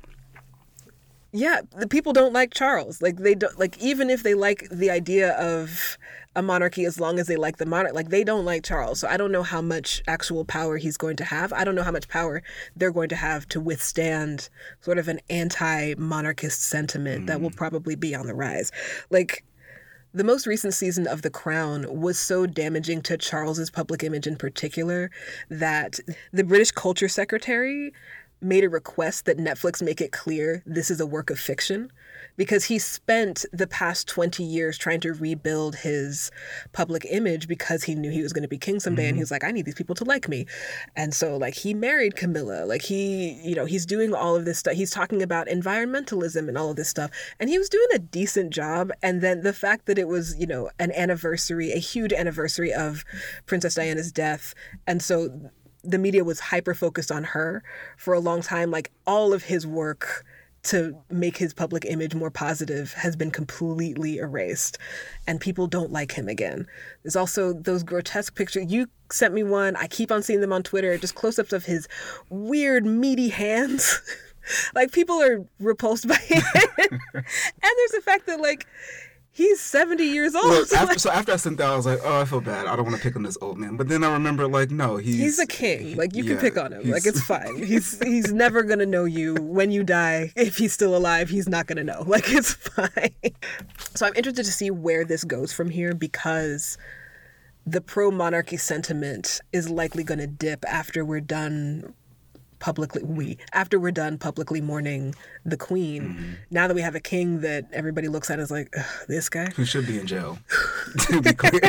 yeah, 1.33 1.61
the 1.77 1.89
people 1.89 2.13
don't 2.13 2.33
like 2.33 2.55
Charles. 2.55 3.03
Like 3.03 3.17
they 3.19 3.35
don't 3.35 3.59
like 3.59 3.77
even 3.79 4.09
if 4.09 4.23
they 4.23 4.35
like 4.35 4.69
the 4.71 4.91
idea 4.91 5.33
of 5.33 5.99
a 6.37 6.43
monarchy 6.43 6.85
as 6.85 7.01
long 7.01 7.19
as 7.19 7.27
they 7.27 7.35
like 7.35 7.57
the 7.57 7.67
monarch. 7.67 7.95
Like 7.95 8.11
they 8.11 8.23
don't 8.23 8.45
like 8.45 8.63
Charles. 8.63 9.01
So 9.01 9.09
I 9.09 9.17
don't 9.17 9.33
know 9.33 9.43
how 9.43 9.63
much 9.63 10.03
actual 10.07 10.45
power 10.45 10.77
he's 10.77 10.99
going 10.99 11.17
to 11.17 11.25
have. 11.25 11.53
I 11.53 11.65
don't 11.65 11.75
know 11.75 11.83
how 11.83 11.91
much 11.91 12.09
power 12.09 12.43
they're 12.77 12.93
going 12.93 13.09
to 13.09 13.17
have 13.17 13.49
to 13.49 13.61
withstand 13.61 14.51
sort 14.83 14.99
of 14.99 15.09
an 15.09 15.21
anti-monarchist 15.31 16.63
sentiment 16.63 17.25
mm. 17.25 17.27
that 17.27 17.41
will 17.41 17.51
mm. 17.51 17.57
probably 17.57 17.97
be 17.97 18.15
on 18.15 18.27
the 18.27 18.35
rise. 18.35 18.71
Like 19.11 19.45
the 20.13 20.25
most 20.25 20.47
recent 20.47 20.75
season 20.75 21.07
of 21.07 21.23
The 21.23 21.31
Crown 21.31 22.01
was 22.01 22.19
so 22.19 22.47
damaging 22.47 23.01
to 23.03 23.17
Charles's 23.17 23.71
public 23.71 24.05
image 24.05 24.27
in 24.27 24.37
particular 24.37 25.11
that 25.49 25.99
the 26.33 26.45
British 26.45 26.71
Culture 26.71 27.09
Secretary 27.09 27.93
made 28.43 28.65
a 28.65 28.69
request 28.69 29.25
that 29.25 29.39
Netflix 29.39 29.83
make 29.83 30.01
it 30.01 30.13
clear 30.13 30.63
this 30.67 30.91
is 30.91 31.01
a 31.01 31.07
work 31.07 31.31
of 31.31 31.39
fiction 31.39 31.91
because 32.37 32.65
he 32.65 32.79
spent 32.79 33.45
the 33.53 33.67
past 33.67 34.07
20 34.09 34.43
years 34.43 34.79
trying 34.79 35.01
to 35.01 35.13
rebuild 35.13 35.77
his 35.77 36.31
public 36.73 37.07
image 37.11 37.49
because 37.49 37.85
he 37.85 37.95
knew 37.95 38.11
he 38.11 38.23
was 38.23 38.33
going 38.33 38.43
to 38.43 38.49
be 38.49 38.59
king 38.59 38.81
someday 38.81 39.03
mm-hmm. 39.03 39.09
and 39.09 39.17
he 39.17 39.23
was 39.23 39.31
like 39.31 39.45
I 39.45 39.51
need 39.51 39.65
these 39.65 39.75
people 39.75 39.95
to 39.97 40.05
like 40.05 40.29
me. 40.29 40.47
And 40.95 41.15
so 41.15 41.37
like 41.37 41.55
he 41.55 41.75
married 41.75 42.17
Camilla. 42.17 42.67
Like 42.67 42.83
he, 42.83 43.41
you 43.43 43.55
know, 43.55 43.65
he's 43.65 43.87
doing 43.87 44.15
all 44.15 44.37
of 44.37 44.45
this 44.45 44.59
stuff. 44.59 44.75
He's 44.75 44.91
talking 44.91 45.23
about 45.23 45.49
environmentalism 45.49 46.49
and 46.49 46.59
all 46.59 46.71
of 46.71 46.77
this 46.77 46.89
stuff. 46.89 47.11
And 47.41 47.51
he 47.51 47.59
was 47.59 47.69
doing 47.69 47.89
a 47.95 47.99
decent 47.99 48.53
job 48.53 48.91
and 49.03 49.21
then 49.21 49.43
the 49.43 49.53
fact 49.53 49.87
that 49.87 49.99
it 49.99 50.09
was, 50.09 50.37
you 50.39 50.47
know, 50.47 50.71
an 50.79 50.93
anniversary, 50.93 51.73
a 51.73 51.79
huge 51.79 52.13
anniversary 52.13 52.73
of 52.73 53.05
Princess 53.47 53.75
Diana's 53.75 54.13
death 54.13 54.55
and 54.87 55.03
so 55.03 55.51
the 55.83 55.99
media 55.99 56.25
was 56.25 56.41
hyper 56.41 56.75
focused 56.75 57.13
on 57.13 57.23
her 57.23 57.63
for 57.97 58.13
a 58.13 58.19
long 58.19 58.43
time. 58.43 58.71
Like 58.71 58.91
all 59.07 59.33
of 59.33 59.45
his 59.45 59.67
work 59.67 60.25
to 60.67 60.97
make 61.11 61.37
his 61.37 61.55
public 61.55 61.85
image 61.85 62.15
more 62.15 62.31
positive 62.31 62.93
has 62.95 63.17
been 63.17 63.31
completely 63.31 64.19
erased 64.19 64.79
and 65.27 65.41
people 65.41 65.67
don't 65.67 65.93
like 65.93 66.13
him 66.13 66.29
again. 66.29 66.67
There's 67.03 67.17
also 67.17 67.53
those 67.53 67.83
grotesque 67.83 68.35
pictures. 68.35 68.71
You 68.71 68.89
sent 69.11 69.35
me 69.35 69.43
one. 69.43 69.77
I 69.77 69.87
keep 69.87 70.11
on 70.11 70.23
seeing 70.23 70.41
them 70.41 70.53
on 70.53 70.63
Twitter, 70.63 70.97
just 70.99 71.15
close 71.15 71.39
ups 71.39 71.53
of 71.53 71.65
his 71.65 71.89
weird, 72.29 72.85
meaty 72.85 73.29
hands. 73.29 74.01
like 74.75 74.93
people 74.93 75.23
are 75.23 75.45
repulsed 75.59 76.09
by 76.09 76.19
it. 76.29 76.45
and 77.15 77.23
there's 77.63 77.93
the 77.93 78.03
fact 78.05 78.27
that, 78.27 78.41
like, 78.41 78.67
He's 79.37 79.61
70 79.61 80.03
years 80.03 80.35
old. 80.35 80.47
Look, 80.47 80.73
after, 80.77 80.99
so 80.99 81.11
after 81.11 81.33
I 81.33 81.37
sent 81.37 81.59
that, 81.59 81.69
I 81.69 81.77
was 81.77 81.85
like, 81.85 81.99
oh, 82.03 82.23
I 82.23 82.25
feel 82.25 82.41
bad. 82.41 82.67
I 82.67 82.75
don't 82.75 82.87
want 82.87 82.97
to 82.97 83.03
pick 83.03 83.17
on 83.17 83.23
this 83.23 83.37
old 83.43 83.59
man. 83.59 83.77
But 83.77 83.87
then 83.87 84.03
I 84.03 84.11
remember, 84.11 84.49
like, 84.49 84.71
no, 84.71 84.97
he's 84.97 85.19
he's 85.19 85.39
a 85.39 85.47
king. 85.47 85.95
Like 85.95 86.17
you 86.17 86.25
yeah, 86.25 86.31
can 86.31 86.41
pick 86.41 86.57
on 86.57 86.73
him. 86.73 86.91
Like 86.91 87.05
it's 87.05 87.21
fine. 87.21 87.63
He's 87.63 88.03
he's 88.03 88.33
never 88.33 88.63
gonna 88.63 88.87
know 88.87 89.05
you 89.05 89.35
when 89.35 89.71
you 89.71 89.85
die. 89.85 90.33
If 90.37 90.57
he's 90.57 90.73
still 90.73 90.97
alive, 90.97 91.29
he's 91.29 91.51
not 91.51 91.67
gonna 91.67 91.85
know. 91.85 92.03
Like 92.17 92.33
it's 92.33 92.55
fine. 92.55 93.15
So 93.95 94.07
I'm 94.07 94.15
interested 94.15 94.47
to 94.47 94.53
see 94.53 94.71
where 94.71 95.05
this 95.05 95.23
goes 95.23 95.53
from 95.53 95.69
here 95.69 95.93
because 95.93 96.79
the 97.67 97.83
pro 97.83 98.11
monarchy 98.11 98.57
sentiment 98.57 99.43
is 99.53 99.69
likely 99.69 100.03
going 100.03 100.21
to 100.21 100.27
dip 100.27 100.65
after 100.67 101.05
we're 101.05 101.21
done 101.21 101.93
publicly 102.59 103.03
we 103.03 103.39
after 103.53 103.79
we're 103.79 103.91
done 103.91 104.19
publicly 104.19 104.61
mourning 104.61 105.15
the 105.45 105.57
queen 105.57 106.03
mm-hmm. 106.03 106.33
now 106.51 106.67
that 106.67 106.75
we 106.75 106.81
have 106.81 106.95
a 106.95 107.01
king 107.01 107.41
that 107.41 107.67
everybody 107.73 108.09
looks 108.09 108.31
at 108.31 108.39
as 108.39 108.51
like 108.51 108.75
this 109.09 109.29
guy 109.29 109.47
who 109.51 109.65
should 109.65 109.87
be 109.87 109.99
in 109.99 110.07
jail 110.07 110.39
to 110.99 111.21
be 111.21 111.33
clear 111.33 111.61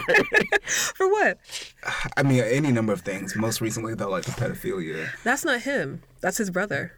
for 0.65 1.09
what 1.09 1.37
i 2.15 2.23
mean 2.23 2.43
any 2.43 2.71
number 2.71 2.93
of 2.93 3.01
things 3.01 3.35
most 3.35 3.61
recently 3.61 3.93
though 3.93 4.09
like 4.09 4.23
the 4.23 4.31
pedophilia 4.31 5.09
that's 5.23 5.43
not 5.43 5.61
him 5.61 6.01
that's 6.21 6.37
his 6.37 6.49
brother 6.49 6.93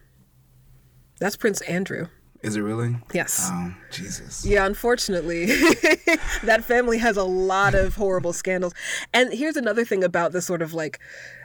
that's 1.18 1.36
prince 1.36 1.60
andrew 1.62 2.06
is 2.42 2.56
it 2.56 2.62
really? 2.62 2.96
Yes. 3.12 3.50
Oh, 3.52 3.74
Jesus. 3.90 4.46
Yeah, 4.46 4.64
unfortunately, 4.64 5.44
that 6.42 6.64
family 6.64 6.96
has 6.96 7.18
a 7.18 7.24
lot 7.24 7.74
of 7.74 7.96
horrible 7.96 8.32
scandals. 8.32 8.72
And 9.12 9.30
here's 9.32 9.56
another 9.56 9.84
thing 9.84 10.02
about 10.02 10.32
this 10.32 10.46
sort 10.46 10.62
of 10.62 10.72
like 10.72 10.98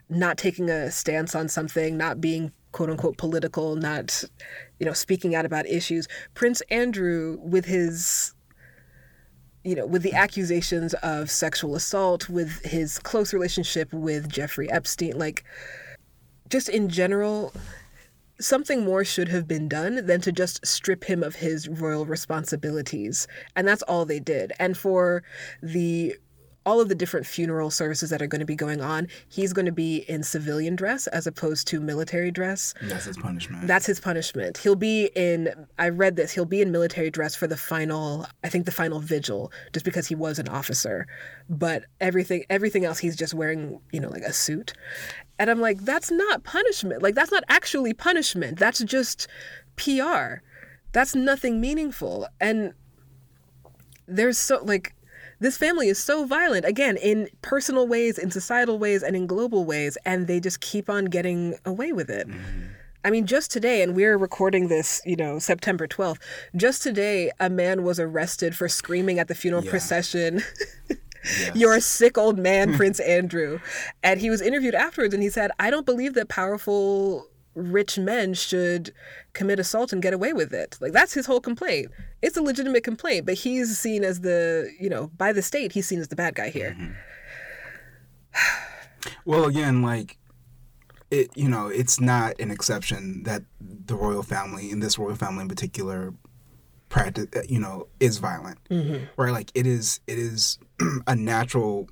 not 0.09 0.37
taking 0.37 0.69
a 0.69 0.91
stance 0.91 1.35
on 1.35 1.47
something, 1.47 1.97
not 1.97 2.21
being 2.21 2.51
quote 2.71 2.89
unquote 2.89 3.17
political, 3.17 3.75
not, 3.75 4.23
you 4.79 4.85
know, 4.85 4.93
speaking 4.93 5.35
out 5.35 5.45
about 5.45 5.65
issues. 5.67 6.07
Prince 6.33 6.61
Andrew, 6.69 7.37
with 7.41 7.65
his 7.65 8.33
you 9.65 9.73
know, 9.73 9.87
with 9.87 10.03
the 10.03 10.13
accusations 10.13 10.93
of 10.95 11.31
sexual 11.31 11.75
assault, 11.75 12.29
with 12.29 12.63
his 12.63 12.99
close 12.99 13.33
relationship 13.33 13.91
with 13.91 14.29
Jeffrey 14.29 14.69
Epstein, 14.69 15.17
like, 15.17 15.43
just 16.49 16.69
in 16.69 16.87
general, 16.87 17.51
something 18.39 18.85
more 18.85 19.03
should 19.03 19.27
have 19.29 19.47
been 19.47 19.67
done 19.67 20.05
than 20.05 20.21
to 20.21 20.31
just 20.31 20.63
strip 20.65 21.05
him 21.05 21.23
of 21.23 21.35
his 21.35 21.67
royal 21.67 22.05
responsibilities. 22.05 23.27
And 23.55 23.67
that's 23.67 23.81
all 23.83 24.05
they 24.05 24.19
did. 24.19 24.53
And 24.59 24.77
for 24.77 25.23
the 25.63 26.15
all 26.65 26.81
of 26.81 26.89
the 26.89 26.95
different 26.95 27.25
funeral 27.25 27.69
services 27.69 28.09
that 28.09 28.21
are 28.21 28.27
going 28.27 28.39
to 28.39 28.45
be 28.45 28.55
going 28.55 28.81
on, 28.81 29.07
he's 29.29 29.53
going 29.53 29.65
to 29.65 29.71
be 29.71 29.97
in 30.07 30.23
civilian 30.23 30.75
dress 30.75 31.07
as 31.07 31.27
opposed 31.27 31.67
to 31.67 31.79
military 31.79 32.31
dress. 32.31 32.73
That's 32.81 33.05
his 33.05 33.17
punishment. 33.17 33.67
That's 33.67 33.85
his 33.85 33.99
punishment. 33.99 34.57
He'll 34.57 34.75
be 34.75 35.11
in, 35.15 35.67
I 35.77 35.89
read 35.89 36.15
this, 36.15 36.31
he'll 36.31 36.45
be 36.45 36.61
in 36.61 36.71
military 36.71 37.11
dress 37.11 37.35
for 37.35 37.47
the 37.47 37.57
final, 37.57 38.25
I 38.43 38.49
think 38.49 38.65
the 38.65 38.71
final 38.71 38.99
vigil, 38.99 39.51
just 39.73 39.85
because 39.85 40.07
he 40.07 40.15
was 40.15 40.39
an 40.39 40.47
officer. 40.47 41.07
But 41.49 41.85
everything, 42.01 42.45
everything 42.49 42.83
else, 42.83 42.97
he's 42.97 43.15
just 43.15 43.33
wearing, 43.33 43.79
you 43.91 43.99
know, 43.99 44.09
like 44.09 44.23
a 44.23 44.33
suit. 44.33 44.73
And 45.37 45.49
I'm 45.49 45.61
like, 45.61 45.81
that's 45.81 46.11
not 46.11 46.43
punishment. 46.43 47.03
Like, 47.03 47.13
that's 47.13 47.31
not 47.31 47.43
actually 47.49 47.93
punishment. 47.93 48.57
That's 48.57 48.83
just 48.83 49.27
PR. 49.75 50.35
That's 50.93 51.13
nothing 51.13 51.59
meaningful. 51.59 52.27
And 52.39 52.73
there's 54.07 54.37
so, 54.37 54.63
like, 54.63 54.94
this 55.39 55.57
family 55.57 55.87
is 55.87 56.01
so 56.01 56.25
violent, 56.25 56.65
again, 56.65 56.97
in 56.97 57.27
personal 57.41 57.87
ways, 57.87 58.17
in 58.17 58.31
societal 58.31 58.79
ways, 58.79 59.03
and 59.03 59.15
in 59.15 59.27
global 59.27 59.65
ways, 59.65 59.97
and 60.05 60.27
they 60.27 60.39
just 60.39 60.61
keep 60.61 60.89
on 60.89 61.05
getting 61.05 61.55
away 61.65 61.91
with 61.91 62.09
it. 62.09 62.27
Mm-hmm. 62.27 62.67
I 63.03 63.11
mean, 63.11 63.27
just 63.27 63.51
today, 63.51 63.83
and 63.83 63.95
we're 63.95 64.17
recording 64.17 64.67
this, 64.67 64.99
you 65.05 65.15
know, 65.15 65.37
September 65.37 65.87
12th, 65.87 66.17
just 66.55 66.81
today, 66.81 67.31
a 67.39 67.51
man 67.51 67.83
was 67.83 67.99
arrested 67.99 68.55
for 68.55 68.67
screaming 68.67 69.19
at 69.19 69.27
the 69.27 69.35
funeral 69.35 69.63
yeah. 69.63 69.71
procession. 69.71 70.41
Yes. 71.25 71.55
You're 71.55 71.73
a 71.73 71.81
sick 71.81 72.19
old 72.19 72.37
man, 72.37 72.73
Prince 72.77 72.99
Andrew. 72.99 73.59
And 74.03 74.21
he 74.21 74.29
was 74.29 74.41
interviewed 74.41 74.75
afterwards 74.75 75.11
and 75.11 75.23
he 75.23 75.29
said, 75.29 75.49
I 75.59 75.71
don't 75.71 75.85
believe 75.85 76.13
that 76.13 76.29
powerful 76.29 77.27
rich 77.55 77.97
men 77.97 78.33
should 78.33 78.93
commit 79.33 79.59
assault 79.59 79.93
and 79.93 80.01
get 80.01 80.13
away 80.13 80.33
with 80.33 80.53
it. 80.53 80.77
Like 80.81 80.91
that's 80.91 81.13
his 81.13 81.25
whole 81.25 81.39
complaint. 81.39 81.89
It's 82.21 82.37
a 82.37 82.41
legitimate 82.41 82.83
complaint, 82.83 83.25
but 83.25 83.35
he's 83.35 83.77
seen 83.77 84.03
as 84.03 84.21
the, 84.21 84.71
you 84.79 84.89
know, 84.89 85.07
by 85.17 85.33
the 85.33 85.41
state, 85.41 85.71
he's 85.71 85.87
seen 85.87 85.99
as 85.99 86.09
the 86.09 86.15
bad 86.15 86.35
guy 86.35 86.49
here. 86.49 86.75
Mm-hmm. 86.77 86.93
well, 89.25 89.45
again, 89.45 89.81
like 89.81 90.17
it, 91.09 91.35
you 91.35 91.49
know, 91.49 91.67
it's 91.67 91.99
not 91.99 92.39
an 92.39 92.51
exception 92.51 93.23
that 93.23 93.43
the 93.59 93.95
royal 93.95 94.23
family, 94.23 94.69
in 94.69 94.79
this 94.79 94.99
royal 94.99 95.15
family 95.15 95.43
in 95.43 95.47
particular, 95.47 96.13
practice, 96.89 97.27
you 97.49 97.59
know, 97.59 97.87
is 97.99 98.17
violent. 98.17 98.59
Mm-hmm. 98.69 99.05
Right? 99.15 99.31
Like 99.31 99.51
it 99.55 99.65
is, 99.65 100.01
it 100.07 100.17
is 100.19 100.59
a 101.07 101.15
natural 101.15 101.89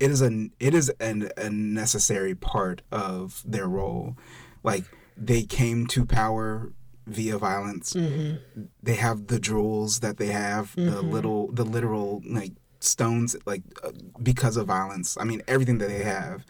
it 0.00 0.10
is 0.12 0.22
a 0.22 0.48
it 0.60 0.74
is 0.74 0.90
an, 1.00 1.28
a 1.36 1.50
necessary 1.50 2.34
part 2.34 2.82
of 2.92 3.42
their 3.44 3.66
role 3.66 4.16
like 4.62 4.84
they 5.18 5.42
came 5.42 5.86
to 5.88 6.04
power 6.04 6.72
via 7.06 7.38
violence. 7.38 7.94
Mm-hmm. 7.94 8.62
They 8.82 8.94
have 8.94 9.26
the 9.26 9.40
jewels 9.40 10.00
that 10.00 10.18
they 10.18 10.28
have, 10.28 10.74
mm-hmm. 10.74 10.90
the 10.90 11.02
little, 11.02 11.50
the 11.52 11.64
literal 11.64 12.22
like 12.28 12.52
stones, 12.80 13.36
like 13.46 13.62
uh, 13.82 13.92
because 14.22 14.56
of 14.56 14.66
violence. 14.66 15.16
I 15.18 15.24
mean, 15.24 15.42
everything 15.48 15.78
that 15.78 15.88
they 15.88 16.02
have, 16.02 16.44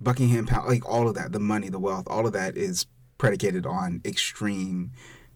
Buckingham 0.00 0.46
Palace, 0.46 0.68
like 0.68 0.88
all 0.88 1.08
of 1.08 1.14
that, 1.14 1.32
the 1.32 1.40
money, 1.40 1.68
the 1.68 1.78
wealth, 1.78 2.06
all 2.08 2.26
of 2.26 2.32
that 2.32 2.56
is 2.56 2.86
predicated 3.18 3.66
on 3.66 4.00
extreme 4.04 4.92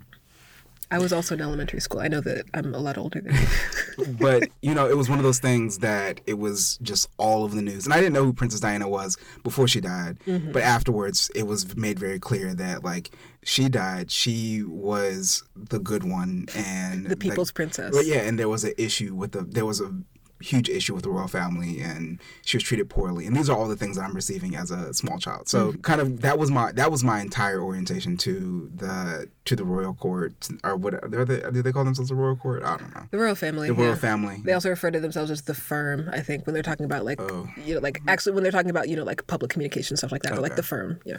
I 0.90 0.98
was 0.98 1.12
also 1.12 1.34
in 1.34 1.40
elementary 1.40 1.80
school. 1.80 2.00
I 2.00 2.08
know 2.08 2.20
that 2.20 2.44
I'm 2.52 2.74
a 2.74 2.78
lot 2.78 2.98
older 2.98 3.20
than 3.20 3.34
you. 3.34 4.14
but, 4.20 4.48
you 4.62 4.74
know, 4.74 4.88
it 4.88 4.96
was 4.96 5.08
one 5.08 5.18
of 5.18 5.24
those 5.24 5.38
things 5.38 5.78
that 5.78 6.20
it 6.26 6.34
was 6.34 6.78
just 6.82 7.08
all 7.16 7.44
of 7.44 7.54
the 7.54 7.62
news. 7.62 7.87
And 7.87 7.94
I 7.94 7.96
didn't 7.96 8.12
know 8.12 8.24
who 8.24 8.32
Princess 8.32 8.60
Diana 8.60 8.88
was 8.88 9.16
before 9.42 9.66
she 9.66 9.80
died. 9.80 10.18
Mm-hmm. 10.26 10.52
But 10.52 10.62
afterwards, 10.62 11.30
it 11.34 11.44
was 11.44 11.74
made 11.76 11.98
very 11.98 12.18
clear 12.18 12.54
that, 12.54 12.84
like, 12.84 13.10
she 13.42 13.68
died. 13.68 14.10
She 14.10 14.62
was 14.62 15.42
the 15.56 15.78
good 15.78 16.04
one 16.04 16.46
and 16.54 17.06
the 17.06 17.16
people's 17.16 17.52
princess. 17.52 17.94
But 17.94 18.06
yeah, 18.06 18.20
and 18.20 18.38
there 18.38 18.48
was 18.48 18.64
an 18.64 18.75
issue 18.79 19.14
with 19.14 19.33
the, 19.33 19.42
there 19.42 19.66
was 19.66 19.81
a 19.81 19.92
huge 20.40 20.68
issue 20.68 20.94
with 20.94 21.04
the 21.04 21.10
royal 21.10 21.28
family 21.28 21.80
and 21.80 22.20
she 22.42 22.56
was 22.56 22.64
treated 22.64 22.90
poorly. 22.90 23.26
And 23.26 23.37
these 23.37 23.48
are 23.48 23.56
all 23.56 23.68
the 23.68 23.76
things 23.76 23.96
that 23.96 24.02
i'm 24.02 24.14
receiving 24.14 24.56
as 24.56 24.70
a 24.70 24.92
small 24.92 25.18
child. 25.18 25.48
So 25.48 25.68
mm-hmm. 25.68 25.80
kind 25.80 26.00
of 26.00 26.20
that 26.20 26.38
was 26.38 26.50
my 26.50 26.72
that 26.72 26.90
was 26.90 27.02
my 27.02 27.20
entire 27.20 27.60
orientation 27.60 28.16
to 28.18 28.70
the 28.74 29.28
to 29.46 29.56
the 29.56 29.64
royal 29.64 29.94
court 29.94 30.48
or 30.62 30.76
what 30.76 30.94
are 30.94 31.24
they 31.24 31.40
do 31.50 31.62
they 31.62 31.72
call 31.72 31.85
themselves 31.85 32.10
the 32.10 32.14
royal 32.14 32.37
court? 32.37 32.62
I 32.62 32.76
don't 32.76 32.94
know. 32.94 33.06
The 33.10 33.18
royal 33.18 33.35
family 33.35 33.68
the 33.68 33.74
royal 33.74 33.96
family. 33.96 34.42
They 34.44 34.52
also 34.52 34.70
refer 34.70 34.90
to 34.90 35.00
themselves 35.00 35.30
as 35.30 35.42
the 35.42 35.54
firm 35.54 36.08
i 36.12 36.20
think 36.20 36.46
when 36.46 36.54
they're 36.54 36.62
talking 36.62 36.85
about 36.85 37.04
like 37.04 37.20
oh. 37.20 37.48
you 37.64 37.74
know 37.74 37.80
like 37.80 38.00
actually 38.08 38.32
when 38.32 38.42
they're 38.42 38.52
talking 38.52 38.70
about 38.70 38.88
you 38.88 38.96
know 38.96 39.04
like 39.04 39.26
public 39.26 39.50
communication 39.50 39.96
stuff 39.96 40.12
like 40.12 40.22
that 40.22 40.32
okay. 40.32 40.40
like 40.40 40.56
the 40.56 40.62
firm 40.62 41.00
yeah. 41.04 41.18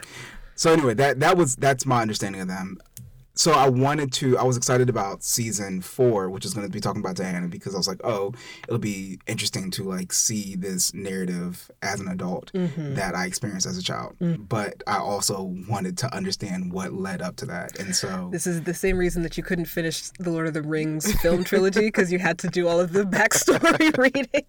So 0.55 0.71
anyway 0.71 0.93
that 0.95 1.19
that 1.19 1.37
was 1.37 1.55
that's 1.55 1.85
my 1.85 2.01
understanding 2.01 2.41
of 2.41 2.47
them 2.47 2.77
so 3.35 3.51
I 3.51 3.69
wanted 3.69 4.11
to. 4.13 4.37
I 4.37 4.43
was 4.43 4.57
excited 4.57 4.89
about 4.89 5.23
season 5.23 5.81
four, 5.81 6.29
which 6.29 6.45
is 6.45 6.53
going 6.53 6.65
to 6.65 6.71
be 6.71 6.79
talking 6.79 7.01
about 7.01 7.15
Diana, 7.15 7.47
because 7.47 7.75
I 7.75 7.77
was 7.77 7.87
like, 7.87 8.01
oh, 8.03 8.33
it'll 8.67 8.79
be 8.79 9.19
interesting 9.27 9.71
to 9.71 9.83
like 9.83 10.13
see 10.13 10.55
this 10.55 10.93
narrative 10.93 11.69
as 11.81 11.99
an 11.99 12.07
adult 12.07 12.51
mm-hmm. 12.53 12.95
that 12.95 13.15
I 13.15 13.25
experienced 13.25 13.67
as 13.67 13.77
a 13.77 13.83
child. 13.83 14.15
Mm-hmm. 14.21 14.43
But 14.43 14.83
I 14.87 14.97
also 14.97 15.53
wanted 15.69 15.97
to 15.99 16.15
understand 16.15 16.71
what 16.71 16.93
led 16.93 17.21
up 17.21 17.35
to 17.37 17.45
that, 17.47 17.77
and 17.79 17.95
so 17.95 18.29
this 18.31 18.47
is 18.47 18.63
the 18.63 18.73
same 18.73 18.97
reason 18.97 19.23
that 19.23 19.37
you 19.37 19.43
couldn't 19.43 19.65
finish 19.65 20.09
the 20.19 20.31
Lord 20.31 20.47
of 20.47 20.53
the 20.53 20.61
Rings 20.61 21.11
film 21.21 21.43
trilogy 21.43 21.81
because 21.81 22.11
you 22.11 22.19
had 22.19 22.39
to 22.39 22.47
do 22.47 22.67
all 22.67 22.79
of 22.79 22.93
the 22.93 23.03
backstory 23.03 23.97
reading. 23.97 24.45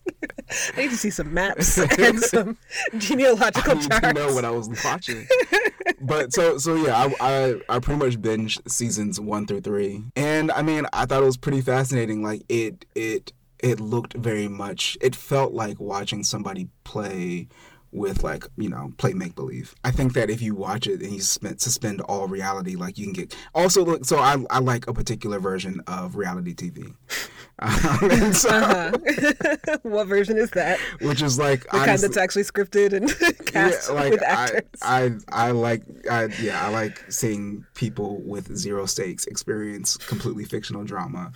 I 0.77 0.81
need 0.81 0.91
to 0.91 0.97
see 0.97 1.11
some 1.11 1.35
maps 1.35 1.79
and 1.79 2.21
some 2.21 2.57
genealogical 2.99 3.79
I 3.79 4.01
charts. 4.01 4.15
know 4.15 4.33
what 4.35 4.45
I 4.45 4.51
was 4.51 4.69
watching. 4.85 5.27
but 6.01 6.33
so 6.33 6.59
so 6.59 6.75
yeah, 6.75 6.97
I 6.97 7.15
I, 7.21 7.77
I 7.77 7.79
pretty 7.79 8.05
much 8.05 8.21
binged 8.21 8.69
seasons 8.71 9.21
one 9.21 9.47
through 9.47 9.63
three, 9.63 10.05
and 10.15 10.51
I 10.53 10.63
mean 10.63 10.87
I 10.93 11.07
thought 11.07 11.23
it 11.23 11.27
was 11.27 11.37
pretty 11.37 11.61
fascinating. 11.61 12.23
Like 12.23 12.43
it 12.49 12.85
it 12.95 13.33
it 13.59 13.81
looked 13.81 14.15
very 14.15 14.49
much. 14.49 14.99
It 15.01 15.17
felt 15.17 15.53
like 15.53 15.81
watching 15.81 16.25
somebody 16.25 16.69
play 16.85 17.49
with 17.93 18.23
like 18.23 18.45
you 18.57 18.69
know 18.69 18.93
play 18.99 19.13
make 19.13 19.35
believe. 19.35 19.75
I 19.85 19.91
think 19.91 20.15
that 20.15 20.31
if 20.31 20.43
you 20.43 20.55
watch 20.55 20.87
it 20.87 21.01
and 21.01 21.13
you 21.13 21.21
suspend, 21.21 21.61
suspend 21.61 22.01
all 22.03 22.29
reality, 22.29 22.77
like 22.77 22.99
you 22.99 23.05
can 23.05 23.13
get 23.13 23.37
also 23.55 23.85
look. 23.85 24.05
So 24.05 24.19
I 24.19 24.37
I 24.51 24.59
like 24.59 24.87
a 24.87 24.95
particular 24.95 25.39
version 25.39 25.81
of 25.87 26.17
reality 26.17 26.55
TV. 26.55 26.95
Um, 27.59 28.35
so, 28.35 28.51
uh-huh. 28.51 29.79
what 29.83 30.09
version 30.09 30.37
is 30.37 30.51
that? 30.51 30.79
Which 31.01 31.23
is 31.23 31.39
like 31.39 31.63
the 31.63 31.79
honestly, 31.79 31.87
kind 31.87 32.01
that's 32.01 32.17
actually 32.19 32.43
scripted 32.43 32.93
and 32.93 33.47
cast 33.47 33.89
yeah, 33.89 33.95
like 33.95 34.11
with 34.11 34.23
actors. 34.23 34.63
I, 34.83 35.13
I 35.33 35.49
I 35.49 35.51
like 35.53 35.83
I 36.11 36.25
yeah 36.43 36.67
I 36.67 36.69
like 36.69 37.11
seeing 37.11 37.65
people 37.73 38.21
with 38.27 38.55
zero 38.55 38.85
stakes 38.85 39.25
experience 39.25 39.97
completely 39.97 40.45
fictional 40.45 40.85
drama, 40.85 41.33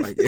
like. 0.00 0.18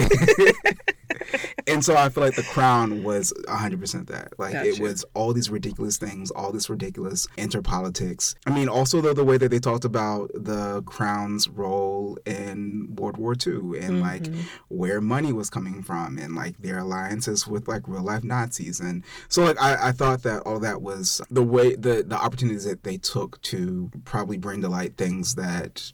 And 1.67 1.83
so 1.83 1.95
I 1.95 2.09
feel 2.09 2.23
like 2.23 2.35
The 2.35 2.43
Crown 2.43 3.03
was 3.03 3.33
100% 3.47 4.07
that. 4.07 4.37
Like 4.39 4.53
gotcha. 4.53 4.69
it 4.69 4.79
was 4.79 5.05
all 5.13 5.33
these 5.33 5.49
ridiculous 5.49 5.97
things, 5.97 6.31
all 6.31 6.51
this 6.51 6.69
ridiculous 6.69 7.27
interpolitics. 7.37 8.35
I 8.45 8.51
mean, 8.51 8.69
also 8.69 9.01
though 9.01 9.13
the 9.13 9.23
way 9.23 9.37
that 9.37 9.49
they 9.49 9.59
talked 9.59 9.85
about 9.85 10.31
the 10.33 10.83
Crown's 10.83 11.49
role 11.49 12.17
in 12.25 12.95
World 12.95 13.17
War 13.17 13.33
II 13.33 13.53
and 13.53 13.73
mm-hmm. 13.73 14.01
like 14.01 14.27
where 14.69 15.01
money 15.01 15.33
was 15.33 15.49
coming 15.49 15.83
from 15.83 16.17
and 16.17 16.35
like 16.35 16.57
their 16.59 16.79
alliances 16.79 17.47
with 17.47 17.67
like 17.67 17.87
real 17.87 18.03
life 18.03 18.23
Nazis 18.23 18.79
and 18.79 19.03
so 19.27 19.43
like 19.43 19.61
I, 19.61 19.89
I 19.89 19.91
thought 19.91 20.23
that 20.23 20.41
all 20.43 20.59
that 20.59 20.81
was 20.81 21.21
the 21.29 21.43
way 21.43 21.75
the 21.75 22.03
the 22.05 22.15
opportunities 22.15 22.65
that 22.65 22.83
they 22.83 22.97
took 22.97 23.41
to 23.43 23.91
probably 24.05 24.37
bring 24.37 24.61
to 24.61 24.69
light 24.69 24.97
things 24.97 25.35
that 25.35 25.91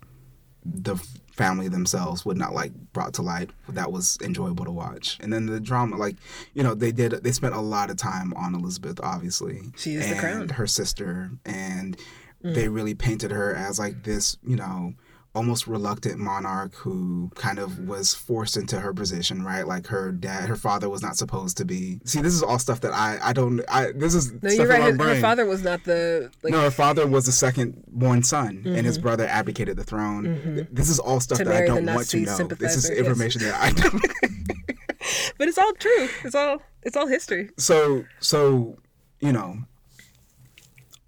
the 0.66 0.96
family 1.40 1.70
themselves 1.70 2.26
would 2.26 2.36
not 2.36 2.54
like 2.54 2.74
brought 2.92 3.14
to 3.14 3.22
light 3.22 3.50
that 3.70 3.94
was 3.94 4.18
enjoyable 4.22 4.66
to 4.66 4.72
watch. 4.72 5.18
And 5.22 5.32
then 5.32 5.46
the 5.46 5.62
drama 5.62 5.96
like 5.96 6.18
you 6.54 6.62
know 6.62 6.76
they 6.76 6.92
did 6.92 7.14
they 7.24 7.32
spent 7.32 7.56
a 7.56 7.62
lot 7.62 7.90
of 7.90 7.96
time 7.96 8.34
on 8.36 8.54
elizabeth 8.54 9.00
obviously. 9.02 9.62
She 9.78 9.96
is 9.96 10.06
and 10.06 10.18
the 10.18 10.20
crown. 10.20 10.50
her 10.50 10.68
sister. 10.68 11.32
And 11.46 11.98
mm. 12.44 12.54
they 12.54 12.68
really 12.68 12.94
painted 12.94 13.32
her 13.32 13.56
as 13.56 13.80
like 13.80 14.04
this 14.04 14.38
you 14.44 14.58
know 14.58 14.96
almost 15.36 15.68
reluctant 15.68 16.18
monarch 16.18 16.74
who 16.76 17.32
kind 17.36 17.60
of 17.60 17.88
was 17.88 18.14
forced 18.14 18.58
into 18.58 18.80
her 18.80 18.94
position, 18.94 19.44
right? 19.44 19.68
Like 19.68 19.88
her 19.88 20.12
dad, 20.12 20.50
her 20.50 20.56
father 20.56 20.90
was 20.90 21.02
not 21.02 21.18
supposed 21.18 21.58
to 21.58 21.66
be. 21.66 22.00
See, 22.04 22.22
this 22.22 22.34
is 22.34 22.42
all 22.42 22.60
stuff 22.60 22.82
that 22.82 22.94
I 22.94 23.20
I 23.22 23.34
don't 23.34 23.62
I 23.70 23.92
this 23.92 24.16
is 24.16 24.32
no, 24.42 24.50
you're 24.50 24.68
right. 24.68 24.82
Her, 24.82 25.16
her, 25.16 25.22
father 25.22 25.46
was 25.46 25.64
not 25.64 25.84
the 25.84 26.32
like... 26.44 26.52
no. 26.52 26.62
Her 26.62 26.72
father 26.72 27.06
was 27.08 27.26
the 27.26 27.32
second 27.32 27.84
born 27.88 28.24
son, 28.24 28.58
mm-hmm. 28.58 28.76
and 28.76 28.86
his 28.86 28.98
mm-hmm. 28.98 29.04
brother 29.04 29.28
abdicated 29.28 29.78
the 29.78 29.84
throne. 29.84 30.26
Mm-hmm. 30.26 30.74
This 30.74 30.90
is 30.90 31.00
all 31.00 31.20
stuff 31.20 31.38
to 31.40 31.46
that 31.46 31.64
I 31.64 31.66
don't 31.66 31.86
want 31.86 32.10
to 32.10 32.20
know. 32.22 32.38
This 32.48 32.76
is 32.76 32.90
information 32.90 33.42
yes. 33.42 33.52
that 33.52 33.62
I 33.62 33.72
don't. 33.72 34.02
but 35.38 35.48
it's 35.48 35.58
all 35.58 35.74
true. 35.74 36.10
It's 36.24 36.36
all 36.36 36.62
it's 36.84 36.98
all 36.98 37.08
history. 37.08 37.50
So 37.58 38.06
so 38.20 38.78
you 39.20 39.32
know 39.32 39.58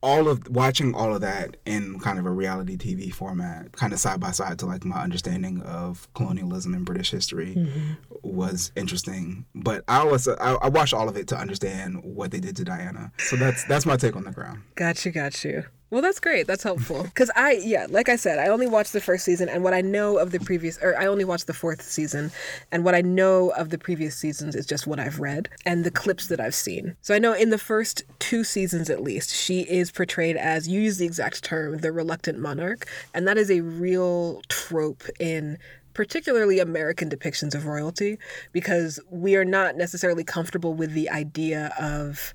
all 0.01 0.27
of 0.27 0.49
watching 0.49 0.95
all 0.95 1.13
of 1.13 1.21
that 1.21 1.57
in 1.65 1.99
kind 1.99 2.17
of 2.17 2.25
a 2.25 2.31
reality 2.31 2.77
TV 2.77 3.13
format, 3.13 3.71
kind 3.73 3.93
of 3.93 3.99
side 3.99 4.19
by 4.19 4.31
side 4.31 4.57
to 4.59 4.65
like 4.65 4.83
my 4.83 5.01
understanding 5.01 5.61
of 5.61 6.07
colonialism 6.13 6.73
and 6.73 6.85
British 6.85 7.11
history, 7.11 7.55
mm-hmm. 7.55 7.93
was 8.23 8.71
interesting. 8.75 9.45
But 9.53 9.83
I 9.87 10.03
was 10.03 10.27
I, 10.27 10.55
I, 10.55 10.69
watched 10.69 10.93
all 10.93 11.07
of 11.07 11.17
it 11.17 11.27
to 11.27 11.37
understand 11.37 12.03
what 12.03 12.31
they 12.31 12.39
did 12.39 12.55
to 12.57 12.63
Diana. 12.63 13.11
So 13.17 13.35
that's 13.35 13.63
that's 13.65 13.85
my 13.85 13.95
take 13.95 14.15
on 14.15 14.23
the 14.23 14.33
Crown. 14.33 14.63
Got 14.75 15.05
you, 15.05 15.11
got 15.11 15.43
you. 15.43 15.65
Well, 15.91 16.01
that's 16.01 16.21
great. 16.21 16.47
That's 16.47 16.63
helpful. 16.63 17.03
Because 17.11 17.29
I, 17.35 17.59
yeah, 17.61 17.87
like 17.89 18.07
I 18.07 18.15
said, 18.15 18.39
I 18.39 18.47
only 18.47 18.67
watched 18.67 18.93
the 18.93 19.01
first 19.01 19.25
season, 19.25 19.49
and 19.49 19.63
what 19.63 19.73
I 19.73 19.81
know 19.81 20.17
of 20.17 20.31
the 20.31 20.39
previous, 20.39 20.81
or 20.81 20.97
I 20.97 21.05
only 21.05 21.25
watched 21.25 21.45
the 21.45 21.53
fourth 21.53 21.81
season, 21.81 22.31
and 22.71 22.85
what 22.85 22.95
I 22.95 23.01
know 23.01 23.49
of 23.49 23.69
the 23.69 23.77
previous 23.77 24.15
seasons 24.15 24.55
is 24.55 24.65
just 24.65 24.87
what 24.87 24.99
I've 24.99 25.19
read 25.19 25.49
and 25.65 25.83
the 25.83 25.91
clips 25.91 26.27
that 26.27 26.39
I've 26.39 26.55
seen. 26.55 26.95
So 27.01 27.13
I 27.13 27.19
know 27.19 27.33
in 27.33 27.49
the 27.49 27.57
first 27.57 28.03
two 28.19 28.45
seasons 28.45 28.89
at 28.89 29.03
least, 29.03 29.35
she 29.35 29.61
is 29.61 29.91
portrayed 29.91 30.37
as, 30.37 30.67
you 30.69 30.79
use 30.79 30.97
the 30.97 31.05
exact 31.05 31.43
term, 31.43 31.79
the 31.79 31.91
reluctant 31.91 32.39
monarch, 32.39 32.87
and 33.13 33.27
that 33.27 33.37
is 33.37 33.51
a 33.51 33.59
real 33.59 34.41
trope 34.47 35.03
in 35.19 35.57
particularly 35.93 36.59
American 36.59 37.09
depictions 37.09 37.53
of 37.53 37.65
royalty, 37.65 38.17
because 38.53 38.99
we 39.09 39.35
are 39.35 39.45
not 39.45 39.75
necessarily 39.75 40.23
comfortable 40.23 40.73
with 40.73 40.93
the 40.93 41.09
idea 41.09 41.73
of 41.77 42.33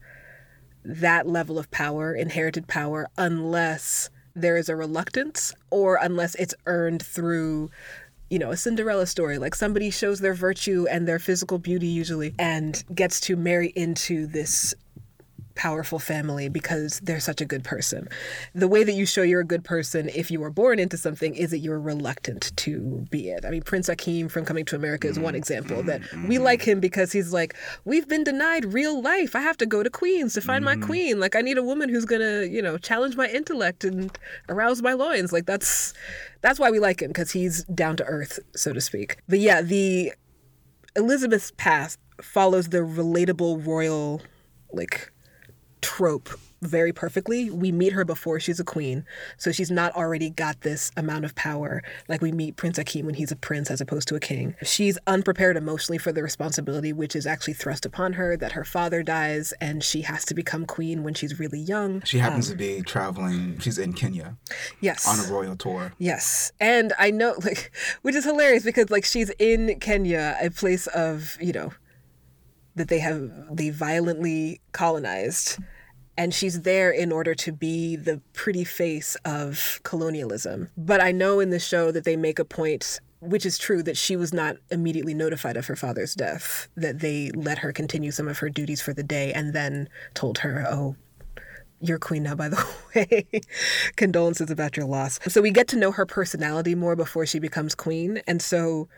that 0.86 1.26
level 1.26 1.58
of 1.58 1.70
power, 1.70 2.14
inherited 2.14 2.66
power, 2.68 3.08
unless 3.18 4.10
there 4.34 4.56
is 4.56 4.68
a 4.68 4.76
reluctance 4.76 5.54
or 5.70 5.98
unless 6.00 6.34
it's 6.36 6.54
earned 6.66 7.02
through 7.02 7.70
you 8.28 8.40
know, 8.40 8.50
a 8.50 8.56
Cinderella 8.56 9.06
story. 9.06 9.38
Like 9.38 9.54
somebody 9.54 9.90
shows 9.90 10.20
their 10.20 10.34
virtue 10.34 10.86
and 10.90 11.06
their 11.06 11.18
physical 11.18 11.58
beauty 11.58 11.86
usually 11.86 12.34
and 12.38 12.82
gets 12.94 13.20
to 13.20 13.36
marry 13.36 13.68
into 13.76 14.26
this 14.26 14.74
powerful 15.56 15.98
family 15.98 16.48
because 16.48 17.00
they're 17.00 17.20
such 17.20 17.40
a 17.40 17.44
good 17.44 17.64
person. 17.64 18.08
The 18.54 18.68
way 18.68 18.84
that 18.84 18.92
you 18.92 19.06
show 19.06 19.22
you're 19.22 19.40
a 19.40 19.44
good 19.44 19.64
person 19.64 20.08
if 20.14 20.30
you 20.30 20.38
were 20.38 20.50
born 20.50 20.78
into 20.78 20.96
something 20.96 21.34
is 21.34 21.50
that 21.50 21.58
you're 21.58 21.80
reluctant 21.80 22.56
to 22.56 23.06
be 23.10 23.30
it. 23.30 23.44
I 23.44 23.50
mean, 23.50 23.62
Prince 23.62 23.88
Akeem 23.88 24.30
from 24.30 24.44
Coming 24.44 24.64
to 24.66 24.76
America 24.76 25.08
is 25.08 25.18
one 25.18 25.32
mm-hmm. 25.32 25.38
example 25.38 25.82
that 25.84 26.00
we 26.12 26.36
mm-hmm. 26.36 26.44
like 26.44 26.62
him 26.62 26.78
because 26.78 27.12
he's 27.12 27.32
like, 27.32 27.56
we've 27.84 28.06
been 28.06 28.22
denied 28.22 28.66
real 28.66 29.02
life. 29.02 29.34
I 29.34 29.40
have 29.40 29.56
to 29.58 29.66
go 29.66 29.82
to 29.82 29.90
Queens 29.90 30.34
to 30.34 30.40
find 30.40 30.64
my 30.64 30.74
mm-hmm. 30.74 30.84
queen. 30.84 31.20
Like, 31.20 31.34
I 31.34 31.40
need 31.40 31.58
a 31.58 31.62
woman 31.62 31.88
who's 31.88 32.04
gonna, 32.04 32.44
you 32.44 32.62
know, 32.62 32.78
challenge 32.78 33.16
my 33.16 33.28
intellect 33.28 33.84
and 33.84 34.16
arouse 34.48 34.82
my 34.82 34.92
loins. 34.92 35.32
Like, 35.32 35.46
that's 35.46 35.94
that's 36.42 36.60
why 36.60 36.70
we 36.70 36.78
like 36.78 37.00
him 37.00 37.08
because 37.08 37.32
he's 37.32 37.64
down 37.64 37.96
to 37.96 38.04
earth, 38.04 38.38
so 38.54 38.72
to 38.72 38.80
speak. 38.80 39.16
But 39.28 39.40
yeah, 39.40 39.62
the 39.62 40.12
Elizabeth's 40.94 41.52
past 41.56 41.98
follows 42.20 42.68
the 42.68 42.78
relatable 42.78 43.66
royal 43.66 44.22
like 44.72 45.12
trope 45.80 46.30
very 46.62 46.92
perfectly. 46.92 47.50
We 47.50 47.72
meet 47.72 47.92
her 47.92 48.04
before 48.04 48.40
she's 48.40 48.60
a 48.60 48.64
queen, 48.64 49.04
so 49.36 49.52
she's 49.52 49.70
not 49.70 49.94
already 49.94 50.30
got 50.30 50.62
this 50.62 50.90
amount 50.96 51.24
of 51.24 51.34
power 51.34 51.82
like 52.08 52.22
we 52.22 52.32
meet 52.32 52.56
Prince 52.56 52.78
Akeem 52.78 53.04
when 53.04 53.14
he's 53.14 53.32
a 53.32 53.36
prince 53.36 53.70
as 53.70 53.80
opposed 53.80 54.08
to 54.08 54.14
a 54.14 54.20
king. 54.20 54.54
She's 54.62 54.98
unprepared 55.06 55.56
emotionally 55.56 55.98
for 55.98 56.12
the 56.12 56.22
responsibility 56.22 56.92
which 56.92 57.14
is 57.14 57.26
actually 57.26 57.54
thrust 57.54 57.84
upon 57.84 58.14
her 58.14 58.36
that 58.36 58.52
her 58.52 58.64
father 58.64 59.02
dies 59.02 59.52
and 59.60 59.82
she 59.82 60.02
has 60.02 60.24
to 60.26 60.34
become 60.34 60.66
queen 60.66 61.02
when 61.02 61.14
she's 61.14 61.38
really 61.38 61.60
young. 61.60 62.02
She 62.02 62.18
happens 62.18 62.50
um, 62.50 62.52
to 62.52 62.58
be 62.58 62.82
traveling, 62.82 63.58
she's 63.58 63.78
in 63.78 63.92
Kenya. 63.92 64.36
Yes. 64.80 65.06
On 65.06 65.24
a 65.24 65.32
royal 65.32 65.56
tour. 65.56 65.92
Yes. 65.98 66.52
And 66.60 66.92
I 66.98 67.10
know 67.10 67.34
like 67.44 67.72
which 68.02 68.14
is 68.14 68.24
hilarious 68.24 68.64
because 68.64 68.90
like 68.90 69.04
she's 69.04 69.30
in 69.38 69.78
Kenya, 69.80 70.36
a 70.40 70.50
place 70.50 70.86
of, 70.88 71.36
you 71.40 71.52
know, 71.52 71.72
that 72.76 72.88
they 72.88 73.00
have 73.00 73.30
they 73.50 73.70
violently 73.70 74.60
colonized 74.72 75.58
and 76.18 76.32
she's 76.32 76.62
there 76.62 76.90
in 76.90 77.12
order 77.12 77.34
to 77.34 77.52
be 77.52 77.96
the 77.96 78.20
pretty 78.32 78.64
face 78.64 79.16
of 79.24 79.80
colonialism. 79.82 80.70
But 80.76 81.02
I 81.02 81.12
know 81.12 81.40
in 81.40 81.50
the 81.50 81.58
show 81.58 81.90
that 81.90 82.04
they 82.04 82.16
make 82.16 82.38
a 82.38 82.44
point 82.44 83.00
which 83.20 83.46
is 83.46 83.58
true 83.58 83.82
that 83.82 83.96
she 83.96 84.14
was 84.14 84.32
not 84.32 84.56
immediately 84.70 85.14
notified 85.14 85.56
of 85.56 85.66
her 85.66 85.76
father's 85.76 86.14
death, 86.14 86.68
that 86.76 87.00
they 87.00 87.30
let 87.34 87.58
her 87.58 87.72
continue 87.72 88.10
some 88.10 88.28
of 88.28 88.38
her 88.38 88.50
duties 88.50 88.80
for 88.80 88.92
the 88.92 89.02
day 89.02 89.32
and 89.32 89.52
then 89.54 89.88
told 90.14 90.38
her, 90.38 90.64
oh, 90.68 90.94
you're 91.80 91.98
queen 91.98 92.22
now, 92.22 92.34
by 92.34 92.48
the 92.48 92.66
way. 92.94 93.26
Condolences 93.96 94.50
about 94.50 94.76
your 94.76 94.86
loss. 94.86 95.18
So 95.28 95.40
we 95.40 95.50
get 95.50 95.68
to 95.68 95.76
know 95.76 95.92
her 95.92 96.06
personality 96.06 96.74
more 96.74 96.96
before 96.96 97.26
she 97.26 97.38
becomes 97.38 97.74
queen. 97.74 98.22
And 98.26 98.40
so 98.40 98.88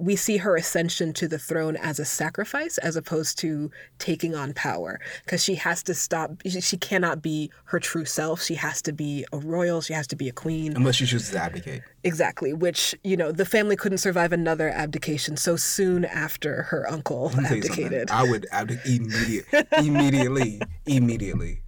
we 0.00 0.16
see 0.16 0.38
her 0.38 0.56
ascension 0.56 1.12
to 1.12 1.28
the 1.28 1.38
throne 1.38 1.76
as 1.76 1.98
a 1.98 2.04
sacrifice 2.04 2.78
as 2.78 2.96
opposed 2.96 3.38
to 3.38 3.70
taking 3.98 4.34
on 4.34 4.54
power. 4.54 4.98
Because 5.24 5.44
she 5.44 5.54
has 5.56 5.82
to 5.84 5.94
stop 5.94 6.42
she 6.46 6.76
cannot 6.78 7.22
be 7.22 7.50
her 7.64 7.78
true 7.78 8.04
self. 8.04 8.42
She 8.42 8.54
has 8.54 8.80
to 8.82 8.92
be 8.92 9.26
a 9.32 9.38
royal. 9.38 9.80
She 9.82 9.92
has 9.92 10.06
to 10.08 10.16
be 10.16 10.28
a 10.28 10.32
queen. 10.32 10.74
Unless 10.74 10.96
she 10.96 11.06
chooses 11.06 11.30
to 11.30 11.38
abdicate 11.38 11.82
exactly 12.02 12.52
which 12.52 12.94
you 13.04 13.16
know 13.16 13.30
the 13.30 13.44
family 13.44 13.76
couldn't 13.76 13.98
survive 13.98 14.32
another 14.32 14.70
abdication 14.70 15.36
so 15.36 15.56
soon 15.56 16.04
after 16.04 16.62
her 16.64 16.88
uncle 16.90 17.30
abdicated. 17.46 18.10
I 18.10 18.22
would 18.22 18.46
abdicate 18.50 19.00
immediate, 19.00 19.46
immediately 19.78 20.62
immediately. 20.86 21.60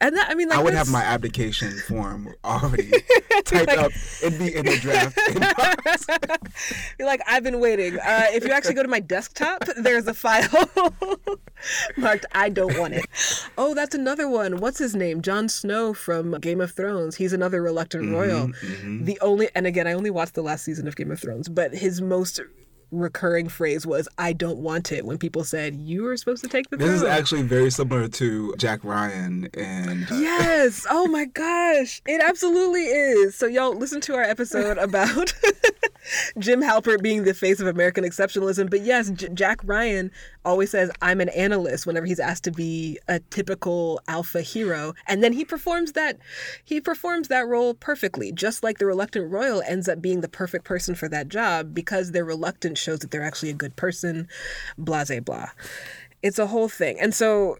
And 0.00 0.16
that 0.16 0.28
i 0.30 0.34
mean 0.34 0.48
like 0.48 0.58
i 0.58 0.62
would 0.62 0.74
have 0.74 0.90
my 0.90 1.02
abdication 1.02 1.70
form 1.70 2.34
already 2.44 2.90
typed 3.44 3.68
like, 3.68 3.78
up 3.78 3.92
it'd 4.22 4.38
be 4.38 4.54
in 4.54 4.66
the 4.66 4.76
draft 4.78 5.18
you're 6.98 7.06
like 7.06 7.20
i've 7.26 7.44
been 7.44 7.60
waiting. 7.60 7.98
Uh, 7.98 8.26
if 8.30 8.44
you 8.44 8.50
actually 8.50 8.74
go 8.74 8.82
to 8.82 8.88
my 8.88 9.00
desktop 9.00 9.64
there's 9.76 10.06
a 10.06 10.14
file 10.14 10.68
marked 11.96 12.26
i 12.32 12.48
don't 12.48 12.76
want 12.78 12.94
it. 12.94 13.04
Oh 13.56 13.74
that's 13.74 13.94
another 13.94 14.28
one. 14.28 14.58
What's 14.58 14.78
his 14.78 14.96
name? 14.96 15.22
Jon 15.22 15.48
Snow 15.48 15.94
from 15.94 16.32
game 16.40 16.60
of 16.60 16.72
thrones. 16.72 17.16
He's 17.16 17.32
another 17.32 17.62
reluctant 17.62 18.04
mm-hmm, 18.04 18.14
royal 18.14 18.48
mm-hmm. 18.48 19.04
the 19.04 19.18
only 19.20 19.48
and 19.54 19.66
again 19.66 19.86
i 19.86 19.92
only 19.92 20.10
watched 20.10 20.34
the 20.34 20.42
last 20.42 20.64
season 20.64 20.86
of 20.86 20.96
game 20.96 21.10
of 21.10 21.20
thrones 21.20 21.48
but 21.48 21.74
his 21.74 22.00
most 22.00 22.40
recurring 22.92 23.48
phrase 23.48 23.86
was 23.86 24.08
"I 24.18 24.32
don't 24.32 24.58
want 24.58 24.92
it" 24.92 25.04
when 25.04 25.18
people 25.18 25.42
said 25.42 25.76
you 25.76 26.04
were 26.04 26.16
supposed 26.16 26.44
to 26.44 26.48
take 26.48 26.70
the. 26.70 26.76
This 26.76 26.86
throne. 26.86 26.96
is 26.96 27.02
actually 27.02 27.42
very 27.42 27.70
similar 27.70 28.06
to 28.08 28.54
Jack 28.56 28.84
Ryan 28.84 29.48
and. 29.54 30.10
Uh... 30.10 30.16
Yes. 30.16 30.86
Oh 30.88 31.08
my 31.08 31.24
gosh, 31.24 32.02
it 32.06 32.22
absolutely 32.22 32.82
is. 32.82 33.34
So 33.34 33.46
y'all 33.46 33.74
listen 33.74 34.00
to 34.02 34.14
our 34.14 34.22
episode 34.22 34.78
about 34.82 35.34
Jim 36.38 36.62
Halpert 36.62 37.02
being 37.02 37.24
the 37.24 37.34
face 37.34 37.60
of 37.60 37.66
American 37.66 38.04
exceptionalism, 38.04 38.70
but 38.70 38.82
yes, 38.82 39.10
J- 39.10 39.28
Jack 39.32 39.60
Ryan 39.64 40.10
always 40.44 40.70
says 40.70 40.90
I'm 41.00 41.20
an 41.20 41.28
analyst 41.30 41.86
whenever 41.86 42.06
he's 42.06 42.20
asked 42.20 42.44
to 42.44 42.52
be 42.52 42.98
a 43.08 43.20
typical 43.30 44.00
alpha 44.08 44.42
hero, 44.42 44.94
and 45.06 45.22
then 45.22 45.32
he 45.32 45.44
performs 45.44 45.92
that 45.92 46.18
he 46.64 46.80
performs 46.80 47.28
that 47.28 47.46
role 47.46 47.74
perfectly, 47.74 48.32
just 48.32 48.62
like 48.62 48.78
the 48.78 48.86
reluctant 48.86 49.30
royal 49.30 49.62
ends 49.62 49.88
up 49.88 50.02
being 50.02 50.20
the 50.20 50.28
perfect 50.28 50.64
person 50.64 50.94
for 50.94 51.08
that 51.08 51.28
job 51.28 51.72
because 51.72 52.10
they're 52.10 52.24
reluctant 52.24 52.78
shows 52.82 53.00
that 53.00 53.10
they're 53.10 53.22
actually 53.22 53.50
a 53.50 53.54
good 53.54 53.76
person, 53.76 54.28
blah, 54.76 55.04
blah, 55.04 55.20
blah. 55.20 55.50
It's 56.22 56.38
a 56.38 56.46
whole 56.46 56.68
thing. 56.68 56.98
And 57.00 57.14
so 57.14 57.58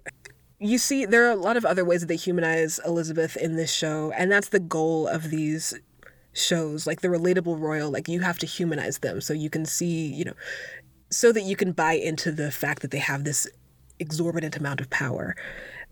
you 0.58 0.78
see, 0.78 1.04
there 1.04 1.26
are 1.26 1.32
a 1.32 1.36
lot 1.36 1.56
of 1.56 1.64
other 1.64 1.84
ways 1.84 2.02
that 2.02 2.06
they 2.06 2.16
humanize 2.16 2.78
Elizabeth 2.86 3.36
in 3.36 3.56
this 3.56 3.72
show, 3.72 4.12
and 4.16 4.30
that's 4.30 4.48
the 4.48 4.60
goal 4.60 5.08
of 5.08 5.30
these 5.30 5.74
shows 6.32 6.86
like 6.86 7.00
the 7.00 7.08
relatable 7.08 7.60
royal 7.60 7.90
like 7.90 8.08
you 8.08 8.20
have 8.20 8.38
to 8.38 8.46
humanize 8.46 8.98
them 8.98 9.20
so 9.20 9.34
you 9.34 9.50
can 9.50 9.64
see 9.64 10.06
you 10.06 10.24
know 10.24 10.32
so 11.10 11.30
that 11.30 11.42
you 11.42 11.54
can 11.54 11.72
buy 11.72 11.92
into 11.92 12.32
the 12.32 12.50
fact 12.50 12.80
that 12.80 12.90
they 12.90 12.98
have 12.98 13.24
this 13.24 13.46
exorbitant 13.98 14.56
amount 14.56 14.80
of 14.80 14.88
power 14.88 15.36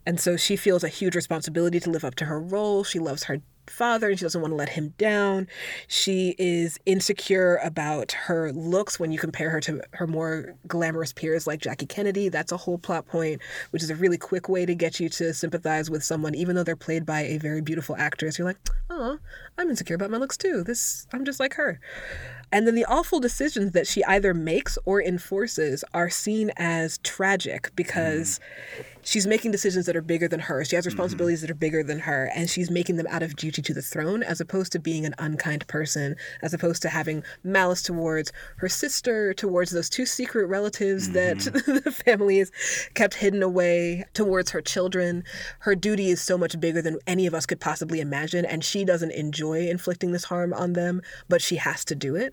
and 0.06 0.18
so 0.18 0.36
she 0.36 0.56
feels 0.56 0.82
a 0.82 0.88
huge 0.88 1.14
responsibility 1.14 1.78
to 1.78 1.90
live 1.90 2.04
up 2.04 2.14
to 2.14 2.24
her 2.24 2.40
role 2.40 2.82
she 2.82 2.98
loves 2.98 3.24
her 3.24 3.42
father 3.66 4.10
and 4.10 4.18
she 4.18 4.24
doesn't 4.24 4.40
want 4.40 4.52
to 4.52 4.56
let 4.56 4.70
him 4.70 4.94
down. 4.98 5.48
She 5.86 6.34
is 6.38 6.78
insecure 6.86 7.56
about 7.62 8.12
her 8.12 8.52
looks 8.52 8.98
when 8.98 9.12
you 9.12 9.18
compare 9.18 9.50
her 9.50 9.60
to 9.60 9.80
her 9.92 10.06
more 10.06 10.54
glamorous 10.66 11.12
peers 11.12 11.46
like 11.46 11.60
Jackie 11.60 11.86
Kennedy. 11.86 12.28
That's 12.28 12.52
a 12.52 12.56
whole 12.56 12.78
plot 12.78 13.06
point, 13.06 13.40
which 13.70 13.82
is 13.82 13.90
a 13.90 13.94
really 13.94 14.18
quick 14.18 14.48
way 14.48 14.66
to 14.66 14.74
get 14.74 15.00
you 15.00 15.08
to 15.10 15.32
sympathize 15.32 15.90
with 15.90 16.02
someone, 16.02 16.34
even 16.34 16.56
though 16.56 16.64
they're 16.64 16.76
played 16.76 17.06
by 17.06 17.20
a 17.20 17.38
very 17.38 17.60
beautiful 17.60 17.96
actress. 17.96 18.38
You're 18.38 18.48
like, 18.48 18.58
oh, 18.88 19.18
I'm 19.58 19.70
insecure 19.70 19.96
about 19.96 20.10
my 20.10 20.18
looks 20.18 20.36
too. 20.36 20.64
This, 20.64 21.06
I'm 21.12 21.24
just 21.24 21.40
like 21.40 21.54
her. 21.54 21.80
And 22.52 22.66
then 22.66 22.74
the 22.74 22.84
awful 22.86 23.20
decisions 23.20 23.72
that 23.72 23.86
she 23.86 24.02
either 24.04 24.34
makes 24.34 24.76
or 24.84 25.00
enforces 25.00 25.84
are 25.94 26.10
seen 26.10 26.50
as 26.56 26.98
tragic 26.98 27.70
because 27.76 28.40
mm. 28.40 28.84
She's 29.10 29.26
making 29.26 29.50
decisions 29.50 29.86
that 29.86 29.96
are 29.96 30.02
bigger 30.02 30.28
than 30.28 30.38
her. 30.38 30.64
She 30.64 30.76
has 30.76 30.84
mm-hmm. 30.84 30.90
responsibilities 30.90 31.40
mm-hmm. 31.40 31.46
that 31.46 31.50
are 31.50 31.56
bigger 31.56 31.82
than 31.82 31.98
her, 31.98 32.30
and 32.32 32.48
she's 32.48 32.70
making 32.70 32.94
them 32.94 33.08
out 33.10 33.24
of 33.24 33.34
duty 33.34 33.60
to 33.60 33.74
the 33.74 33.82
throne 33.82 34.22
as 34.22 34.40
opposed 34.40 34.70
to 34.72 34.78
being 34.78 35.04
an 35.04 35.14
unkind 35.18 35.66
person, 35.66 36.14
as 36.42 36.54
opposed 36.54 36.80
to 36.82 36.88
having 36.88 37.24
malice 37.42 37.82
towards 37.82 38.32
her 38.58 38.68
sister, 38.68 39.34
towards 39.34 39.72
those 39.72 39.90
two 39.90 40.06
secret 40.06 40.46
relatives 40.46 41.08
mm-hmm. 41.08 41.14
that 41.14 41.82
the 41.84 41.90
families 41.90 42.52
kept 42.94 43.14
hidden 43.14 43.42
away, 43.42 44.04
towards 44.14 44.52
her 44.52 44.62
children. 44.62 45.24
Her 45.60 45.74
duty 45.74 46.10
is 46.10 46.22
so 46.22 46.38
much 46.38 46.60
bigger 46.60 46.80
than 46.80 46.98
any 47.08 47.26
of 47.26 47.34
us 47.34 47.46
could 47.46 47.60
possibly 47.60 48.00
imagine, 48.00 48.44
and 48.44 48.62
she 48.62 48.84
doesn't 48.84 49.10
enjoy 49.10 49.68
inflicting 49.68 50.12
this 50.12 50.24
harm 50.24 50.54
on 50.54 50.74
them, 50.74 51.02
but 51.28 51.42
she 51.42 51.56
has 51.56 51.84
to 51.86 51.96
do 51.96 52.14
it 52.14 52.32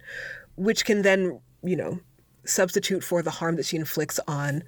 which 0.57 0.83
can 0.83 1.03
then, 1.03 1.39
you 1.63 1.75
know, 1.75 1.99
substitute 2.43 3.03
for 3.03 3.21
the 3.21 3.31
harm 3.31 3.55
that 3.55 3.65
she 3.65 3.77
inflicts 3.77 4.19
on 4.27 4.63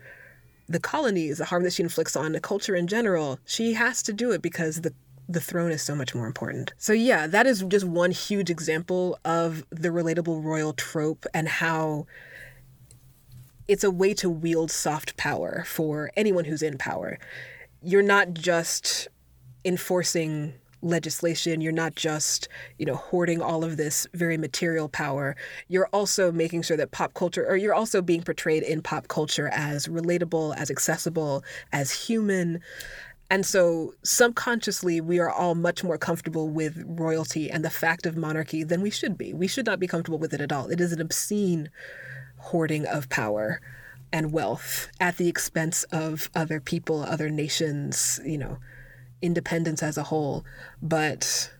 the 0.70 0.80
colonies, 0.80 1.40
the 1.40 1.46
harm 1.46 1.64
that 1.64 1.74
she 1.74 1.84
inflicts 1.84 2.16
on 2.16 2.32
the 2.32 2.40
culture 2.40 2.76
in 2.76 2.88
general. 2.88 3.40
She 3.44 3.74
has 3.74 4.04
to 4.04 4.14
do 4.14 4.32
it 4.32 4.42
because 4.42 4.82
the 4.82 4.94
the 5.28 5.40
throne 5.40 5.72
is 5.72 5.84
so 5.84 5.96
much 5.96 6.16
more 6.16 6.26
important. 6.26 6.74
So 6.80 6.92
yeah, 6.92 7.28
that 7.28 7.46
is 7.46 7.64
just 7.68 7.86
one 7.86 8.10
huge 8.10 8.50
example 8.50 9.20
of 9.24 9.64
the 9.70 9.90
relatable 9.90 10.44
royal 10.44 10.74
trope 10.74 11.28
and 11.36 11.48
how 11.48 12.08
it's 13.68 13.84
a 13.84 13.92
way 13.92 14.16
to 14.16 14.28
wield 14.28 14.72
soft 14.72 15.16
power 15.18 15.64
for 15.68 16.12
anyone 16.18 16.46
who's 16.46 16.64
in 16.64 16.80
power. 16.80 17.20
You're 17.84 18.02
not 18.02 18.34
just 18.34 19.08
enforcing 19.64 20.56
legislation. 20.82 21.62
You're 21.62 21.72
not 21.72 21.96
just 21.96 22.48
you 22.78 22.86
know 22.86 22.96
hoarding 22.96 23.42
all 23.42 23.64
of 23.64 23.78
this 23.78 24.08
very 24.14 24.38
material 24.38 24.90
power. 24.90 25.36
You're 25.68 25.90
also 25.94 26.32
making 26.32 26.64
sure 26.64 26.78
that 26.78 26.92
pop 26.92 27.14
culture 27.14 27.46
or 27.48 27.58
you're 27.58 27.74
also 27.74 28.02
being 28.02 28.24
portrayed 28.24 28.64
in 28.64 28.82
pop 28.82 29.08
culture 29.08 29.50
as 29.54 29.88
relatable 29.88 30.56
as 30.58 30.70
accessible 30.72 31.44
as 31.72 31.92
human. 31.92 32.62
And 33.32 33.46
so 33.46 33.94
subconsciously 34.04 35.02
we 35.02 35.20
are 35.20 35.30
all 35.30 35.54
much 35.54 35.84
more 35.84 35.98
comfortable 35.98 36.50
with 36.50 36.84
royalty 36.88 37.52
and 37.52 37.64
the 37.64 37.70
fact 37.70 38.06
of 38.06 38.18
monarchy 38.18 38.64
than 38.64 38.82
we 38.82 38.90
should 38.90 39.18
be. 39.18 39.34
We 39.34 39.48
should 39.48 39.68
not 39.68 39.80
be 39.80 39.88
comfortable 39.88 40.18
with 40.18 40.34
it 40.34 40.42
at 40.42 40.52
all. 40.52 40.68
It 40.70 40.82
is 40.82 40.92
an 40.92 41.02
obscene 41.02 41.70
hoarding 42.38 42.88
of 42.88 43.10
power 43.10 43.62
and 44.12 44.32
wealth 44.32 44.90
at 45.00 45.18
the 45.18 45.28
expense 45.28 45.84
of 45.92 46.30
other 46.36 46.60
people 46.60 47.04
other 47.04 47.30
nations 47.30 48.20
you 48.26 48.38
know 48.38 48.58
independence 49.22 49.84
as 49.84 49.98
a 49.98 50.04
whole, 50.04 50.46
but 50.82 51.52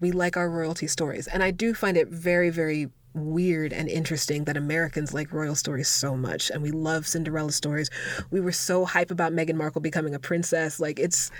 we 0.00 0.12
like 0.12 0.36
our 0.36 0.48
royalty 0.48 0.86
stories. 0.86 1.26
And 1.26 1.42
I 1.42 1.50
do 1.50 1.74
find 1.74 1.96
it 1.96 2.08
very, 2.08 2.50
very 2.50 2.88
weird 3.14 3.72
and 3.72 3.88
interesting 3.88 4.44
that 4.44 4.56
Americans 4.56 5.12
like 5.12 5.32
royal 5.32 5.54
stories 5.54 5.88
so 5.88 6.16
much 6.16 6.50
and 6.50 6.62
we 6.62 6.70
love 6.70 7.06
Cinderella 7.06 7.52
stories. 7.52 7.90
We 8.30 8.40
were 8.40 8.52
so 8.52 8.84
hype 8.84 9.10
about 9.10 9.32
Meghan 9.32 9.56
Markle 9.56 9.80
becoming 9.80 10.14
a 10.14 10.18
princess. 10.18 10.78
Like 10.80 10.98
it's 10.98 11.30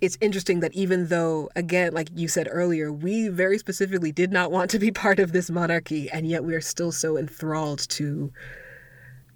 it's 0.00 0.16
interesting 0.20 0.60
that 0.60 0.72
even 0.74 1.08
though 1.08 1.50
again 1.56 1.92
like 1.92 2.08
you 2.14 2.28
said 2.28 2.48
earlier, 2.50 2.92
we 2.92 3.28
very 3.28 3.58
specifically 3.58 4.12
did 4.12 4.30
not 4.30 4.52
want 4.52 4.70
to 4.70 4.78
be 4.78 4.90
part 4.92 5.18
of 5.18 5.32
this 5.32 5.50
monarchy 5.50 6.10
and 6.10 6.26
yet 6.28 6.44
we 6.44 6.54
are 6.54 6.60
still 6.60 6.92
so 6.92 7.16
enthralled 7.16 7.88
to 7.90 8.32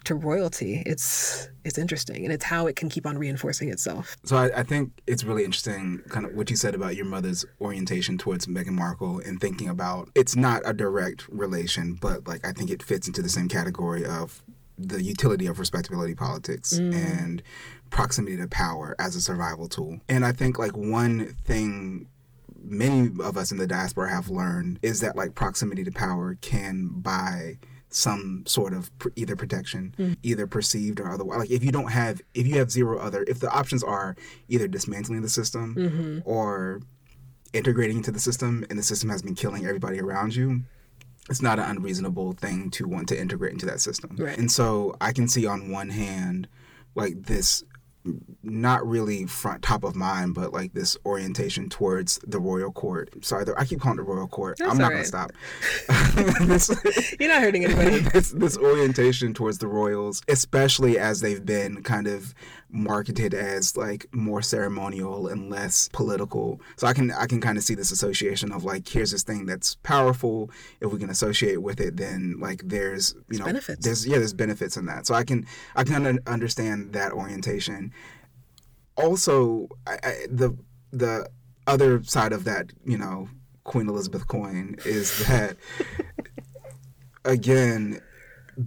to 0.05 0.15
royalty. 0.15 0.83
It's 0.87 1.49
it's 1.65 1.79
interesting, 1.79 2.25
and 2.25 2.33
it's 2.33 2.45
how 2.45 2.67
it 2.67 2.77
can 2.77 2.89
keep 2.89 3.07
on 3.07 3.19
reinforcing 3.19 3.69
itself. 3.69 4.17
So 4.25 4.37
I, 4.37 4.61
I, 4.61 4.63
think 4.63 4.93
it's 5.07 5.25
really 5.25 5.45
interesting, 5.45 6.01
kind 6.09 6.27
of 6.27 6.35
what 6.35 6.51
you 6.51 6.57
said 6.57 6.75
about 6.75 6.97
your 6.97 7.05
mother's 7.05 7.45
orientation 7.61 8.19
towards 8.19 8.47
Meghan 8.47 8.73
Markle, 8.73 9.21
and 9.21 9.41
thinking 9.41 9.69
about 9.69 10.11
it's 10.15 10.37
not 10.37 10.63
a 10.65 10.73
direct 10.73 11.29
relation, 11.29 11.99
but 12.01 12.27
like 12.27 12.47
I 12.47 12.53
think 12.53 12.71
it 12.71 12.83
fits 12.83 13.07
into 13.07 13.23
the 13.23 13.29
same 13.29 13.49
category 13.49 14.05
of 14.05 14.43
the 14.79 15.03
utility 15.03 15.47
of 15.47 15.59
respectability 15.59 16.15
politics 16.15 16.79
mm. 16.79 16.95
and 16.95 17.43
proximity 17.91 18.37
to 18.37 18.49
power 18.49 18.97
as 18.99 19.15
a 19.15 19.21
survival 19.21 19.69
tool. 19.69 20.01
And 20.09 20.25
I 20.25 20.33
think 20.33 20.59
like 20.59 20.77
one 20.77 21.37
thing 21.45 22.09
many 22.65 23.11
of 23.23 23.37
us 23.37 23.53
in 23.53 23.59
the 23.59 23.67
diaspora 23.67 24.11
have 24.11 24.31
learned 24.31 24.79
is 24.83 25.01
that 25.01 25.17
like 25.17 25.35
proximity 25.35 25.85
to 25.85 25.91
power 25.91 26.37
can 26.41 26.89
buy 26.89 27.59
some 27.95 28.45
sort 28.47 28.73
of 28.73 28.97
pr- 28.99 29.11
either 29.17 29.37
protection, 29.37 29.95
mm. 29.99 30.17
either 30.23 30.47
perceived 30.47 31.01
or 31.01 31.11
otherwise. 31.11 31.41
Like 31.41 31.51
if 31.51 31.63
you 31.65 31.73
don't 31.73 31.91
have, 31.91 32.21
if 32.35 32.47
you 32.47 32.59
have 32.59 32.71
zero 32.71 32.99
other, 32.99 33.25
if 33.29 33.41
the 33.41 33.51
options 33.51 33.83
are 33.83 34.17
either 34.49 34.69
dismantling 34.69 35.23
the 35.23 35.29
system 35.29 35.75
mm-hmm. 35.75 36.19
or 36.25 36.81
integrating 37.53 37.99
into 37.99 38.11
the 38.11 38.21
system, 38.21 38.65
and 38.71 38.79
the 38.79 38.83
system 38.83 39.11
has 39.11 39.23
been 39.23 39.35
killing 39.35 39.67
everybody 39.67 40.01
around 40.01 40.35
you, 40.35 40.63
it's 41.31 41.43
not 41.43 41.59
an 41.59 41.67
unreasonable 41.67 42.33
thing 42.33 42.71
to 42.71 42.89
want 42.89 43.09
to 43.09 43.19
integrate 43.19 43.53
into 43.53 43.67
that 43.67 43.81
system. 43.81 44.17
Right. 44.19 44.37
And 44.37 44.51
so 44.51 44.97
I 45.01 45.13
can 45.13 45.29
see 45.29 45.47
on 45.47 45.71
one 45.71 45.91
hand, 45.91 46.49
like 46.95 47.23
this 47.25 47.63
not 48.43 48.87
really 48.87 49.27
front 49.27 49.63
top 49.63 49.85
of 49.85 49.95
mind, 49.95 50.35
but 50.35 50.53
like 50.53 50.73
this 50.75 50.97
orientation 51.07 51.69
towards 51.69 52.19
the 52.27 52.41
royal 52.41 52.73
court. 52.73 53.25
Sorry, 53.25 53.45
I 53.57 53.65
keep 53.65 53.81
calling 53.81 53.99
it 53.99 54.03
royal 54.03 54.27
court. 54.27 54.59
That's 54.59 54.73
I'm 54.73 54.79
not 54.79 54.87
all 54.87 54.91
gonna 54.91 55.05
stop. 55.05 55.33
this, 56.43 56.71
You're 57.21 57.29
not 57.29 57.43
hurting 57.43 57.65
anybody. 57.65 57.99
this 58.13 58.33
this 58.33 58.59
orientation 58.59 59.35
towards 59.35 59.59
the 59.59 59.69
royals, 59.69 60.23
especially 60.29 60.99
as 60.99 61.21
they've 61.21 61.45
been 61.45 61.83
kind 61.83 62.07
of 62.07 62.35
marketed 62.73 63.35
as 63.35 63.77
like 63.77 64.07
more 64.13 64.41
ceremonial 64.43 65.29
and 65.29 65.51
less 65.51 65.89
political. 65.93 66.61
So 66.77 66.87
I 66.87 66.95
can 66.95 67.13
I 67.13 67.27
can 67.27 67.41
kind 67.41 67.59
of 67.59 67.65
see 67.65 67.75
this 67.75 67.93
association 67.93 68.51
of 68.51 68.65
like 68.65 68.89
here's 68.89 69.13
this 69.13 69.23
thing 69.23 69.47
that's 69.47 69.77
powerful. 69.77 70.51
If 70.81 70.91
we 70.91 70.99
can 70.99 71.11
associate 71.11 71.63
with 71.63 71.81
it, 71.81 71.97
then 71.97 72.37
like 72.41 72.63
there's 72.65 73.15
you 73.31 73.39
know 73.39 73.45
benefits. 73.45 73.85
there's 73.85 74.07
yeah 74.07 74.19
there's 74.19 74.33
benefits 74.33 74.77
in 74.77 74.87
that. 74.87 75.07
So 75.07 75.15
I 75.15 75.23
can 75.23 75.47
I 75.77 75.85
can 75.85 76.07
un- 76.07 76.21
understand 76.27 76.95
that 76.95 77.13
orientation. 77.13 77.92
Also, 78.97 79.69
I, 79.87 79.99
I, 80.03 80.27
the 80.29 80.57
the 80.93 81.29
other 81.67 82.03
side 82.03 82.33
of 82.33 82.45
that 82.45 82.73
you 82.85 82.99
know 82.99 83.29
Queen 83.65 83.89
Elizabeth 83.89 84.27
coin 84.27 84.77
is 84.85 85.27
that 85.27 85.57
again 87.25 88.01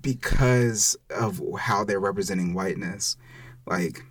because 0.01 0.97
of 1.09 1.41
how 1.59 1.83
they're 1.83 1.99
representing 1.99 2.53
whiteness 2.53 3.17
like 3.67 4.03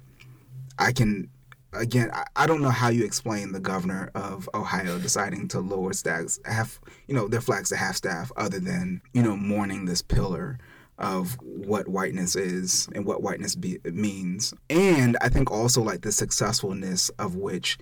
i 0.78 0.92
can 0.92 1.28
again 1.72 2.10
I, 2.12 2.24
I 2.36 2.46
don't 2.46 2.62
know 2.62 2.70
how 2.70 2.88
you 2.88 3.04
explain 3.04 3.52
the 3.52 3.60
governor 3.60 4.10
of 4.14 4.48
ohio 4.54 4.98
deciding 4.98 5.48
to 5.48 5.60
lower 5.60 5.92
stacks 5.92 6.38
half 6.44 6.80
you 7.08 7.14
know 7.14 7.26
their 7.26 7.40
flags 7.40 7.70
to 7.70 7.76
half 7.76 7.96
staff 7.96 8.30
other 8.36 8.60
than 8.60 9.02
you 9.12 9.22
know 9.22 9.36
mourning 9.36 9.84
this 9.84 10.02
pillar 10.02 10.58
of 10.98 11.36
what 11.40 11.88
whiteness 11.88 12.36
is 12.36 12.88
and 12.94 13.04
what 13.04 13.22
whiteness 13.22 13.54
be, 13.54 13.78
means. 13.84 14.54
And 14.70 15.16
i 15.20 15.28
think 15.28 15.50
also 15.50 15.82
like 15.82 16.02
the 16.02 16.12
successfulness 16.12 17.10
of 17.18 17.34
which 17.36 17.78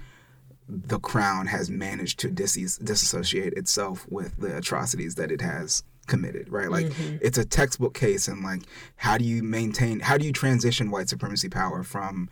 the 0.68 0.98
crown 0.98 1.46
has 1.46 1.68
managed 1.68 2.18
to 2.20 2.30
dis- 2.30 2.78
disassociate 2.78 3.54
itself 3.54 4.06
with 4.08 4.36
the 4.38 4.56
atrocities 4.56 5.16
that 5.16 5.30
it 5.30 5.40
has 5.40 5.82
committed 6.06 6.50
right? 6.50 6.70
Like 6.70 6.86
mm-hmm. 6.86 7.18
it's 7.20 7.38
a 7.38 7.44
textbook 7.44 7.94
case 7.94 8.28
and 8.28 8.42
like 8.42 8.62
how 8.96 9.18
do 9.18 9.24
you 9.24 9.42
maintain 9.42 10.00
how 10.00 10.18
do 10.18 10.26
you 10.26 10.32
transition 10.32 10.90
white 10.90 11.08
supremacy 11.08 11.48
power 11.48 11.82
from 11.82 12.28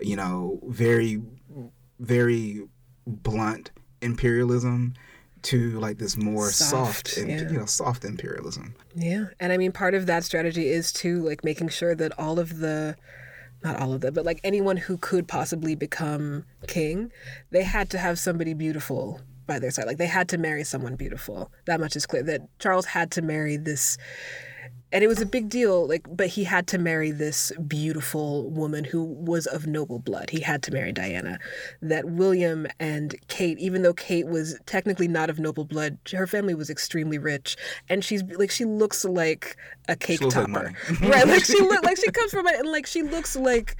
you 0.00 0.16
know 0.16 0.60
very 0.66 1.20
very 1.98 2.62
blunt 3.06 3.70
imperialism 4.00 4.94
to 5.42 5.78
like 5.80 5.98
this 5.98 6.16
more 6.16 6.50
soft, 6.50 7.08
Soft, 7.08 7.28
yeah. 7.28 7.50
you 7.50 7.58
know 7.58 7.66
soft 7.66 8.04
imperialism 8.04 8.74
Yeah. 8.94 9.26
And 9.38 9.52
I 9.52 9.56
mean, 9.56 9.72
part 9.72 9.94
of 9.94 10.06
that 10.06 10.24
strategy 10.24 10.68
is 10.68 10.92
to 10.94 11.22
like 11.22 11.44
making 11.44 11.68
sure 11.68 11.94
that 11.94 12.18
all 12.18 12.38
of 12.38 12.58
the, 12.58 12.96
not 13.62 13.78
all 13.80 13.92
of 13.92 14.00
them, 14.00 14.14
but 14.14 14.24
like 14.24 14.40
anyone 14.44 14.76
who 14.76 14.96
could 14.96 15.28
possibly 15.28 15.74
become 15.74 16.44
king, 16.66 17.12
they 17.50 17.62
had 17.62 17.90
to 17.90 17.98
have 17.98 18.18
somebody 18.18 18.54
beautiful 18.54 19.20
by 19.46 19.58
their 19.58 19.70
side. 19.70 19.86
Like 19.86 19.98
they 19.98 20.06
had 20.06 20.28
to 20.30 20.38
marry 20.38 20.64
someone 20.64 20.96
beautiful. 20.96 21.50
That 21.66 21.80
much 21.80 21.96
is 21.96 22.06
clear. 22.06 22.22
That 22.22 22.42
Charles 22.58 22.86
had 22.86 23.10
to 23.12 23.22
marry 23.22 23.56
this. 23.56 23.98
And 24.92 25.04
it 25.04 25.06
was 25.06 25.20
a 25.20 25.26
big 25.26 25.48
deal, 25.48 25.86
like, 25.86 26.04
but 26.10 26.26
he 26.26 26.42
had 26.42 26.66
to 26.68 26.78
marry 26.78 27.12
this 27.12 27.52
beautiful 27.68 28.50
woman 28.50 28.82
who 28.82 29.04
was 29.04 29.46
of 29.46 29.66
noble 29.66 30.00
blood. 30.00 30.30
He 30.30 30.40
had 30.40 30.62
to 30.64 30.72
marry 30.72 30.90
Diana. 30.92 31.38
That 31.80 32.06
William 32.06 32.66
and 32.80 33.14
Kate, 33.28 33.56
even 33.60 33.82
though 33.82 33.94
Kate 33.94 34.26
was 34.26 34.58
technically 34.66 35.06
not 35.06 35.30
of 35.30 35.38
noble 35.38 35.64
blood, 35.64 35.98
her 36.12 36.26
family 36.26 36.54
was 36.54 36.70
extremely 36.70 37.18
rich, 37.18 37.56
and 37.88 38.04
she's 38.04 38.22
like 38.36 38.50
she 38.50 38.64
looks 38.64 39.04
like 39.04 39.56
a 39.88 39.94
cake 39.94 40.20
like 40.22 40.30
topper, 40.32 40.48
money. 40.50 40.74
right? 41.08 41.26
Like 41.26 41.44
she 41.44 41.60
look 41.60 41.84
like 41.84 41.96
she 41.96 42.10
comes 42.10 42.32
from 42.32 42.46
it, 42.48 42.58
and 42.58 42.70
like 42.72 42.86
she 42.86 43.02
looks 43.02 43.36
like 43.36 43.76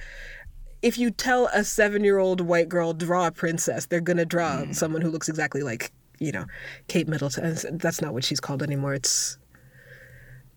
if 0.81 0.97
you 0.97 1.11
tell 1.11 1.47
a 1.53 1.63
seven-year-old 1.63 2.41
white 2.41 2.69
girl 2.69 2.93
draw 2.93 3.27
a 3.27 3.31
princess, 3.31 3.85
they're 3.85 4.01
gonna 4.01 4.25
draw 4.25 4.61
Mm. 4.63 4.75
someone 4.75 5.01
who 5.01 5.09
looks 5.09 5.27
exactly 5.29 5.61
like 5.61 5.91
you 6.19 6.31
know 6.31 6.45
Kate 6.87 7.07
Middleton. 7.07 7.57
That's 7.79 8.01
not 8.01 8.13
what 8.13 8.23
she's 8.23 8.39
called 8.39 8.63
anymore. 8.63 8.93
It's 8.93 9.37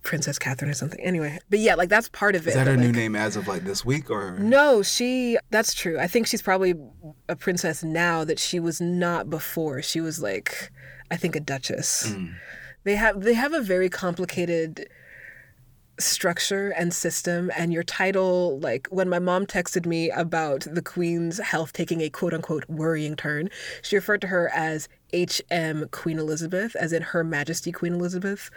Princess 0.04 0.38
Catherine 0.38 0.70
or 0.70 0.74
something. 0.74 1.00
Anyway, 1.00 1.38
but 1.50 1.58
yeah, 1.58 1.74
like 1.74 1.88
that's 1.88 2.08
part 2.10 2.36
of 2.36 2.46
it. 2.46 2.50
is 2.50 2.54
that 2.54 2.66
her 2.66 2.76
new 2.76 2.92
name 2.92 3.16
as 3.16 3.36
of 3.36 3.48
like 3.48 3.64
this 3.64 3.84
week 3.84 4.10
or 4.10 4.38
no, 4.38 4.82
she. 4.82 5.38
That's 5.50 5.74
true. 5.74 5.98
I 5.98 6.06
think 6.06 6.26
she's 6.26 6.42
probably 6.42 6.74
a 7.28 7.34
princess 7.34 7.82
now 7.82 8.22
that 8.24 8.38
she 8.38 8.60
was 8.60 8.80
not 8.80 9.28
before. 9.28 9.82
She 9.82 10.00
was 10.00 10.22
like, 10.22 10.70
I 11.10 11.16
think 11.16 11.34
a 11.34 11.40
duchess. 11.40 12.12
Mm. 12.12 12.34
They 12.84 12.96
have 12.96 13.22
they 13.22 13.34
have 13.34 13.54
a 13.54 13.60
very 13.60 13.88
complicated 13.88 14.88
structure 15.98 16.70
and 16.70 16.92
system 16.92 17.52
and 17.56 17.72
your 17.72 17.84
title 17.84 18.58
like 18.58 18.88
when 18.90 19.08
my 19.08 19.20
mom 19.20 19.46
texted 19.46 19.86
me 19.86 20.10
about 20.10 20.66
the 20.68 20.82
queen's 20.82 21.38
health 21.38 21.72
taking 21.72 22.00
a 22.00 22.10
quote 22.10 22.34
unquote 22.34 22.64
worrying 22.68 23.14
turn 23.14 23.48
she 23.80 23.94
referred 23.94 24.20
to 24.20 24.26
her 24.26 24.50
as 24.52 24.88
hm 25.14 25.84
queen 25.90 26.18
elizabeth 26.18 26.74
as 26.76 26.92
in 26.92 27.02
her 27.02 27.24
majesty 27.24 27.72
queen 27.72 27.94
elizabeth. 27.94 28.50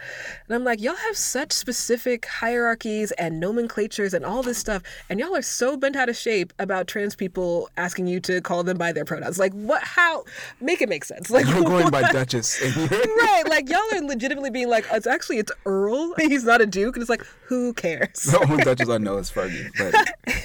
And 0.46 0.56
i'm 0.56 0.64
like 0.64 0.80
y'all 0.80 0.96
have 0.96 1.16
such 1.16 1.52
specific 1.52 2.26
hierarchies 2.26 3.12
and 3.12 3.40
nomenclatures 3.40 4.14
and 4.14 4.24
all 4.24 4.42
this 4.42 4.58
stuff 4.58 4.82
and 5.08 5.20
y'all 5.20 5.34
are 5.34 5.42
so 5.42 5.76
bent 5.76 5.96
out 5.96 6.08
of 6.08 6.16
shape 6.16 6.52
about 6.58 6.86
trans 6.86 7.14
people 7.14 7.70
asking 7.76 8.06
you 8.06 8.20
to 8.20 8.40
call 8.40 8.62
them 8.64 8.78
by 8.78 8.92
their 8.92 9.04
pronouns. 9.04 9.38
Like 9.38 9.52
what 9.52 9.82
how? 9.82 10.24
Make 10.60 10.82
it 10.82 10.88
make 10.88 11.04
sense. 11.04 11.30
Like 11.30 11.46
you're 11.46 11.62
going 11.62 11.90
by 11.98 12.10
duchess 12.12 12.60
right 12.76 13.42
like 13.48 13.68
y'all 13.68 13.80
are 13.92 14.00
legitimately 14.02 14.50
being 14.50 14.68
like 14.68 14.86
it's 14.92 15.06
actually 15.06 15.38
it's 15.38 15.52
earl 15.66 16.14
he's 16.18 16.44
not 16.44 16.60
a 16.60 16.66
duke 16.66 16.96
and 16.96 17.02
it's 17.02 17.10
like 17.10 17.24
who 17.46 17.72
cares? 17.74 18.24
The 18.24 18.38
only 18.40 18.64
duchess 18.64 18.88
i 18.88 18.98
know 18.98 19.18
is 19.18 19.30
fergie 19.30 19.70
but 19.78 19.94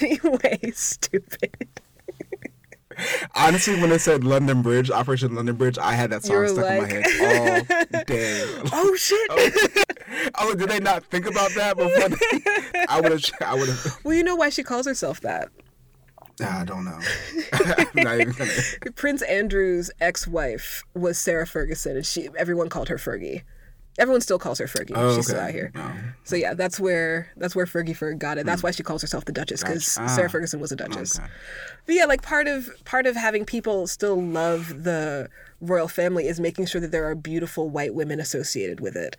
anyway 0.02 0.72
stupid 0.74 1.82
Honestly, 3.36 3.80
when 3.82 3.92
it 3.92 4.00
said 4.00 4.24
London 4.24 4.62
Bridge, 4.62 4.90
Operation 4.92 5.36
London 5.36 5.56
Bridge, 5.56 5.78
I 5.78 5.94
had 5.94 6.10
that 6.12 6.24
song 6.24 6.36
You're 6.36 6.48
stuck 6.48 6.66
in 6.72 6.82
my 6.82 6.88
head 6.88 7.06
all 7.22 8.04
day. 8.06 8.46
oh 8.72 8.96
shit 8.96 9.28
oh, 9.32 9.84
oh, 10.40 10.56
did 10.56 10.70
they 10.70 10.80
not 10.80 11.04
think 11.06 11.26
about 11.26 11.52
that 11.56 11.78
before? 11.78 12.10
They, 12.10 12.86
I 12.90 13.02
would 13.02 13.12
have. 13.12 13.24
I 13.42 13.56
would 13.56 13.70
have. 13.70 14.00
well 14.04 14.16
you 14.16 14.24
know 14.24 14.36
why 14.36 14.50
she 14.50 14.64
calls 14.64 14.86
herself 14.86 15.22
that 15.22 15.50
I 16.44 16.64
don't 16.66 16.84
know. 16.84 17.00
I'm 17.54 18.04
not 18.04 18.20
even 18.20 18.34
gonna. 18.34 18.52
prince 18.96 19.22
andrew's 19.22 19.92
ex-wife 20.02 20.84
was 20.96 21.18
sarah 21.18 21.46
ferguson 21.46 21.96
and 21.98 22.06
she 22.06 22.28
everyone 22.38 22.70
called 22.70 22.90
her 22.90 22.98
fergie 22.98 23.44
everyone 24.00 24.22
still 24.22 24.40
calls 24.40 24.58
her 24.60 24.66
fergie 24.66 24.92
Oh, 24.96 25.16
she's 25.16 25.28
still 25.28 25.40
out 25.40 25.52
here 25.52 25.72
Oh. 25.76 25.94
so 26.24 26.36
yeah 26.36 26.54
that's 26.54 26.80
where 26.80 27.32
that's 27.38 27.56
where 27.56 27.66
fergie 27.66 27.96
ferg 27.96 28.18
got 28.20 28.38
it 28.38 28.46
that's 28.46 28.64
why 28.64 28.72
she 28.72 28.84
calls 28.84 29.02
herself 29.02 29.26
the 29.26 29.32
duchess 29.32 29.62
because 29.64 29.98
Ah. 30.00 30.08
sarah 30.08 30.30
ferguson 30.30 30.60
was 30.60 30.72
a 30.72 30.76
duchess 30.76 31.18
Okay. 31.20 31.28
But 31.86 31.96
yeah, 31.96 32.06
like 32.06 32.22
part 32.22 32.48
of 32.48 32.70
part 32.86 33.06
of 33.06 33.16
having 33.18 33.44
people 33.46 33.88
still 33.88 34.22
love 34.22 34.84
the 34.84 35.30
royal 35.60 35.88
family 35.90 36.28
is 36.28 36.40
making 36.40 36.66
sure 36.68 36.80
that 36.80 36.92
there 36.92 37.06
are 37.10 37.14
beautiful 37.16 37.70
white 37.70 37.94
women 37.94 38.20
associated 38.22 38.80
with 38.80 38.96
it. 38.96 39.18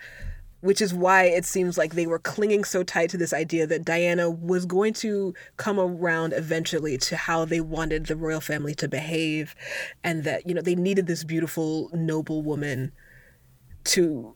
Which 0.63 0.81
is 0.81 0.95
why 0.95 1.25
it 1.25 1.45
seems 1.45 1.77
like 1.77 1.93
they 1.93 2.07
were 2.07 2.19
clinging 2.19 2.65
so 2.65 2.83
tight 2.83 3.11
to 3.11 3.19
this 3.19 3.35
idea 3.35 3.67
that 3.67 3.85
Diana 3.85 4.31
was 4.31 4.65
going 4.65 4.95
to 4.95 5.35
come 5.59 5.79
around 5.79 6.33
eventually 6.33 6.97
to 6.97 7.17
how 7.19 7.45
they 7.45 7.61
wanted 7.61 8.07
the 8.07 8.17
royal 8.17 8.41
family 8.41 8.75
to 8.77 8.89
behave 8.89 9.55
and 10.03 10.25
that, 10.25 10.47
you 10.49 10.55
know, 10.55 10.63
they 10.63 10.75
needed 10.75 11.07
this 11.07 11.23
beautiful, 11.23 11.91
noble 11.93 12.41
woman 12.41 12.93
to 13.85 14.35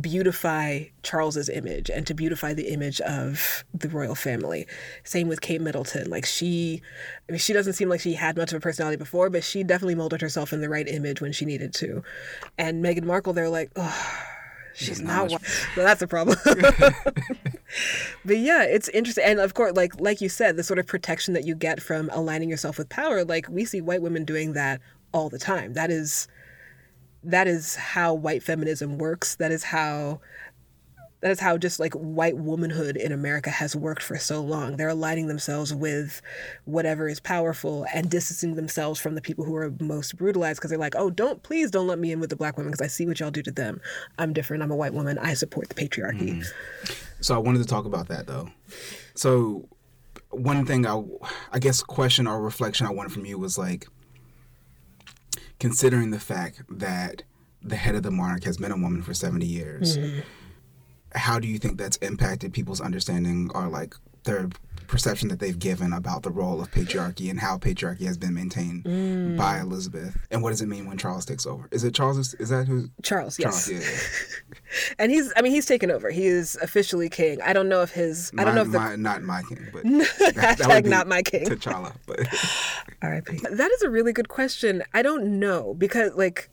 beautify 0.00 0.84
Charles's 1.02 1.48
image 1.48 1.90
and 1.90 2.06
to 2.06 2.14
beautify 2.14 2.54
the 2.54 2.68
image 2.68 3.00
of 3.02 3.64
the 3.74 3.88
royal 3.88 4.14
family. 4.14 4.66
Same 5.04 5.28
with 5.28 5.40
Kate 5.40 5.60
Middleton. 5.60 6.08
Like 6.08 6.24
she 6.24 6.80
I 7.28 7.32
mean 7.32 7.38
she 7.38 7.52
doesn't 7.52 7.74
seem 7.74 7.88
like 7.88 8.00
she 8.00 8.14
had 8.14 8.36
much 8.36 8.52
of 8.52 8.56
a 8.56 8.60
personality 8.60 8.96
before, 8.96 9.28
but 9.28 9.44
she 9.44 9.62
definitely 9.62 9.94
molded 9.94 10.20
herself 10.20 10.52
in 10.52 10.60
the 10.60 10.68
right 10.68 10.88
image 10.88 11.20
when 11.20 11.32
she 11.32 11.44
needed 11.44 11.74
to. 11.74 12.02
And 12.56 12.82
Meghan 12.82 13.04
Markle 13.04 13.34
they're 13.34 13.50
like, 13.50 13.70
"Oh, 13.76 14.22
she's 14.74 15.00
not 15.00 15.30
one. 15.30 15.40
So 15.74 15.82
that's 15.82 16.02
a 16.02 16.06
problem. 16.06 16.38
but 18.24 18.38
yeah, 18.38 18.64
it's 18.64 18.88
interesting. 18.88 19.24
And 19.24 19.40
of 19.40 19.54
course, 19.54 19.74
like 19.74 20.00
like 20.00 20.20
you 20.20 20.28
said, 20.28 20.56
the 20.56 20.62
sort 20.62 20.78
of 20.78 20.86
protection 20.86 21.34
that 21.34 21.44
you 21.44 21.54
get 21.54 21.82
from 21.82 22.10
aligning 22.12 22.48
yourself 22.48 22.78
with 22.78 22.88
power, 22.88 23.24
like 23.24 23.46
we 23.48 23.64
see 23.64 23.80
white 23.80 24.02
women 24.02 24.24
doing 24.24 24.52
that 24.54 24.80
all 25.12 25.28
the 25.28 25.38
time. 25.38 25.74
That 25.74 25.90
is 25.90 26.28
that 27.24 27.46
is 27.46 27.76
how 27.76 28.14
white 28.14 28.42
feminism 28.42 28.98
works. 28.98 29.36
That 29.36 29.52
is 29.52 29.64
how 29.64 30.20
that 31.22 31.30
is 31.30 31.38
how 31.38 31.56
just 31.56 31.78
like 31.78 31.94
white 31.94 32.36
womanhood 32.36 32.96
in 32.96 33.12
America 33.12 33.48
has 33.48 33.76
worked 33.76 34.02
for 34.02 34.18
so 34.18 34.40
long. 34.40 34.76
They're 34.76 34.88
aligning 34.88 35.28
themselves 35.28 35.72
with 35.72 36.20
whatever 36.64 37.08
is 37.08 37.20
powerful 37.20 37.86
and 37.94 38.10
distancing 38.10 38.56
themselves 38.56 38.98
from 38.98 39.14
the 39.14 39.20
people 39.20 39.44
who 39.44 39.54
are 39.54 39.72
most 39.80 40.16
brutalized 40.16 40.58
because 40.58 40.70
they're 40.70 40.80
like, 40.80 40.96
oh, 40.96 41.10
don't 41.10 41.40
please 41.44 41.70
don't 41.70 41.86
let 41.86 42.00
me 42.00 42.10
in 42.10 42.18
with 42.18 42.30
the 42.30 42.36
black 42.36 42.56
women 42.56 42.72
because 42.72 42.84
I 42.84 42.88
see 42.88 43.06
what 43.06 43.20
y'all 43.20 43.30
do 43.30 43.42
to 43.42 43.52
them. 43.52 43.80
I'm 44.18 44.32
different. 44.32 44.64
I'm 44.64 44.72
a 44.72 44.76
white 44.76 44.94
woman. 44.94 45.16
I 45.18 45.34
support 45.34 45.68
the 45.68 45.76
patriarchy. 45.76 46.40
Mm-hmm. 46.40 46.92
So 47.20 47.36
I 47.36 47.38
wanted 47.38 47.58
to 47.58 47.68
talk 47.68 47.84
about 47.84 48.08
that 48.08 48.26
though. 48.26 48.48
So 49.14 49.68
one 50.30 50.66
thing 50.66 50.86
I, 50.86 51.00
I 51.52 51.60
guess, 51.60 51.82
question 51.82 52.26
or 52.26 52.40
reflection 52.42 52.86
I 52.86 52.90
wanted 52.90 53.12
from 53.12 53.26
you 53.26 53.38
was 53.38 53.56
like, 53.56 53.86
considering 55.62 56.10
the 56.10 56.18
fact 56.18 56.60
that 56.68 57.22
the 57.62 57.76
head 57.76 57.94
of 57.94 58.02
the 58.02 58.10
monarch 58.10 58.42
has 58.42 58.56
been 58.56 58.72
a 58.72 58.76
woman 58.76 59.00
for 59.00 59.14
70 59.14 59.46
years, 59.46 59.96
mm-hmm. 59.96 60.18
how 61.14 61.38
do 61.38 61.46
you 61.46 61.56
think 61.56 61.78
that's 61.78 61.96
impacted 61.98 62.52
people's 62.52 62.80
understanding 62.80 63.48
or 63.54 63.68
like 63.68 63.94
their 64.24 64.48
perception 64.92 65.28
that 65.28 65.40
they've 65.40 65.58
given 65.58 65.92
about 65.94 66.22
the 66.22 66.30
role 66.30 66.60
of 66.60 66.70
patriarchy 66.70 67.30
and 67.30 67.40
how 67.40 67.56
patriarchy 67.56 68.02
has 68.06 68.18
been 68.18 68.34
maintained 68.34 68.84
Mm. 68.84 69.36
by 69.38 69.58
Elizabeth. 69.58 70.16
And 70.30 70.42
what 70.42 70.50
does 70.50 70.60
it 70.60 70.66
mean 70.68 70.86
when 70.86 70.98
Charles 70.98 71.24
takes 71.24 71.46
over? 71.46 71.66
Is 71.70 71.82
it 71.82 71.94
Charles? 71.94 72.34
Is 72.34 72.50
that 72.50 72.68
who? 72.68 72.90
Charles, 73.02 73.38
yes. 73.38 73.66
Charles, 73.68 73.70
yeah. 73.70 73.90
yeah. 73.90 74.58
And 74.98 75.10
he's, 75.10 75.32
I 75.36 75.40
mean, 75.42 75.52
he's 75.52 75.66
taken 75.66 75.90
over. 75.90 76.10
He 76.10 76.26
is 76.26 76.56
officially 76.62 77.08
king. 77.08 77.40
I 77.42 77.52
don't 77.54 77.68
know 77.70 77.80
if 77.82 77.90
his, 77.90 78.30
I 78.36 78.44
don't 78.44 78.54
know 78.54 78.62
if 78.62 78.70
the 78.70 78.96
not 78.98 79.22
my 79.22 79.42
king, 79.42 79.66
but 79.72 79.82
that, 80.34 80.58
that 80.58 80.84
not 80.84 81.08
my 81.08 81.22
king. 81.22 81.46
T'Challa, 81.46 81.94
but 82.06 82.20
R.I.P. 83.02 83.38
That 83.50 83.70
is 83.70 83.82
a 83.82 83.88
really 83.90 84.12
good 84.12 84.28
question. 84.28 84.82
I 84.94 85.02
don't 85.02 85.38
know 85.40 85.74
because 85.74 86.14
like 86.14 86.50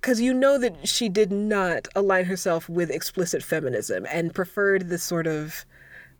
because 0.00 0.20
you 0.20 0.34
know 0.34 0.58
that 0.58 0.86
she 0.86 1.08
did 1.08 1.32
not 1.32 1.88
align 1.94 2.26
herself 2.26 2.68
with 2.68 2.90
explicit 2.90 3.42
feminism 3.42 4.04
and 4.10 4.34
preferred 4.34 4.88
this 4.90 5.02
sort 5.02 5.26
of 5.26 5.64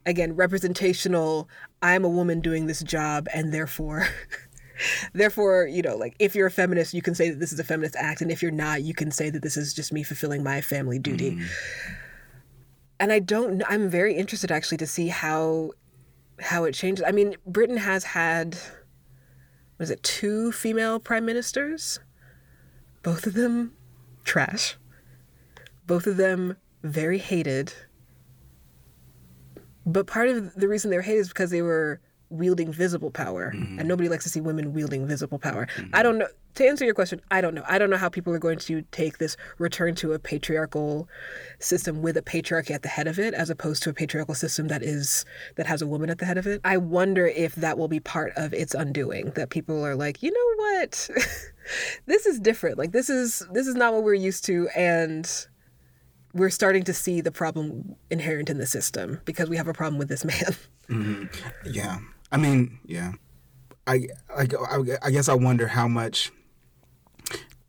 again 0.07 0.35
representational 0.37 1.49
i'm 1.83 2.05
a 2.05 2.09
woman 2.09 2.41
doing 2.41 2.67
this 2.67 2.83
job 2.83 3.27
and 3.33 3.53
therefore 3.53 4.07
therefore 5.13 5.67
you 5.67 5.83
know 5.83 5.97
like 5.97 6.15
if 6.19 6.35
you're 6.35 6.47
a 6.47 6.51
feminist 6.51 6.95
you 6.95 7.03
can 7.03 7.15
say 7.15 7.31
that 7.31 7.41
this 7.41 7.53
is 7.53 7.59
a 7.59 7.65
feminist 7.65 7.97
act 7.97 8.21
and 8.21 8.31
if 8.31 8.43
you're 8.43 8.51
not 8.51 8.83
you 8.83 8.95
can 8.95 9.11
say 9.11 9.31
that 9.31 9.43
this 9.43 9.57
is 9.57 9.73
just 9.73 9.93
me 9.93 10.03
fulfilling 10.03 10.43
my 10.43 10.61
family 10.61 10.99
duty. 10.99 11.33
Mm. 11.33 11.47
And 13.01 13.13
i 13.13 13.19
don't 13.19 13.63
i'm 13.69 13.89
very 13.89 14.15
interested 14.15 14.51
actually 14.51 14.79
to 14.79 14.87
see 14.87 15.09
how 15.09 15.71
how 16.41 16.65
it 16.65 16.73
changes. 16.75 17.05
I 17.07 17.13
mean 17.13 17.37
britain 17.47 17.77
has 17.77 18.05
had 18.05 18.57
was 19.79 19.91
it 19.91 20.03
two 20.03 20.53
female 20.53 21.01
prime 21.01 21.25
ministers? 21.25 21.99
Both 23.03 23.27
of 23.27 23.35
them 23.35 23.73
trash. 24.25 24.77
Both 25.87 26.07
of 26.07 26.17
them 26.17 26.57
very 26.83 27.19
hated 27.19 27.73
but 29.87 30.07
part 30.07 30.29
of 30.29 30.55
the 30.55 30.69
reason 30.69 30.91
they 30.91 30.97
were 30.97 31.03
hated 31.03 31.21
is 31.21 31.29
because 31.29 31.51
they 31.51 31.63
were 31.63 32.01
wielding 32.31 32.73
visible 32.73 33.11
power. 33.11 33.53
Mm-hmm. 33.55 33.79
And 33.79 33.89
nobody 33.89 34.09
likes 34.09 34.25
to 34.25 34.31
see 34.31 34.41
women 34.41 34.73
wielding 34.73 35.07
visible 35.07 35.39
power. 35.39 35.67
Mm-hmm. 35.77 35.95
I 35.95 36.03
don't 36.03 36.19
know 36.19 36.29
to 36.55 36.65
answer 36.65 36.85
your 36.85 36.95
question 36.95 37.21
i 37.31 37.41
don't 37.41 37.55
know. 37.55 37.65
I 37.69 37.79
don't 37.79 37.91
know 37.91 37.97
how 37.97 38.09
people 38.09 38.33
are 38.33 38.39
going 38.39 38.59
to 38.61 38.83
take 38.93 39.19
this 39.19 39.37
return 39.59 39.95
to 39.97 40.13
a 40.13 40.19
patriarchal 40.19 41.09
system 41.59 42.01
with 42.01 42.17
a 42.17 42.23
patriarchy 42.23 42.71
at 42.71 42.83
the 42.83 42.89
head 42.89 43.09
of 43.09 43.19
it 43.19 43.35
as 43.35 43.51
opposed 43.51 43.83
to 43.85 43.91
a 43.91 43.93
patriarchal 43.93 44.35
system 44.35 44.69
that 44.69 44.83
is 44.83 45.25
that 45.57 45.67
has 45.67 45.83
a 45.83 45.87
woman 45.87 46.11
at 46.11 46.19
the 46.19 46.25
head 46.25 46.39
of 46.39 46.47
it. 46.47 46.61
I 46.65 46.77
wonder 46.77 47.27
if 47.27 47.57
that 47.57 47.77
will 47.77 47.89
be 47.89 48.01
part 48.01 48.33
of 48.37 48.55
its 48.55 48.75
undoing 48.75 49.33
that 49.35 49.51
people 49.51 49.85
are 49.85 49.97
like 49.97 50.23
you 50.23 50.31
know 50.31 50.65
what? 50.65 51.11
This 52.05 52.27
is 52.27 52.39
different. 52.39 52.77
Like 52.77 52.93
this 52.93 53.09
is 53.09 53.43
this 53.51 53.67
is 53.67 53.75
not 53.75 53.95
what 53.95 54.03
we're 54.03 54.13
used 54.13 54.45
to 54.45 54.69
and 54.77 55.27
we're 56.35 56.51
starting 56.51 56.83
to 56.83 56.93
see 56.93 57.21
the 57.21 57.33
problem 57.33 57.97
inherent 58.11 58.51
in 58.51 58.59
the 58.59 58.67
system 58.67 59.21
because 59.25 59.49
we 59.49 59.57
have 59.57 59.69
a 59.69 59.73
problem 59.73 59.99
with 59.99 60.09
this 60.09 60.25
man 60.25 60.57
mm-hmm. 60.89 61.25
yeah. 61.73 61.99
I 62.35 62.37
mean, 62.37 62.81
yeah. 62.85 63.13
I, 63.87 64.09
I, 64.37 64.49
I, 65.03 65.11
guess 65.13 65.29
I 65.29 65.35
wonder 65.35 65.69
how 65.69 65.87
much 65.87 66.33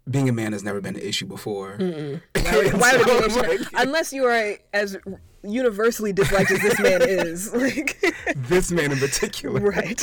being 0.10 0.28
a 0.28 0.32
man 0.32 0.54
has 0.54 0.64
never 0.64 0.82
been 0.82 0.96
an 0.96 1.02
issue 1.02 1.28
before. 1.28 1.78
Why 1.78 2.20
would 2.56 2.66
it 2.66 3.06
be 3.06 3.46
an 3.46 3.60
issue? 3.60 3.66
Unless 3.76 4.12
you 4.12 4.26
are 4.26 4.56
as 4.74 4.98
universally 5.44 6.14
disliked 6.14 6.50
as 6.50 6.62
this 6.62 6.80
man 6.80 7.02
is. 7.04 7.54
Like, 7.66 8.00
this 8.36 8.72
man 8.72 8.92
in 8.92 8.98
particular. 8.98 9.60
right. 9.60 10.02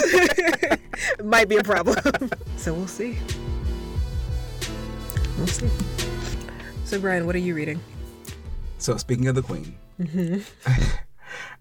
Might 1.25 1.49
be 1.49 1.57
a 1.57 1.65
problem. 1.65 1.99
so 2.57 2.73
we'll 2.73 2.87
see. 2.87 3.19
We'll 5.39 5.47
see. 5.49 5.71
So, 6.85 7.01
Brian, 7.01 7.27
what 7.27 7.35
are 7.35 7.41
you 7.41 7.55
reading? 7.55 7.81
So 8.83 8.97
speaking 8.97 9.28
of 9.28 9.37
the 9.37 9.43
Queen, 9.43 9.76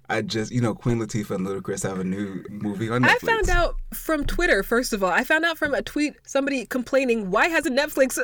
I 0.10 0.24
just 0.24 0.52
you 0.52 0.60
know 0.60 0.74
Queen 0.74 0.98
Latifah 0.98 1.36
and 1.36 1.46
Ludacris 1.46 1.88
have 1.88 2.00
a 2.00 2.04
new 2.04 2.44
movie 2.50 2.90
on 2.90 3.04
Netflix. 3.04 3.10
I 3.10 3.18
found 3.20 3.50
out 3.50 3.76
from 3.94 4.26
Twitter, 4.26 4.64
first 4.64 4.92
of 4.92 5.04
all. 5.04 5.12
I 5.12 5.24
found 5.24 5.46
out 5.46 5.58
from 5.58 5.76
a 5.76 5.84
tweet, 5.84 6.16
somebody 6.26 6.66
complaining, 6.66 7.30
why 7.30 7.48
hasn't 7.48 7.78
Netflix 7.78 8.20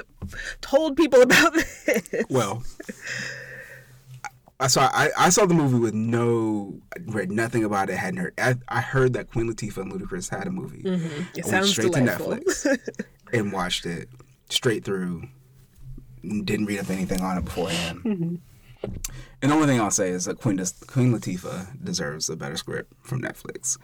told 0.62 0.98
people 0.98 1.22
about 1.22 1.54
this? 1.54 2.26
Well, 2.30 2.64
I 4.60 4.66
saw 4.66 4.90
I, 4.92 5.12
I 5.16 5.30
saw 5.30 5.46
the 5.46 5.54
movie 5.54 5.78
with 5.78 5.94
no 5.94 6.80
read 7.06 7.32
nothing 7.32 7.64
about 7.64 7.92
it. 7.92 7.98
Hadn't 7.98 8.20
heard. 8.20 8.34
I, 8.40 8.56
I 8.68 8.82
heard 8.82 9.14
that 9.14 9.30
Queen 9.32 9.48
Latifah 9.48 9.78
and 9.78 9.94
Ludacris 9.94 10.36
had 10.36 10.48
a 10.48 10.52
movie. 10.52 10.82
It 10.84 10.90
I 10.90 10.96
went 11.36 11.46
sounds 11.46 11.70
straight 11.70 11.94
delightful. 11.94 12.36
to 12.36 12.42
Netflix 12.42 13.06
and 13.34 13.54
watched 13.54 13.86
it 13.86 14.10
straight 14.50 14.84
through. 14.84 15.28
Didn't 16.24 16.66
read 16.66 16.80
up 16.80 16.90
anything 16.90 17.22
on 17.22 17.38
it 17.38 17.46
beforehand. 17.46 18.00
Mm-hmm. 18.04 18.36
And 19.42 19.52
the 19.52 19.56
only 19.56 19.68
thing 19.68 19.80
I'll 19.82 19.92
say 19.92 20.10
is 20.10 20.26
that 20.26 20.40
Queen 20.40 20.56
Des- 20.58 20.86
Queen 20.88 21.14
Latifah 21.14 21.84
deserves 21.84 22.30
a 22.30 22.36
better 22.36 22.58
script 22.58 22.94
from 23.02 23.22
Netflix. 23.22 23.78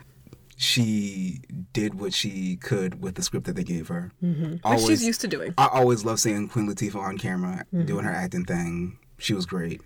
She 0.55 1.41
did 1.73 1.95
what 1.99 2.13
she 2.13 2.55
could 2.57 3.01
with 3.01 3.15
the 3.15 3.23
script 3.23 3.45
that 3.47 3.55
they 3.55 3.63
gave 3.63 3.87
her. 3.87 4.11
Which 4.21 4.59
Always, 4.63 4.87
she's 4.87 5.05
used 5.05 5.21
to 5.21 5.27
doing. 5.27 5.53
I 5.57 5.67
always 5.67 6.05
love 6.05 6.19
seeing 6.19 6.47
Queen 6.47 6.67
Latifah 6.67 6.95
on 7.01 7.17
camera 7.17 7.65
Mm-hmm. 7.73 7.85
doing 7.85 8.05
her 8.05 8.11
acting 8.11 8.45
thing. 8.45 8.99
She 9.17 9.33
was 9.33 9.45
great. 9.45 9.81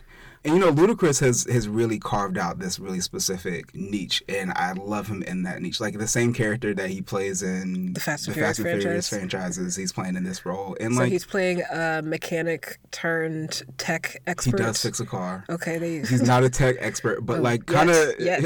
And 0.46 0.54
you 0.54 0.60
know, 0.60 0.72
Ludacris 0.72 1.20
has 1.20 1.44
has 1.46 1.68
really 1.68 2.00
carved 2.00 2.38
out 2.38 2.60
this 2.60 2.80
really 2.80 3.02
specific 3.02 3.74
niche, 3.76 4.24
and 4.30 4.52
I 4.54 4.72
love 4.74 5.08
him 5.08 5.22
in 5.24 5.44
that 5.44 5.62
niche. 5.62 5.82
Like 5.82 5.98
the 5.98 6.08
same 6.08 6.32
character 6.34 6.74
that 6.74 6.90
he 6.90 7.02
plays 7.02 7.42
in 7.44 7.94
The 7.94 8.00
Fast 8.00 8.28
and 8.28 8.36
Furious 8.36 8.58
franchise. 8.60 9.10
franchises, 9.10 9.76
he's 9.76 9.92
playing 9.92 10.16
in 10.16 10.24
this 10.24 10.46
role. 10.46 10.78
And 10.80 10.94
So 10.94 11.02
like 11.02 11.12
he's 11.12 11.26
playing 11.26 11.64
a 11.72 12.02
mechanic 12.04 12.80
turned 12.92 13.64
tech 13.78 14.22
expert. 14.28 14.58
he 14.60 14.64
does 14.64 14.82
fix 14.82 15.00
a 15.00 15.06
car. 15.06 15.44
Okay, 15.50 15.78
they 15.80 15.98
He's 16.00 16.22
not 16.22 16.44
a 16.44 16.50
tech 16.50 16.76
expert, 16.80 17.26
but 17.26 17.40
Oh, 17.40 17.42
like 17.42 17.66
kind 17.66 17.90
of 17.90 18.14
yet. 18.20 18.44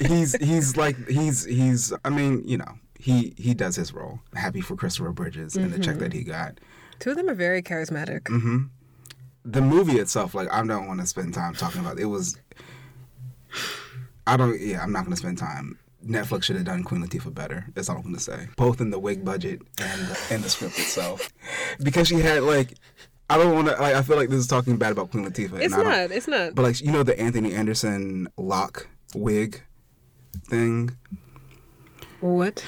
he's 0.00 0.34
he's 0.36 0.76
like 0.76 0.96
he's 1.08 1.44
he's 1.44 1.92
I 2.04 2.10
mean 2.10 2.42
you 2.46 2.56
know 2.58 2.78
he 2.98 3.34
he 3.36 3.54
does 3.54 3.76
his 3.76 3.92
role. 3.92 4.20
Happy 4.34 4.60
for 4.60 4.76
Christopher 4.76 5.12
Bridges 5.12 5.56
and 5.56 5.72
the 5.72 5.78
check 5.78 5.94
Mm-hmm. 5.94 6.02
that 6.04 6.12
he 6.12 6.24
got. 6.24 6.58
Two 6.98 7.10
of 7.10 7.16
them 7.16 7.28
are 7.28 7.34
very 7.34 7.62
charismatic. 7.62 8.22
Mm-hmm. 8.22 8.58
The 9.44 9.60
movie 9.60 9.98
itself, 9.98 10.34
like 10.34 10.52
I 10.52 10.64
don't 10.64 10.86
want 10.86 11.00
to 11.00 11.06
spend 11.06 11.34
time 11.34 11.54
talking 11.54 11.80
about 11.80 11.98
it. 11.98 12.02
it 12.02 12.06
was 12.06 12.38
I 14.26 14.36
don't 14.36 14.60
yeah, 14.60 14.82
I'm 14.82 14.92
not 14.92 15.04
gonna 15.04 15.16
spend 15.16 15.38
time. 15.38 15.78
Netflix 16.06 16.44
should 16.44 16.56
have 16.56 16.64
done 16.64 16.82
Queen 16.82 17.04
Latifah 17.04 17.32
better. 17.32 17.66
That's 17.74 17.88
all 17.88 17.96
I'm 17.96 18.02
gonna 18.02 18.18
say. 18.20 18.48
Both 18.56 18.80
in 18.80 18.90
the 18.90 18.98
wig 18.98 19.24
budget 19.24 19.62
and 19.80 20.00
the, 20.08 20.26
and 20.30 20.42
the 20.42 20.48
script 20.50 20.78
itself, 20.78 21.28
because 21.82 22.08
she 22.08 22.16
had 22.16 22.42
like 22.42 22.74
I 23.30 23.38
don't 23.38 23.54
want 23.54 23.68
to. 23.68 23.74
Like, 23.80 23.94
I 23.94 24.02
feel 24.02 24.16
like 24.16 24.28
this 24.28 24.40
is 24.40 24.46
talking 24.46 24.76
bad 24.76 24.92
about 24.92 25.10
Queen 25.10 25.24
Latifah. 25.24 25.54
It's 25.60 25.72
and 25.74 25.82
don't- 25.82 25.84
not. 25.84 26.10
It's 26.10 26.28
not. 26.28 26.54
But 26.54 26.62
like 26.62 26.80
you 26.80 26.92
know 26.92 27.02
the 27.02 27.18
Anthony 27.18 27.54
Anderson 27.54 28.28
lock 28.36 28.88
wig 29.14 29.62
thing. 30.48 30.96
What? 32.20 32.64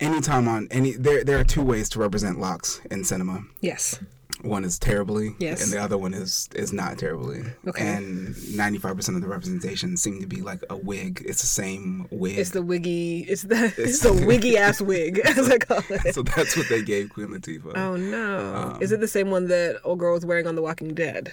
Anytime 0.00 0.48
on 0.48 0.68
any 0.70 0.92
there 0.92 1.24
there 1.24 1.38
are 1.38 1.44
two 1.44 1.62
ways 1.62 1.88
to 1.90 1.98
represent 1.98 2.38
locks 2.38 2.80
in 2.90 3.04
cinema. 3.04 3.44
Yes. 3.60 4.00
One 4.42 4.64
is 4.64 4.78
terribly, 4.78 5.34
Yes. 5.38 5.62
and 5.62 5.72
the 5.72 5.80
other 5.82 5.98
one 5.98 6.14
is 6.14 6.48
is 6.54 6.72
not 6.72 6.96
terribly. 6.98 7.42
Okay. 7.66 7.86
And 7.86 8.56
ninety 8.56 8.78
five 8.78 8.96
percent 8.96 9.16
of 9.16 9.22
the 9.22 9.28
representation 9.28 9.96
seem 9.96 10.20
to 10.20 10.26
be 10.26 10.42
like 10.42 10.62
a 10.70 10.76
wig. 10.76 11.24
It's 11.26 11.40
the 11.40 11.46
same 11.48 12.06
wig. 12.10 12.38
It's 12.38 12.50
the 12.50 12.62
wiggy. 12.62 13.26
It's 13.28 13.42
the 13.42 13.64
it's, 13.66 13.78
It's- 13.78 14.00
the 14.00 14.12
wiggy 14.26 14.56
ass 14.56 14.80
wig, 14.80 15.18
as 15.24 15.50
I 15.50 15.58
call 15.58 15.82
it. 15.90 16.14
so 16.14 16.22
that's 16.22 16.56
what 16.56 16.68
they 16.68 16.82
gave 16.82 17.10
Queen 17.10 17.28
Latifah. 17.28 17.76
Oh 17.76 17.96
no! 17.96 18.54
Um, 18.54 18.82
Is 18.82 18.92
it 18.92 19.00
the 19.00 19.08
same 19.08 19.30
one 19.30 19.48
that 19.48 19.80
old 19.84 19.98
girl 19.98 20.14
was 20.14 20.24
wearing 20.24 20.46
on 20.46 20.54
The 20.54 20.62
Walking 20.62 20.94
Dead? 20.94 21.32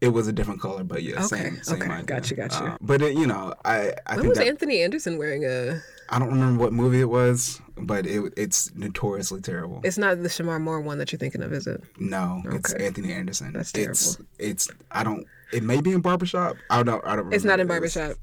It 0.00 0.08
was 0.08 0.26
a 0.28 0.32
different 0.32 0.60
color, 0.60 0.84
but 0.84 1.02
yeah, 1.02 1.24
Okay, 1.24 1.36
same 1.36 1.62
same 1.62 1.82
okay. 1.82 1.90
idea. 1.90 2.04
Gotcha, 2.04 2.34
gotcha. 2.34 2.64
Uh, 2.64 2.76
but 2.80 3.00
it, 3.00 3.16
you 3.16 3.26
know, 3.26 3.54
I 3.64 3.92
I 4.06 4.16
When 4.16 4.20
think 4.20 4.28
was 4.30 4.38
that, 4.38 4.46
Anthony 4.48 4.82
Anderson 4.82 5.16
wearing 5.18 5.44
a? 5.44 5.80
I 6.08 6.18
don't 6.18 6.28
remember 6.28 6.62
what 6.62 6.72
movie 6.72 7.00
it 7.00 7.08
was, 7.08 7.60
but 7.76 8.06
it 8.06 8.32
it's 8.36 8.74
notoriously 8.74 9.40
terrible. 9.40 9.80
It's 9.84 9.98
not 9.98 10.22
the 10.22 10.28
Shemar 10.28 10.60
Moore 10.60 10.80
one 10.80 10.98
that 10.98 11.12
you're 11.12 11.18
thinking 11.18 11.42
of, 11.42 11.52
is 11.52 11.66
it? 11.66 11.82
No, 11.98 12.42
it's 12.46 12.72
Anthony 12.72 13.12
Anderson. 13.12 13.52
That's 13.52 13.72
terrible. 13.72 13.90
It's 13.90 14.18
it's 14.38 14.70
I 14.90 15.04
don't. 15.04 15.26
It 15.52 15.62
may 15.62 15.80
be 15.80 15.92
in 15.92 16.00
barbershop. 16.00 16.56
I 16.70 16.82
don't. 16.82 17.04
I 17.04 17.10
don't. 17.10 17.18
Remember 17.18 17.36
It's 17.36 17.44
not 17.44 17.60
in 17.60 17.66
barbershop. 17.66 18.16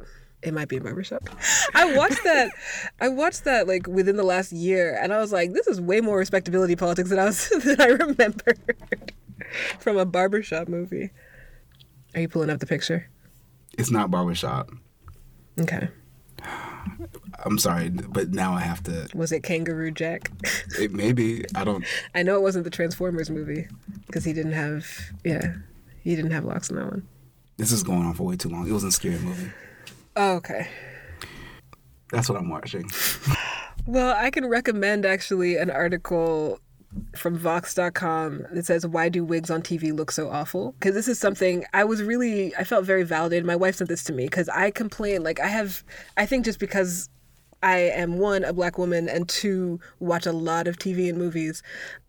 It 0.43 0.53
might 0.53 0.69
be 0.69 0.77
in 0.77 0.83
barbershop. 0.83 1.29
I 1.75 1.95
watched 1.95 2.23
that. 2.23 2.51
I 2.99 3.09
watched 3.09 3.43
that 3.43 3.67
like 3.67 3.87
within 3.87 4.15
the 4.15 4.23
last 4.23 4.51
year, 4.51 4.97
and 5.01 5.13
I 5.13 5.19
was 5.19 5.31
like, 5.31 5.53
"This 5.53 5.67
is 5.67 5.79
way 5.79 6.01
more 6.01 6.17
respectability 6.17 6.75
politics 6.75 7.09
than 7.09 7.19
I 7.19 7.25
was 7.25 7.49
than 7.63 7.79
I 7.79 7.85
remembered 7.85 8.59
from 9.79 9.97
a 9.97 10.05
barbershop 10.05 10.67
movie." 10.67 11.11
Are 12.15 12.21
you 12.21 12.27
pulling 12.27 12.49
up 12.49 12.59
the 12.59 12.65
picture? 12.65 13.09
It's 13.77 13.91
not 13.91 14.11
barbershop. 14.11 14.69
Okay. 15.59 15.89
I'm 17.45 17.57
sorry, 17.57 17.89
but 17.89 18.29
now 18.29 18.53
I 18.53 18.61
have 18.61 18.83
to. 18.83 19.07
Was 19.13 19.31
it 19.31 19.41
Kangaroo 19.41 19.91
Jack? 19.91 20.31
It 20.79 20.91
may 20.91 21.11
be. 21.11 21.45
I 21.55 21.63
don't. 21.63 21.85
I 22.15 22.23
know 22.23 22.35
it 22.35 22.41
wasn't 22.41 22.65
the 22.65 22.69
Transformers 22.71 23.29
movie 23.29 23.67
because 24.07 24.23
he 24.23 24.33
didn't 24.33 24.53
have. 24.53 24.87
Yeah, 25.23 25.55
he 26.03 26.15
didn't 26.15 26.31
have 26.31 26.45
locks 26.45 26.69
in 26.69 26.75
that 26.77 26.85
one. 26.85 27.07
This 27.57 27.71
is 27.71 27.83
going 27.83 28.05
on 28.05 28.13
for 28.13 28.23
way 28.23 28.35
too 28.35 28.49
long. 28.49 28.67
It 28.67 28.71
was 28.71 28.83
a 28.83 28.91
scary 28.91 29.19
movie. 29.19 29.51
Oh, 30.15 30.33
okay. 30.35 30.67
That's 32.11 32.27
what 32.27 32.37
I'm 32.37 32.49
watching. 32.49 32.89
Well, 33.87 34.15
I 34.15 34.29
can 34.29 34.45
recommend 34.45 35.05
actually 35.05 35.57
an 35.57 35.71
article 35.71 36.59
from 37.15 37.37
Vox.com 37.37 38.45
that 38.51 38.65
says, 38.65 38.85
Why 38.85 39.09
do 39.09 39.23
wigs 39.23 39.49
on 39.49 39.61
TV 39.61 39.91
look 39.91 40.11
so 40.11 40.29
awful? 40.29 40.73
Because 40.73 40.93
this 40.93 41.07
is 41.07 41.17
something 41.17 41.65
I 41.73 41.83
was 41.83 42.03
really, 42.03 42.55
I 42.55 42.63
felt 42.63 42.85
very 42.85 43.03
validated. 43.03 43.45
My 43.45 43.55
wife 43.55 43.75
sent 43.75 43.89
this 43.89 44.03
to 44.05 44.13
me 44.13 44.25
because 44.25 44.49
I 44.49 44.71
complain, 44.71 45.23
like, 45.23 45.39
I 45.39 45.47
have, 45.47 45.83
I 46.15 46.25
think 46.25 46.45
just 46.45 46.59
because 46.59 47.09
I 47.63 47.77
am 47.77 48.17
one, 48.17 48.43
a 48.43 48.53
black 48.53 48.77
woman, 48.77 49.07
and 49.07 49.27
two, 49.29 49.79
watch 49.99 50.25
a 50.25 50.31
lot 50.31 50.67
of 50.67 50.77
TV 50.77 51.09
and 51.09 51.17
movies. 51.17 51.61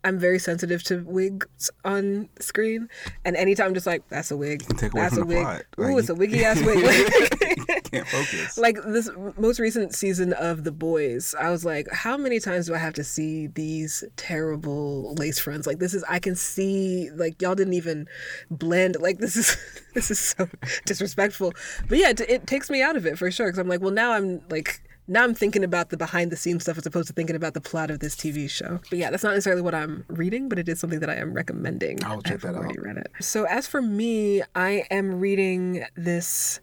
I'm 0.04 0.18
very 0.18 0.38
sensitive 0.38 0.82
to 0.84 1.04
wigs 1.04 1.70
on 1.84 2.28
screen. 2.40 2.88
And 3.24 3.36
anytime 3.36 3.68
I'm 3.68 3.74
just 3.74 3.86
like, 3.86 4.02
that's 4.08 4.30
a 4.30 4.36
wig. 4.36 4.64
take 4.76 4.92
away 4.92 5.02
that's 5.02 5.16
a 5.16 5.24
wig. 5.24 5.42
plot. 5.42 5.62
Ooh, 5.78 5.82
Like, 5.84 5.98
it's 5.98 6.08
a 6.08 6.14
wiggy 6.14 6.44
ass 6.44 6.60
wig. 6.64 6.82
Can't 7.92 8.08
focus. 8.08 8.58
like 8.58 8.78
this 8.86 9.10
most 9.38 9.60
recent 9.60 9.94
season 9.94 10.32
of 10.32 10.64
The 10.64 10.72
Boys, 10.72 11.34
I 11.38 11.50
was 11.50 11.64
like, 11.64 11.86
how 11.92 12.16
many 12.16 12.40
times 12.40 12.66
do 12.66 12.74
I 12.74 12.78
have 12.78 12.94
to 12.94 13.04
see 13.04 13.46
these 13.48 14.02
terrible 14.16 15.14
lace 15.14 15.38
fronts? 15.38 15.66
Like 15.66 15.78
this 15.78 15.94
is 15.94 16.02
I 16.08 16.18
can 16.18 16.34
see 16.34 17.10
like 17.14 17.40
y'all 17.42 17.54
didn't 17.54 17.74
even 17.74 18.08
blend. 18.50 18.96
Like 19.00 19.18
this 19.18 19.36
is 19.36 19.56
this 19.94 20.10
is 20.10 20.18
so 20.18 20.48
disrespectful. 20.86 21.52
But 21.88 21.98
yeah, 21.98 22.08
it, 22.10 22.20
it 22.22 22.46
takes 22.46 22.70
me 22.70 22.82
out 22.82 22.96
of 22.96 23.06
it 23.06 23.18
for 23.18 23.30
sure 23.30 23.46
because 23.48 23.58
I'm 23.58 23.68
like, 23.68 23.80
well 23.82 23.90
now 23.92 24.12
I'm 24.12 24.40
like 24.50 24.82
now 25.08 25.24
I'm 25.24 25.34
thinking 25.34 25.64
about 25.64 25.90
the 25.90 25.96
behind 25.96 26.30
the 26.30 26.36
scenes 26.36 26.62
stuff 26.62 26.78
as 26.78 26.86
opposed 26.86 27.08
to 27.08 27.12
thinking 27.12 27.36
about 27.36 27.54
the 27.54 27.60
plot 27.60 27.90
of 27.90 27.98
this 28.00 28.14
TV 28.14 28.48
show. 28.48 28.80
But 28.88 28.98
yeah, 28.98 29.10
that's 29.10 29.22
not 29.22 29.30
necessarily 29.30 29.62
what 29.62 29.74
I'm 29.74 30.04
reading, 30.08 30.48
but 30.48 30.58
it 30.58 30.68
is 30.68 30.80
something 30.80 31.00
that 31.00 31.10
I 31.10 31.16
am 31.16 31.34
recommending. 31.34 32.02
I'll 32.04 32.22
check 32.22 32.34
I've 32.34 32.42
that 32.42 32.54
already 32.54 32.78
out. 32.78 32.84
read 32.84 32.96
it. 32.98 33.08
So 33.20 33.44
as 33.44 33.66
for 33.66 33.82
me, 33.82 34.42
I 34.54 34.84
am 34.90 35.18
reading 35.20 35.84
this 35.96 36.60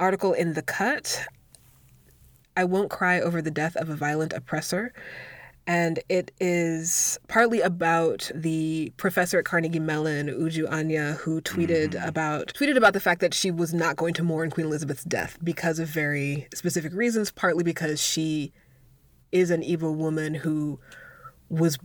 article 0.00 0.32
in 0.32 0.54
The 0.54 0.62
Cut. 0.62 1.26
I 2.56 2.64
won't 2.64 2.90
cry 2.90 3.20
over 3.20 3.40
the 3.40 3.50
death 3.50 3.76
of 3.76 3.88
a 3.88 3.94
violent 3.94 4.32
oppressor. 4.32 4.92
And 5.66 6.00
it 6.08 6.32
is 6.40 7.18
partly 7.28 7.60
about 7.60 8.30
the 8.34 8.92
professor 8.96 9.38
at 9.38 9.44
Carnegie 9.44 9.78
Mellon, 9.78 10.26
Uju 10.26 10.70
Anya, 10.70 11.12
who 11.20 11.40
tweeted 11.40 11.90
mm-hmm. 11.90 12.08
about 12.08 12.48
tweeted 12.54 12.76
about 12.76 12.94
the 12.94 13.00
fact 13.00 13.20
that 13.20 13.32
she 13.32 13.50
was 13.50 13.72
not 13.72 13.96
going 13.96 14.14
to 14.14 14.24
mourn 14.24 14.50
Queen 14.50 14.66
Elizabeth's 14.66 15.04
death 15.04 15.38
because 15.42 15.78
of 15.78 15.88
very 15.88 16.48
specific 16.52 16.92
reasons, 16.92 17.30
partly 17.30 17.62
because 17.62 18.02
she 18.02 18.52
is 19.30 19.50
an 19.50 19.62
Igbo 19.62 19.94
woman 19.94 20.34
who 20.34 20.80
was 21.48 21.78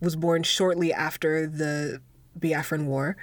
was 0.00 0.16
born 0.16 0.42
shortly 0.42 0.92
after 0.92 1.46
the 1.46 2.00
Biafran 2.38 2.86
War. 2.86 3.16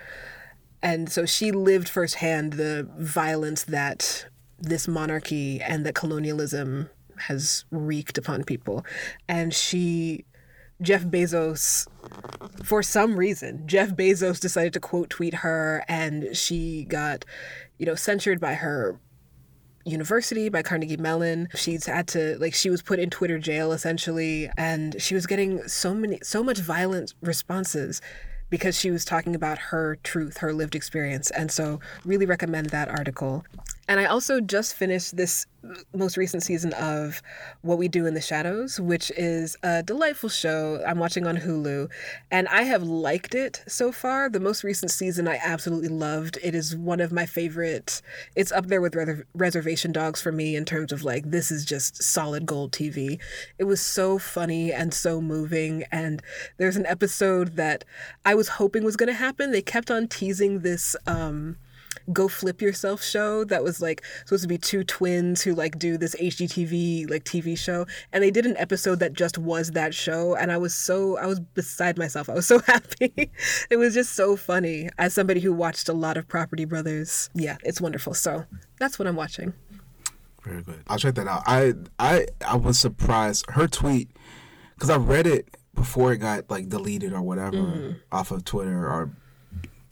And 0.81 1.11
so 1.11 1.25
she 1.25 1.51
lived 1.51 1.89
firsthand 1.89 2.53
the 2.53 2.87
violence 2.97 3.63
that 3.63 4.27
this 4.59 4.87
monarchy 4.87 5.59
and 5.61 5.85
that 5.85 5.95
colonialism 5.95 6.89
has 7.19 7.65
wreaked 7.71 8.17
upon 8.17 8.43
people. 8.43 8.85
And 9.27 9.53
she, 9.53 10.25
Jeff 10.81 11.03
Bezos, 11.03 11.87
for 12.63 12.81
some 12.83 13.15
reason, 13.15 13.67
Jeff 13.67 13.89
Bezos 13.89 14.39
decided 14.39 14.73
to 14.73 14.79
quote 14.79 15.09
tweet 15.09 15.35
her 15.35 15.83
and 15.87 16.35
she 16.35 16.85
got, 16.85 17.25
you 17.77 17.85
know, 17.85 17.95
censured 17.95 18.39
by 18.39 18.55
her 18.55 18.99
university 19.85 20.49
by 20.49 20.61
Carnegie 20.61 20.97
Mellon. 20.97 21.47
She's 21.55 21.85
had 21.85 22.07
to 22.09 22.37
like 22.39 22.53
she 22.53 22.69
was 22.69 22.81
put 22.81 22.99
in 22.99 23.09
Twitter 23.09 23.39
jail 23.39 23.71
essentially 23.71 24.49
and 24.57 25.01
she 25.01 25.15
was 25.15 25.25
getting 25.25 25.67
so 25.67 25.93
many 25.93 26.19
so 26.21 26.43
much 26.43 26.59
violent 26.59 27.13
responses 27.21 28.01
because 28.49 28.77
she 28.77 28.91
was 28.91 29.05
talking 29.05 29.35
about 29.35 29.57
her 29.57 29.97
truth, 30.03 30.37
her 30.37 30.53
lived 30.53 30.75
experience. 30.75 31.29
And 31.31 31.51
so 31.51 31.79
really 32.03 32.25
recommend 32.25 32.67
that 32.67 32.89
article. 32.89 33.45
And 33.89 33.99
I 33.99 34.05
also 34.05 34.39
just 34.39 34.75
finished 34.75 35.17
this 35.17 35.47
most 35.95 36.15
recent 36.15 36.43
season 36.43 36.73
of 36.73 37.23
What 37.63 37.79
We 37.79 37.87
Do 37.87 38.05
in 38.05 38.13
the 38.13 38.21
Shadows, 38.21 38.79
which 38.79 39.11
is 39.17 39.57
a 39.63 39.81
delightful 39.81 40.29
show 40.29 40.79
I'm 40.87 40.99
watching 40.99 41.25
on 41.25 41.37
Hulu. 41.37 41.89
And 42.29 42.47
I 42.49 42.61
have 42.61 42.83
liked 42.83 43.33
it 43.33 43.63
so 43.67 43.91
far. 43.91 44.29
The 44.29 44.39
most 44.39 44.63
recent 44.63 44.91
season 44.91 45.27
I 45.27 45.39
absolutely 45.43 45.87
loved. 45.87 46.37
It 46.43 46.53
is 46.53 46.75
one 46.77 46.99
of 46.99 47.11
my 47.11 47.25
favorite. 47.25 48.03
It's 48.35 48.51
up 48.51 48.67
there 48.67 48.79
with 48.79 48.93
Reser- 48.93 49.23
Reservation 49.33 49.91
Dogs 49.91 50.21
for 50.21 50.31
me 50.31 50.55
in 50.55 50.65
terms 50.65 50.91
of 50.91 51.03
like, 51.03 51.31
this 51.31 51.49
is 51.49 51.65
just 51.65 52.03
solid 52.03 52.45
gold 52.45 52.71
TV. 52.71 53.19
It 53.57 53.63
was 53.63 53.81
so 53.81 54.19
funny 54.19 54.71
and 54.71 54.93
so 54.93 55.19
moving. 55.19 55.83
And 55.91 56.21
there's 56.57 56.77
an 56.77 56.85
episode 56.85 57.55
that 57.55 57.85
I 58.23 58.35
was 58.35 58.49
hoping 58.49 58.83
was 58.83 58.97
going 58.97 59.07
to 59.07 59.13
happen. 59.13 59.51
They 59.51 59.63
kept 59.63 59.89
on 59.89 60.07
teasing 60.07 60.59
this. 60.59 60.95
Um, 61.07 61.57
go 62.13 62.27
flip 62.27 62.61
yourself 62.61 63.03
show 63.03 63.43
that 63.45 63.63
was 63.63 63.81
like 63.81 64.03
supposed 64.25 64.41
to 64.43 64.47
be 64.47 64.57
two 64.57 64.83
twins 64.83 65.41
who 65.41 65.53
like 65.53 65.77
do 65.77 65.97
this 65.97 66.15
HGTV 66.15 67.09
like 67.09 67.23
TV 67.23 67.57
show. 67.57 67.85
And 68.13 68.23
they 68.23 68.31
did 68.31 68.45
an 68.45 68.57
episode 68.57 68.99
that 68.99 69.13
just 69.13 69.37
was 69.37 69.71
that 69.71 69.93
show. 69.93 70.35
And 70.35 70.51
I 70.51 70.57
was 70.57 70.73
so 70.73 71.17
I 71.17 71.25
was 71.25 71.39
beside 71.39 71.97
myself. 71.97 72.29
I 72.29 72.33
was 72.33 72.45
so 72.47 72.59
happy. 72.67 73.29
It 73.69 73.77
was 73.77 73.93
just 73.93 74.13
so 74.13 74.35
funny. 74.35 74.89
As 74.97 75.13
somebody 75.13 75.39
who 75.39 75.53
watched 75.53 75.89
a 75.89 75.93
lot 75.93 76.17
of 76.17 76.27
Property 76.27 76.65
Brothers 76.65 77.29
yeah 77.33 77.57
it's 77.63 77.79
wonderful. 77.81 78.13
So 78.13 78.45
that's 78.79 78.97
what 78.99 79.07
I'm 79.07 79.15
watching. 79.15 79.53
Very 80.43 80.61
good. 80.63 80.81
I'll 80.87 80.97
check 80.97 81.15
that 81.15 81.27
out. 81.27 81.43
I 81.45 81.73
I 81.99 82.25
I 82.47 82.55
was 82.55 82.79
surprised. 82.79 83.45
Her 83.49 83.67
tweet 83.67 84.09
because 84.75 84.89
I 84.89 84.95
read 84.97 85.27
it 85.27 85.47
before 85.75 86.11
it 86.13 86.17
got 86.17 86.49
like 86.49 86.69
deleted 86.69 87.13
or 87.13 87.21
whatever 87.21 87.57
Mm-hmm. 87.57 87.91
off 88.11 88.31
of 88.31 88.43
Twitter 88.45 88.87
or 88.87 89.11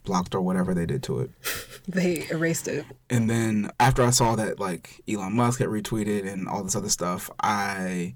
blocked 0.08 0.34
or 0.34 0.40
whatever 0.40 0.74
they 0.74 0.84
did 0.86 1.02
to 1.04 1.20
it. 1.20 1.30
they 1.86 2.26
erased 2.30 2.66
it 2.68 2.84
And 3.08 3.30
then 3.30 3.70
after 3.78 4.02
I 4.02 4.10
saw 4.10 4.34
that 4.34 4.58
like 4.58 5.00
Elon 5.08 5.34
Musk 5.36 5.60
had 5.60 5.68
retweeted 5.68 6.26
and 6.30 6.48
all 6.48 6.64
this 6.64 6.74
other 6.76 6.88
stuff, 6.90 7.30
I 7.40 8.14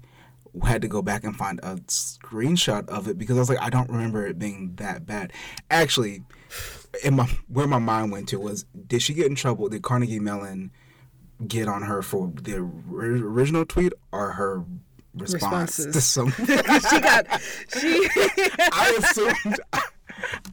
had 0.63 0.81
to 0.83 0.87
go 0.87 1.01
back 1.01 1.23
and 1.23 1.35
find 1.35 1.59
a 1.63 1.77
screenshot 1.87 2.87
of 2.89 3.07
it 3.07 3.17
because 3.17 3.37
I 3.37 3.39
was 3.39 3.49
like, 3.49 3.61
I 3.61 3.69
don't 3.71 3.89
remember 3.89 4.27
it 4.27 4.37
being 4.37 4.75
that 4.75 5.05
bad. 5.05 5.31
Actually, 5.71 6.23
in 7.03 7.15
my 7.15 7.27
where 7.47 7.65
my 7.67 7.79
mind 7.79 8.11
went 8.11 8.27
to 8.29 8.39
was, 8.39 8.65
did 8.87 9.01
she 9.01 9.13
get 9.15 9.25
in 9.27 9.35
trouble? 9.35 9.69
Did 9.69 9.81
Carnegie 9.81 10.19
Mellon 10.19 10.71
get 11.47 11.67
on 11.67 11.81
her 11.83 12.01
for 12.03 12.31
the 12.35 12.57
original 12.57 13.65
tweet 13.65 13.93
or 14.11 14.33
her 14.33 14.63
response 15.15 15.77
to 15.77 15.87
Responses. 15.87 16.05
some? 16.05 16.31
she 16.45 16.99
got 17.01 17.41
she 17.79 18.09
I 18.71 18.99
assumed. 18.99 19.59